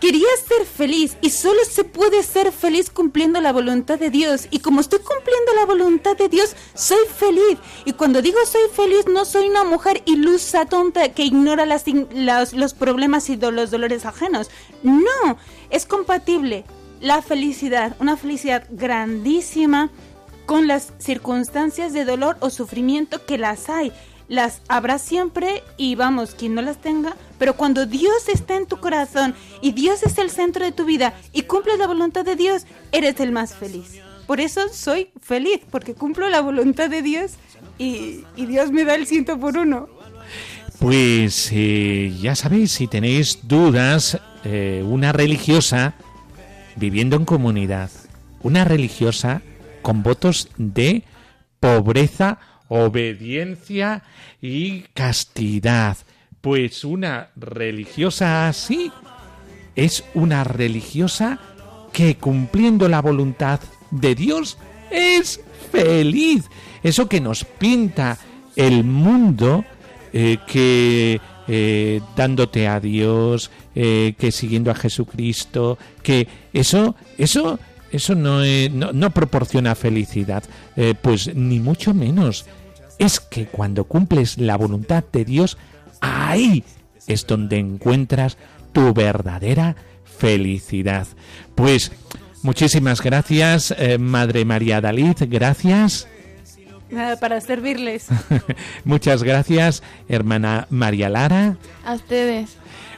Quería 0.00 0.28
ser 0.48 0.66
feliz 0.66 1.16
y 1.20 1.28
solo 1.28 1.60
se 1.70 1.84
puede 1.84 2.22
ser 2.22 2.52
feliz 2.52 2.88
cumpliendo 2.88 3.38
la 3.40 3.52
voluntad 3.52 3.98
de 3.98 4.08
Dios. 4.08 4.48
Y 4.50 4.60
como 4.60 4.80
estoy 4.80 5.00
cumpliendo 5.00 5.52
la 5.54 5.66
voluntad 5.66 6.16
de 6.16 6.30
Dios, 6.30 6.56
soy 6.74 7.04
feliz. 7.14 7.58
Y 7.84 7.92
cuando 7.92 8.22
digo 8.22 8.38
soy 8.46 8.62
feliz, 8.74 9.06
no 9.06 9.26
soy 9.26 9.48
una 9.48 9.62
mujer 9.62 10.02
ilusa, 10.06 10.64
tonta, 10.64 11.10
que 11.10 11.24
ignora 11.24 11.66
las, 11.66 11.84
los 12.54 12.72
problemas 12.72 13.28
y 13.28 13.36
los 13.36 13.70
dolores 13.70 14.06
ajenos. 14.06 14.50
No, 14.82 15.36
es 15.68 15.84
compatible 15.84 16.64
la 17.00 17.20
felicidad, 17.20 17.94
una 17.98 18.16
felicidad 18.16 18.64
grandísima 18.70 19.90
con 20.46 20.66
las 20.66 20.92
circunstancias 20.98 21.92
de 21.92 22.04
dolor 22.04 22.36
o 22.40 22.50
sufrimiento 22.50 23.24
que 23.26 23.38
las 23.38 23.68
hay. 23.68 23.92
Las 24.30 24.62
habrá 24.68 25.00
siempre 25.00 25.64
y 25.76 25.96
vamos, 25.96 26.36
quien 26.36 26.54
no 26.54 26.62
las 26.62 26.80
tenga, 26.80 27.16
pero 27.36 27.56
cuando 27.56 27.84
Dios 27.84 28.28
está 28.32 28.54
en 28.54 28.66
tu 28.66 28.76
corazón 28.76 29.34
y 29.60 29.72
Dios 29.72 30.04
es 30.04 30.18
el 30.18 30.30
centro 30.30 30.64
de 30.64 30.70
tu 30.70 30.84
vida 30.84 31.14
y 31.32 31.42
cumples 31.42 31.78
la 31.78 31.88
voluntad 31.88 32.24
de 32.24 32.36
Dios, 32.36 32.64
eres 32.92 33.18
el 33.18 33.32
más 33.32 33.56
feliz. 33.56 34.00
Por 34.28 34.40
eso 34.40 34.68
soy 34.72 35.10
feliz, 35.20 35.58
porque 35.68 35.94
cumplo 35.94 36.28
la 36.28 36.42
voluntad 36.42 36.88
de 36.88 37.02
Dios 37.02 37.32
y, 37.76 38.24
y 38.36 38.46
Dios 38.46 38.70
me 38.70 38.84
da 38.84 38.94
el 38.94 39.08
ciento 39.08 39.36
por 39.36 39.58
uno. 39.58 39.88
Pues 40.78 41.50
eh, 41.52 42.16
ya 42.22 42.36
sabéis, 42.36 42.70
si 42.70 42.86
tenéis 42.86 43.40
dudas, 43.42 44.16
eh, 44.44 44.84
una 44.86 45.12
religiosa 45.12 45.94
viviendo 46.76 47.16
en 47.16 47.24
comunidad, 47.24 47.90
una 48.44 48.64
religiosa 48.64 49.42
con 49.82 50.04
votos 50.04 50.50
de 50.56 51.02
pobreza, 51.58 52.38
obediencia 52.70 54.02
y 54.40 54.82
castidad. 54.94 55.98
Pues 56.40 56.84
una 56.84 57.28
religiosa 57.36 58.48
así 58.48 58.90
es 59.76 60.04
una 60.14 60.44
religiosa 60.44 61.38
que 61.92 62.16
cumpliendo 62.16 62.88
la 62.88 63.02
voluntad 63.02 63.60
de 63.90 64.14
Dios 64.14 64.56
es 64.90 65.40
feliz. 65.70 66.48
Eso 66.82 67.08
que 67.08 67.20
nos 67.20 67.44
pinta 67.44 68.18
el 68.56 68.84
mundo, 68.84 69.64
eh, 70.12 70.38
que 70.46 71.20
eh, 71.48 72.00
dándote 72.16 72.68
a 72.68 72.80
Dios, 72.80 73.50
eh, 73.74 74.14
que 74.18 74.32
siguiendo 74.32 74.70
a 74.70 74.74
Jesucristo, 74.74 75.78
que 76.02 76.28
eso, 76.52 76.94
eso, 77.18 77.58
eso 77.90 78.14
no, 78.14 78.40
no, 78.70 78.92
no 78.92 79.10
proporciona 79.10 79.74
felicidad, 79.74 80.44
pues 81.02 81.34
ni 81.34 81.58
mucho 81.58 81.92
menos. 81.92 82.46
Es 83.00 83.18
que 83.18 83.46
cuando 83.46 83.84
cumples 83.84 84.36
la 84.36 84.56
voluntad 84.56 85.02
de 85.10 85.24
Dios, 85.24 85.56
ahí 86.02 86.62
es 87.06 87.26
donde 87.26 87.56
encuentras 87.58 88.36
tu 88.72 88.92
verdadera 88.92 89.74
felicidad. 90.04 91.06
Pues 91.54 91.92
muchísimas 92.42 93.00
gracias, 93.00 93.74
eh, 93.78 93.96
Madre 93.96 94.44
María 94.44 94.82
Dalid, 94.82 95.16
gracias. 95.30 96.08
Nada, 96.90 97.16
para 97.16 97.40
servirles. 97.40 98.08
Muchas 98.84 99.22
gracias, 99.22 99.82
hermana 100.06 100.66
María 100.68 101.08
Lara. 101.08 101.56
A 101.86 101.94
ustedes. 101.94 102.50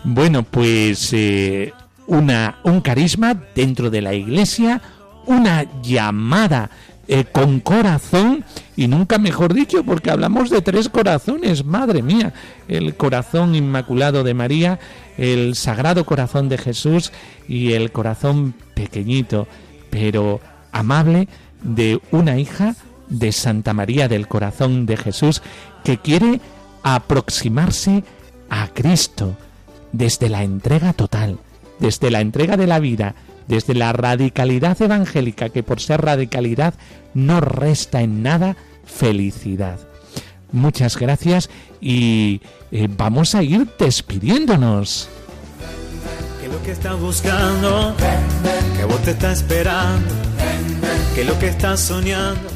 Bueno, 0.02 0.42
pues 0.42 1.12
eh, 1.12 1.72
una, 2.08 2.58
un 2.64 2.80
carisma 2.80 3.40
dentro 3.54 3.88
de 3.88 4.02
la 4.02 4.14
iglesia, 4.14 4.82
una 5.26 5.64
llamada 5.80 6.70
eh, 7.08 7.24
con 7.24 7.60
corazón 7.60 8.44
y 8.76 8.86
nunca 8.86 9.18
mejor 9.18 9.54
dicho, 9.54 9.84
porque 9.84 10.10
hablamos 10.10 10.50
de 10.50 10.62
tres 10.62 10.88
corazones, 10.88 11.64
madre 11.64 12.02
mía, 12.02 12.32
el 12.68 12.94
corazón 12.94 13.54
inmaculado 13.54 14.22
de 14.22 14.34
María, 14.34 14.78
el 15.18 15.54
sagrado 15.56 16.06
corazón 16.06 16.48
de 16.48 16.58
Jesús 16.58 17.12
y 17.48 17.72
el 17.72 17.92
corazón 17.92 18.54
pequeñito, 18.74 19.46
pero 19.90 20.40
amable 20.70 21.28
de 21.62 22.00
una 22.12 22.38
hija 22.38 22.76
de 23.08 23.32
Santa 23.32 23.74
María 23.74 24.08
del 24.08 24.26
Corazón 24.26 24.86
de 24.86 24.96
Jesús 24.96 25.42
que 25.84 25.98
quiere 25.98 26.40
aproximarse 26.82 28.04
a 28.48 28.68
Cristo 28.68 29.36
desde 29.92 30.28
la 30.28 30.42
entrega 30.42 30.92
total, 30.92 31.38
desde 31.78 32.10
la 32.10 32.20
entrega 32.20 32.56
de 32.56 32.66
la 32.66 32.78
vida, 32.78 33.14
desde 33.48 33.74
la 33.74 33.92
radicalidad 33.92 34.80
evangélica 34.80 35.48
que 35.48 35.62
por 35.62 35.80
ser 35.80 36.02
radicalidad 36.02 36.74
no 37.14 37.40
resta 37.40 38.02
en 38.02 38.22
nada 38.22 38.56
felicidad. 38.84 39.78
Muchas 40.52 40.98
gracias 40.98 41.48
y 41.80 42.42
eh, 42.70 42.88
vamos 42.90 43.34
a 43.34 43.42
ir 43.42 43.66
despidiéndonos. 43.78 45.08
que 46.40 46.48
lo 46.48 46.62
que 46.62 46.72
estás 46.72 46.98
buscando, 47.00 47.94
que 48.76 48.84
vos 48.84 49.02
te 49.02 49.12
estás 49.12 49.38
esperando, 49.38 50.14
que 51.14 51.24
lo 51.24 51.38
que 51.38 51.48
estás 51.48 51.80
soñando. 51.80 52.51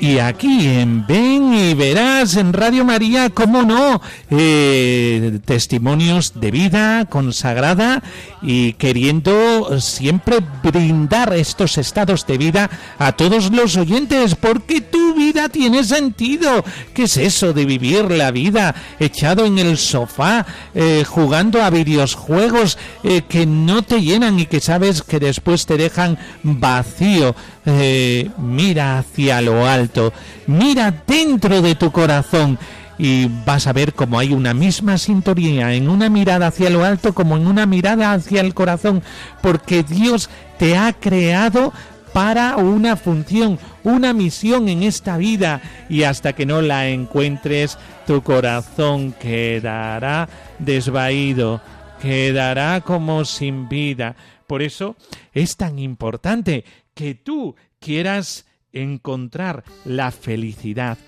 Y 0.00 0.18
aquí 0.18 0.66
en 0.66 1.06
Ven 1.06 1.52
y 1.54 1.74
Verás 1.74 2.36
en 2.36 2.52
Radio 2.52 2.84
María, 2.84 3.30
cómo 3.30 3.62
no, 3.62 4.00
eh, 4.30 5.40
testimonios 5.44 6.40
de 6.40 6.52
vida 6.52 7.04
consagrada 7.06 8.02
y 8.40 8.74
queriendo 8.74 9.80
siempre 9.80 10.38
brindar 10.62 11.34
estos 11.34 11.78
estados 11.78 12.26
de 12.26 12.38
vida 12.38 12.70
a 12.98 13.12
todos 13.12 13.50
los 13.50 13.76
oyentes, 13.76 14.36
porque 14.36 14.80
tu 14.80 15.14
tiene 15.46 15.84
sentido. 15.84 16.64
¿Qué 16.92 17.04
es 17.04 17.16
eso 17.16 17.52
de 17.52 17.64
vivir 17.64 18.10
la 18.10 18.32
vida 18.32 18.74
echado 18.98 19.46
en 19.46 19.58
el 19.58 19.78
sofá, 19.78 20.44
eh, 20.74 21.04
jugando 21.06 21.62
a 21.62 21.70
videojuegos 21.70 22.76
eh, 23.04 23.22
que 23.28 23.46
no 23.46 23.82
te 23.82 24.02
llenan 24.02 24.40
y 24.40 24.46
que 24.46 24.60
sabes 24.60 25.02
que 25.02 25.20
después 25.20 25.66
te 25.66 25.76
dejan 25.76 26.18
vacío? 26.42 27.36
Eh, 27.64 28.30
mira 28.38 28.98
hacia 28.98 29.40
lo 29.42 29.66
alto, 29.66 30.12
mira 30.46 31.04
dentro 31.06 31.60
de 31.60 31.74
tu 31.74 31.92
corazón 31.92 32.58
y 32.98 33.26
vas 33.46 33.66
a 33.66 33.72
ver 33.72 33.94
cómo 33.94 34.18
hay 34.18 34.32
una 34.32 34.54
misma 34.54 34.98
sintonía 34.98 35.72
en 35.72 35.88
una 35.88 36.08
mirada 36.08 36.48
hacia 36.48 36.70
lo 36.70 36.84
alto 36.84 37.14
como 37.14 37.36
en 37.36 37.46
una 37.46 37.64
mirada 37.64 38.12
hacia 38.12 38.40
el 38.40 38.54
corazón, 38.54 39.02
porque 39.40 39.84
Dios 39.84 40.28
te 40.58 40.76
ha 40.76 40.92
creado 40.92 41.72
para 42.18 42.56
una 42.56 42.96
función, 42.96 43.60
una 43.84 44.12
misión 44.12 44.68
en 44.68 44.82
esta 44.82 45.16
vida 45.18 45.60
y 45.88 46.02
hasta 46.02 46.32
que 46.32 46.46
no 46.46 46.60
la 46.62 46.88
encuentres 46.88 47.78
tu 48.08 48.24
corazón 48.24 49.12
quedará 49.12 50.28
desvaído, 50.58 51.60
quedará 52.02 52.80
como 52.80 53.24
sin 53.24 53.68
vida. 53.68 54.16
Por 54.48 54.62
eso 54.62 54.96
es 55.32 55.56
tan 55.56 55.78
importante 55.78 56.64
que 56.92 57.14
tú 57.14 57.54
quieras 57.78 58.46
encontrar 58.72 59.62
la 59.84 60.10
felicidad, 60.10 60.98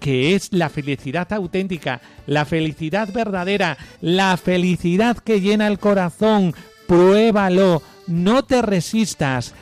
que 0.00 0.34
es 0.34 0.50
la 0.50 0.70
felicidad 0.70 1.30
auténtica, 1.34 2.00
la 2.26 2.46
felicidad 2.46 3.12
verdadera, 3.12 3.76
la 4.00 4.34
felicidad 4.38 5.18
que 5.18 5.42
llena 5.42 5.66
el 5.66 5.78
corazón. 5.78 6.54
Pruébalo, 6.86 7.82
no 8.06 8.44
te 8.44 8.62
resistas. 8.62 9.54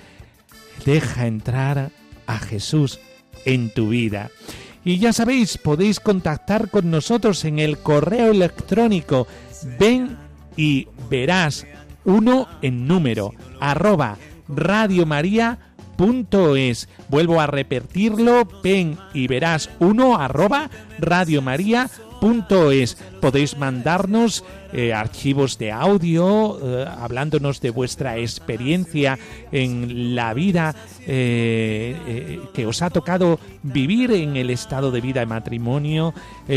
Deja 0.84 1.26
entrar 1.26 1.90
a 2.26 2.38
Jesús 2.38 3.00
en 3.44 3.72
tu 3.72 3.88
vida. 3.88 4.30
Y 4.84 4.98
ya 4.98 5.12
sabéis, 5.12 5.58
podéis 5.58 6.00
contactar 6.00 6.68
con 6.70 6.90
nosotros 6.90 7.44
en 7.44 7.58
el 7.58 7.78
correo 7.78 8.30
electrónico 8.32 9.26
ven 9.78 10.18
y 10.56 10.88
verás 11.08 11.66
uno 12.04 12.48
en 12.62 12.86
número 12.88 13.32
arroba 13.60 14.18
radiomaria.es. 16.02 16.88
Vuelvo 17.08 17.40
a 17.40 17.46
repetirlo, 17.46 18.46
ven 18.62 18.98
y 19.14 19.26
verás 19.26 19.70
uno 19.78 20.16
arroba 20.16 20.70
radiomaria.es. 20.98 22.96
Podéis 23.20 23.56
mandarnos 23.56 24.44
eh, 24.72 24.92
archivos 24.92 25.58
de 25.58 25.70
audio 25.72 26.58
eh, 26.62 26.86
hablándonos 26.88 27.60
de 27.60 27.70
vuestra 27.70 28.16
experiencia 28.18 29.18
en 29.50 30.14
la 30.14 30.32
vida 30.32 30.74
eh, 31.06 32.40
que 32.54 32.66
os 32.66 32.80
ha 32.82 32.90
tocado 32.90 33.38
vivir 33.62 34.12
en 34.12 34.36
el 34.36 34.50
estado 34.50 34.90
de 34.90 35.00
vida 35.00 35.20
de 35.20 35.26
matrimonio, 35.26 36.14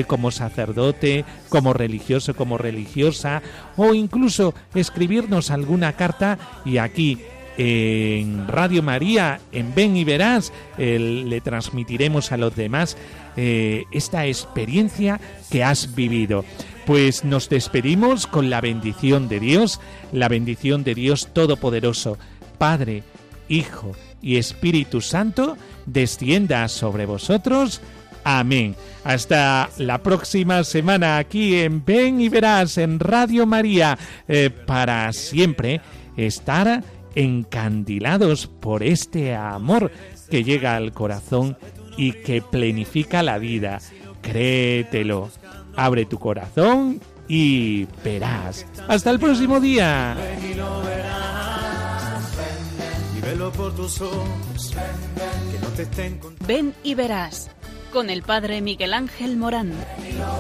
como 0.07 0.31
sacerdote, 0.31 1.25
como 1.49 1.73
religioso, 1.73 2.35
como 2.35 2.57
religiosa, 2.57 3.41
o 3.75 3.93
incluso 3.93 4.53
escribirnos 4.73 5.51
alguna 5.51 5.93
carta 5.93 6.37
y 6.63 6.77
aquí 6.77 7.19
en 7.57 8.47
Radio 8.47 8.83
María, 8.83 9.39
en 9.51 9.73
Ven 9.73 9.95
y 9.95 10.03
Verás, 10.03 10.51
eh, 10.77 10.99
le 10.99 11.41
transmitiremos 11.41 12.31
a 12.31 12.37
los 12.37 12.55
demás 12.55 12.97
eh, 13.37 13.83
esta 13.91 14.25
experiencia 14.25 15.19
que 15.49 15.63
has 15.63 15.95
vivido. 15.95 16.45
Pues 16.85 17.23
nos 17.23 17.49
despedimos 17.49 18.27
con 18.27 18.49
la 18.49 18.61
bendición 18.61 19.27
de 19.27 19.39
Dios, 19.39 19.79
la 20.11 20.27
bendición 20.27 20.83
de 20.83 20.95
Dios 20.95 21.29
Todopoderoso, 21.33 22.17
Padre, 22.57 23.03
Hijo 23.49 23.93
y 24.21 24.37
Espíritu 24.37 25.01
Santo, 25.01 25.57
descienda 25.85 26.67
sobre 26.67 27.05
vosotros. 27.05 27.81
Amén. 28.23 28.75
Hasta 29.03 29.69
la 29.77 29.99
próxima 29.99 30.63
semana 30.63 31.17
aquí 31.17 31.57
en 31.57 31.85
Ven 31.85 32.19
y 32.19 32.27
Verás 32.27 32.79
en 32.79 32.99
Radio 32.99 33.45
María 33.45 33.97
eh, 34.27 34.49
para 34.49 35.13
siempre 35.13 35.79
estar 36.17 36.83
encandilados 37.15 38.47
por 38.47 38.83
este 38.83 39.35
amor 39.35 39.91
que 40.29 40.43
llega 40.43 40.75
al 40.75 40.93
corazón 40.93 41.57
y 41.97 42.11
que 42.11 42.41
plenifica 42.41 43.23
la 43.23 43.37
vida. 43.37 43.79
Créetelo, 44.21 45.29
abre 45.75 46.05
tu 46.05 46.19
corazón 46.19 47.01
y 47.27 47.87
verás. 48.03 48.65
Hasta 48.87 49.11
el 49.11 49.19
próximo 49.19 49.59
día. 49.59 50.15
Ven 50.15 50.51
y 50.51 50.53
lo 50.55 50.81
verás. 50.81 52.33
Y 53.17 53.21
velo 53.21 53.51
por 53.51 53.75
tus 53.75 54.01
ojos. 54.01 54.75
Con... 56.21 56.35
Ven 56.47 56.73
y 56.83 56.95
verás 56.95 57.49
con 57.91 58.09
el 58.09 58.23
padre 58.23 58.61
Miguel 58.61 58.93
Ángel 58.93 59.37
Morán. 59.37 59.69
Ven 59.69 60.09
y 60.09 60.13
lo. 60.17 60.39